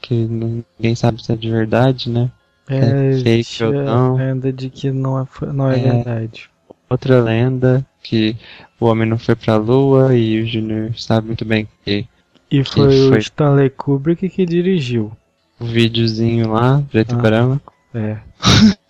que 0.00 0.14
ninguém 0.14 0.94
sabe 0.94 1.22
se 1.24 1.32
é 1.32 1.36
de 1.36 1.50
verdade, 1.50 2.10
né? 2.10 2.30
É, 2.68 2.80
fake 2.80 3.28
existe 3.30 3.64
ou 3.64 3.72
não. 3.72 4.16
lenda 4.16 4.52
de 4.52 4.70
que 4.70 4.90
não 4.90 5.18
é, 5.20 5.26
não 5.52 5.70
é, 5.70 5.78
É. 5.78 5.92
verdade. 5.92 6.50
Outra 6.88 7.20
lenda, 7.22 7.84
que 8.02 8.36
o 8.78 8.86
homem 8.86 9.08
não 9.08 9.18
foi 9.18 9.34
pra 9.34 9.56
Lua 9.56 10.14
e 10.16 10.40
o 10.42 10.46
Junior 10.46 10.92
sabe 10.98 11.28
muito 11.28 11.44
bem 11.44 11.66
que 11.84 12.06
E 12.50 12.62
foi, 12.64 13.06
o 13.06 13.08
foi? 13.10 13.18
Stanley 13.18 13.70
Kubrick 13.70 14.28
que 14.28 14.44
dirigiu. 14.44 15.10
o 15.60 15.64
videozinho 15.64 16.50
lá, 16.52 16.82
preto 16.90 17.14
Ah. 17.14 17.18
e 17.18 17.22
branco. 17.22 17.72
É. 17.94 18.18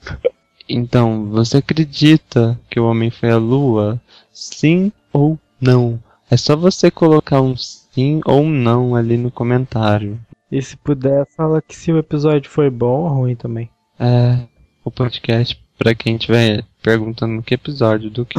Então, 0.69 1.27
você 1.29 1.59
acredita 1.59 2.59
que 2.71 2.81
o 2.81 2.87
homem 2.87 3.11
foi 3.11 3.31
à 3.31 3.37
Lua? 3.37 4.01
Sim 4.33 4.91
ou 5.13 5.39
não? 5.61 6.01
É 6.33 6.37
só 6.39 6.57
você 6.57 6.91
colocar 6.91 7.43
um 7.43 7.55
sim 7.55 8.23
ou 8.25 8.41
um 8.41 8.49
não 8.49 8.97
ali 8.97 9.19
no 9.19 9.31
comentário. 9.31 10.19
E 10.51 10.63
se 10.63 10.79
puder, 10.79 11.27
fala 11.27 11.61
que 11.61 11.77
se 11.77 11.93
o 11.93 11.99
episódio 11.99 12.51
foi 12.51 12.71
bom 12.71 13.03
ou 13.03 13.09
ruim 13.09 13.37
também. 13.37 13.69
É, 14.01 14.39
o 14.83 14.91
podcast, 14.91 15.63
pra 15.77 15.95
quem 15.95 16.17
estiver 16.17 16.65
perguntando 16.83 17.43
que 17.43 17.53
episódio 17.53 18.09
do 18.09 18.25
que. 18.25 18.39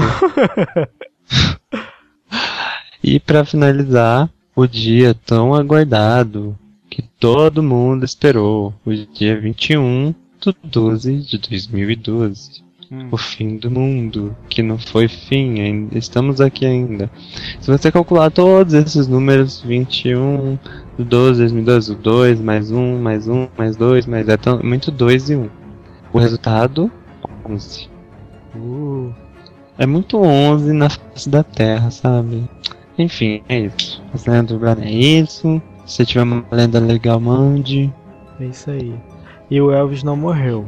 e 3.04 3.20
pra 3.20 3.46
finalizar, 3.46 4.28
o 4.56 4.66
dia 4.66 5.14
tão 5.14 5.54
aguardado 5.54 6.58
que 6.89 7.04
todo 7.20 7.62
mundo 7.62 8.04
esperou, 8.04 8.74
o 8.84 8.91
dia 8.91 9.39
21 9.39 10.16
do 10.41 10.56
12 10.64 11.18
de 11.18 11.38
2012. 11.38 12.64
O 13.12 13.18
fim 13.18 13.58
do 13.58 13.72
mundo, 13.72 14.36
que 14.50 14.62
não 14.62 14.78
foi 14.78 15.08
fim, 15.08 15.88
estamos 15.94 16.39
aqui 16.39 16.66
ainda. 16.66 17.10
Se 17.60 17.72
você 17.72 17.91
calcular 17.91 18.30
todos 18.30 18.74
esses 18.74 19.08
números, 19.08 19.62
21 19.62 20.58
do 20.98 21.04
12 21.06 21.34
de 21.48 21.54
2012, 21.54 21.91
o 21.91 21.96
2 21.96 22.41
mais 22.41 22.72
1, 22.72 23.00
mais 23.02 23.28
1, 23.28 23.48
mais 23.58 23.76
2, 23.76 24.06
mais 24.06 24.28
é 24.30 24.38
tão, 24.38 24.62
muito 24.62 24.91
2 24.91 25.30
e 25.32 25.36
1. 25.36 25.50
O 26.12 26.20
resultado, 26.20 26.91
11. 27.50 27.89
Uh, 28.56 29.12
É 29.78 29.86
muito 29.88 30.18
11 30.22 30.72
na 30.74 30.89
face 30.89 31.30
da 31.30 31.44
Terra, 31.44 31.89
sabe? 31.89 32.48
Enfim, 32.98 33.41
é 33.50 33.62
isso. 33.62 34.04
As 34.14 34.26
lendas 34.26 34.52
urbanas 34.52 34.86
é 34.86 34.91
isso. 34.91 35.62
Se 35.86 36.06
tiver 36.06 36.22
uma 36.24 36.46
lenda 36.52 36.80
legal, 36.80 37.20
mande. 37.20 37.91
é 38.39 38.46
isso 38.46 38.70
aí. 38.70 38.94
E 39.50 39.60
o 39.60 39.72
Elvis 39.72 40.04
não 40.04 40.16
morreu. 40.16 40.66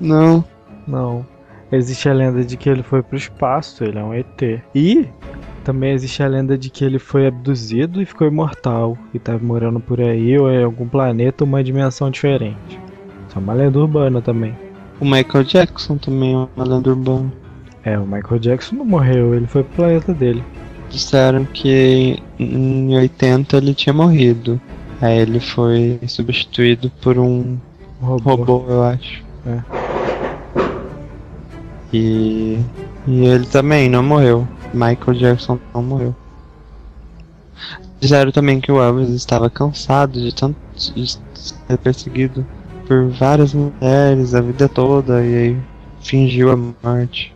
Não. 0.00 0.44
Não. 0.90 1.26
Existe 1.72 2.08
a 2.08 2.12
lenda 2.12 2.44
de 2.44 2.56
que 2.56 2.68
ele 2.68 2.82
foi 2.82 3.00
pro 3.02 3.16
espaço, 3.16 3.84
ele 3.84 3.98
é 3.98 4.02
um 4.02 4.12
ET. 4.12 4.60
E 4.74 5.08
também 5.62 5.92
existe 5.92 6.20
a 6.22 6.26
lenda 6.26 6.58
de 6.58 6.68
que 6.68 6.84
ele 6.84 6.98
foi 6.98 7.26
abduzido 7.28 8.02
e 8.02 8.06
ficou 8.06 8.26
imortal. 8.26 8.98
E 9.14 9.18
tá 9.18 9.38
morando 9.38 9.78
por 9.78 10.00
aí 10.00 10.36
ou 10.36 10.50
em 10.50 10.64
algum 10.64 10.88
planeta, 10.88 11.44
uma 11.44 11.62
dimensão 11.62 12.10
diferente. 12.10 12.80
Isso 13.28 13.36
é 13.36 13.38
uma 13.38 13.52
lenda 13.52 13.78
urbana 13.78 14.20
também. 14.20 14.56
O 15.00 15.04
Michael 15.04 15.44
Jackson 15.44 15.96
também 15.96 16.34
é 16.34 16.48
uma 16.56 16.64
lenda 16.66 16.90
urbana. 16.90 17.32
É, 17.84 17.96
o 17.98 18.04
Michael 18.04 18.40
Jackson 18.40 18.76
não 18.76 18.84
morreu, 18.84 19.34
ele 19.34 19.46
foi 19.46 19.62
pro 19.62 19.76
planeta 19.76 20.12
dele. 20.12 20.42
Disseram 20.90 21.44
que 21.44 22.20
em 22.38 22.96
80 22.96 23.56
ele 23.56 23.74
tinha 23.74 23.92
morrido. 23.92 24.60
Aí 25.00 25.18
ele 25.20 25.38
foi 25.40 26.00
substituído 26.08 26.90
por 27.00 27.16
um 27.16 27.56
Um 28.02 28.06
robô. 28.06 28.34
robô, 28.34 28.64
eu 28.68 28.82
acho. 28.82 29.22
É. 29.46 29.79
E, 31.92 32.58
e 33.06 33.24
ele 33.26 33.46
também 33.46 33.88
não 33.88 34.02
morreu. 34.02 34.46
Michael 34.72 35.18
Jackson 35.18 35.58
não 35.74 35.82
morreu. 35.82 36.14
Disseram 38.00 38.32
também 38.32 38.60
que 38.60 38.72
o 38.72 38.80
Elvis 38.80 39.10
estava 39.10 39.50
cansado 39.50 40.20
de 40.20 40.34
tanto 40.34 40.56
de 40.74 41.18
ser 41.34 41.78
perseguido 41.82 42.46
por 42.86 43.08
várias 43.08 43.52
mulheres 43.52 44.34
a 44.34 44.40
vida 44.40 44.68
toda 44.68 45.24
e 45.24 45.36
aí 45.36 45.56
fingiu 46.00 46.50
a 46.50 46.56
morte. 46.56 47.34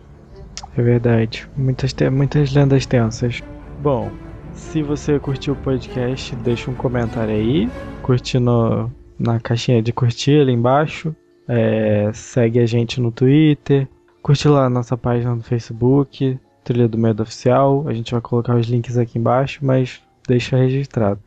É 0.77 0.81
verdade. 0.81 1.47
Muitas, 1.55 1.93
muitas 2.11 2.53
lendas 2.53 2.85
tensas. 2.85 3.41
Bom, 3.81 4.09
se 4.53 4.81
você 4.81 5.19
curtiu 5.19 5.53
o 5.53 5.57
podcast, 5.57 6.35
deixa 6.37 6.69
um 6.69 6.75
comentário 6.75 7.33
aí. 7.33 7.69
Curte 8.01 8.39
no, 8.39 8.91
na 9.19 9.39
caixinha 9.39 9.81
de 9.81 9.93
curtir 9.93 10.41
ali 10.41 10.51
embaixo. 10.51 11.15
É, 11.47 12.09
segue 12.13 12.59
a 12.59 12.65
gente 12.65 12.99
no 12.99 13.11
Twitter. 13.11 13.87
Curte 14.25 14.47
lá 14.47 14.65
a 14.65 14.69
nossa 14.71 14.97
página 14.97 15.35
no 15.35 15.43
Facebook. 15.43 16.39
Trilha 16.63 16.87
do 16.87 16.97
Medo 16.97 17.21
Oficial. 17.21 17.87
A 17.87 17.93
gente 17.93 18.11
vai 18.11 18.19
colocar 18.19 18.55
os 18.55 18.65
links 18.65 18.97
aqui 18.97 19.19
embaixo, 19.19 19.59
mas 19.61 20.01
deixa 20.27 20.57
registrado. 20.57 21.19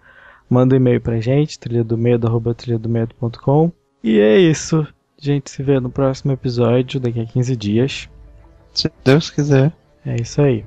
Manda 0.51 0.75
um 0.75 0.79
e-mail 0.79 1.01
pra 1.01 1.21
gente, 1.21 1.61
trilhadomedo.com. 1.61 3.71
E 4.03 4.19
é 4.19 4.41
isso. 4.41 4.81
A 4.81 5.25
gente 5.25 5.49
se 5.49 5.63
vê 5.63 5.79
no 5.79 5.89
próximo 5.89 6.33
episódio, 6.33 6.99
daqui 6.99 7.21
a 7.21 7.25
15 7.25 7.55
dias. 7.55 8.09
Se 8.75 8.91
Deus 9.05 9.31
quiser. 9.31 9.73
É 10.05 10.21
isso 10.21 10.43
aí. 10.43 10.65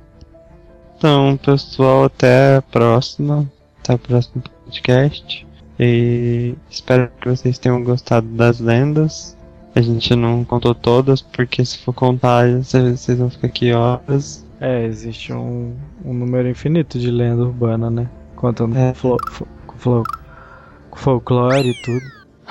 Então, 0.96 1.36
pessoal, 1.36 2.04
até 2.04 2.56
a 2.56 2.62
próxima. 2.62 3.46
Até 3.80 3.92
o 3.92 3.98
próximo 3.98 4.42
podcast. 4.64 5.46
E 5.78 6.54
espero 6.70 7.10
que 7.20 7.28
vocês 7.28 7.58
tenham 7.58 7.84
gostado 7.84 8.26
das 8.28 8.58
lendas. 8.58 9.36
A 9.74 9.80
gente 9.80 10.14
não 10.14 10.44
contou 10.44 10.74
todas, 10.74 11.22
porque 11.22 11.64
se 11.64 11.78
for 11.78 11.92
contar, 11.94 12.46
vocês 12.62 13.18
vão 13.18 13.30
ficar 13.30 13.46
aqui 13.46 13.72
horas. 13.72 14.44
É, 14.60 14.84
existe 14.84 15.32
um, 15.32 15.74
um 16.04 16.12
número 16.12 16.48
infinito 16.48 16.98
de 16.98 17.10
lenda 17.10 17.42
urbana, 17.42 17.90
né? 17.90 18.08
Contando 18.36 18.76
É. 18.76 18.90
com, 18.92 18.94
flo, 18.98 19.16
fo- 19.76 20.02
folclore 20.94 21.70
e 21.70 21.82
tudo. 21.82 22.04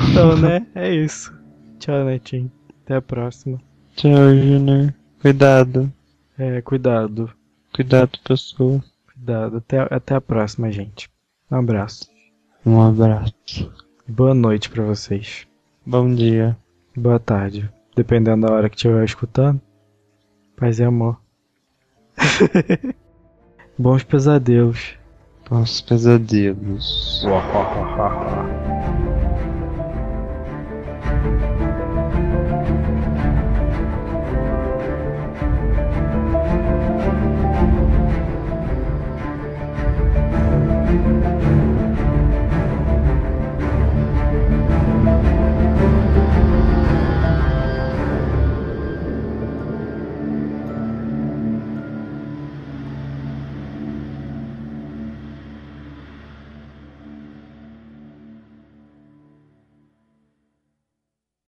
Então, 0.09 0.35
né? 0.41 0.65
É 0.73 0.93
isso. 0.93 1.33
Tchau, 1.79 2.03
Netinho. 2.05 2.51
Até 2.83 2.95
a 2.95 3.01
próxima. 3.01 3.59
Tchau, 3.95 4.11
Junior. 4.35 4.93
Cuidado. 5.21 5.91
É, 6.37 6.61
cuidado. 6.61 7.29
Cuidado, 7.73 8.17
pessoa. 8.23 8.83
Cuidado. 9.13 9.57
Até, 9.57 9.79
até 9.91 10.15
a 10.15 10.21
próxima, 10.21 10.71
gente. 10.71 11.09
Um 11.51 11.57
abraço. 11.57 12.07
Um 12.65 12.81
abraço. 12.81 13.71
Boa 14.07 14.33
noite 14.33 14.69
pra 14.69 14.83
vocês. 14.83 15.45
Bom 15.85 16.13
dia. 16.13 16.57
Boa 16.95 17.19
tarde. 17.19 17.71
Dependendo 17.95 18.45
da 18.45 18.53
hora 18.53 18.69
que 18.69 18.75
estiver 18.75 19.03
escutando. 19.05 19.61
Paz 20.57 20.77
e 20.79 20.83
amor. 20.83 21.17
Bons 23.77 24.03
pesadelos. 24.03 24.97
Bons 25.49 25.81
pesadelos. 25.81 27.25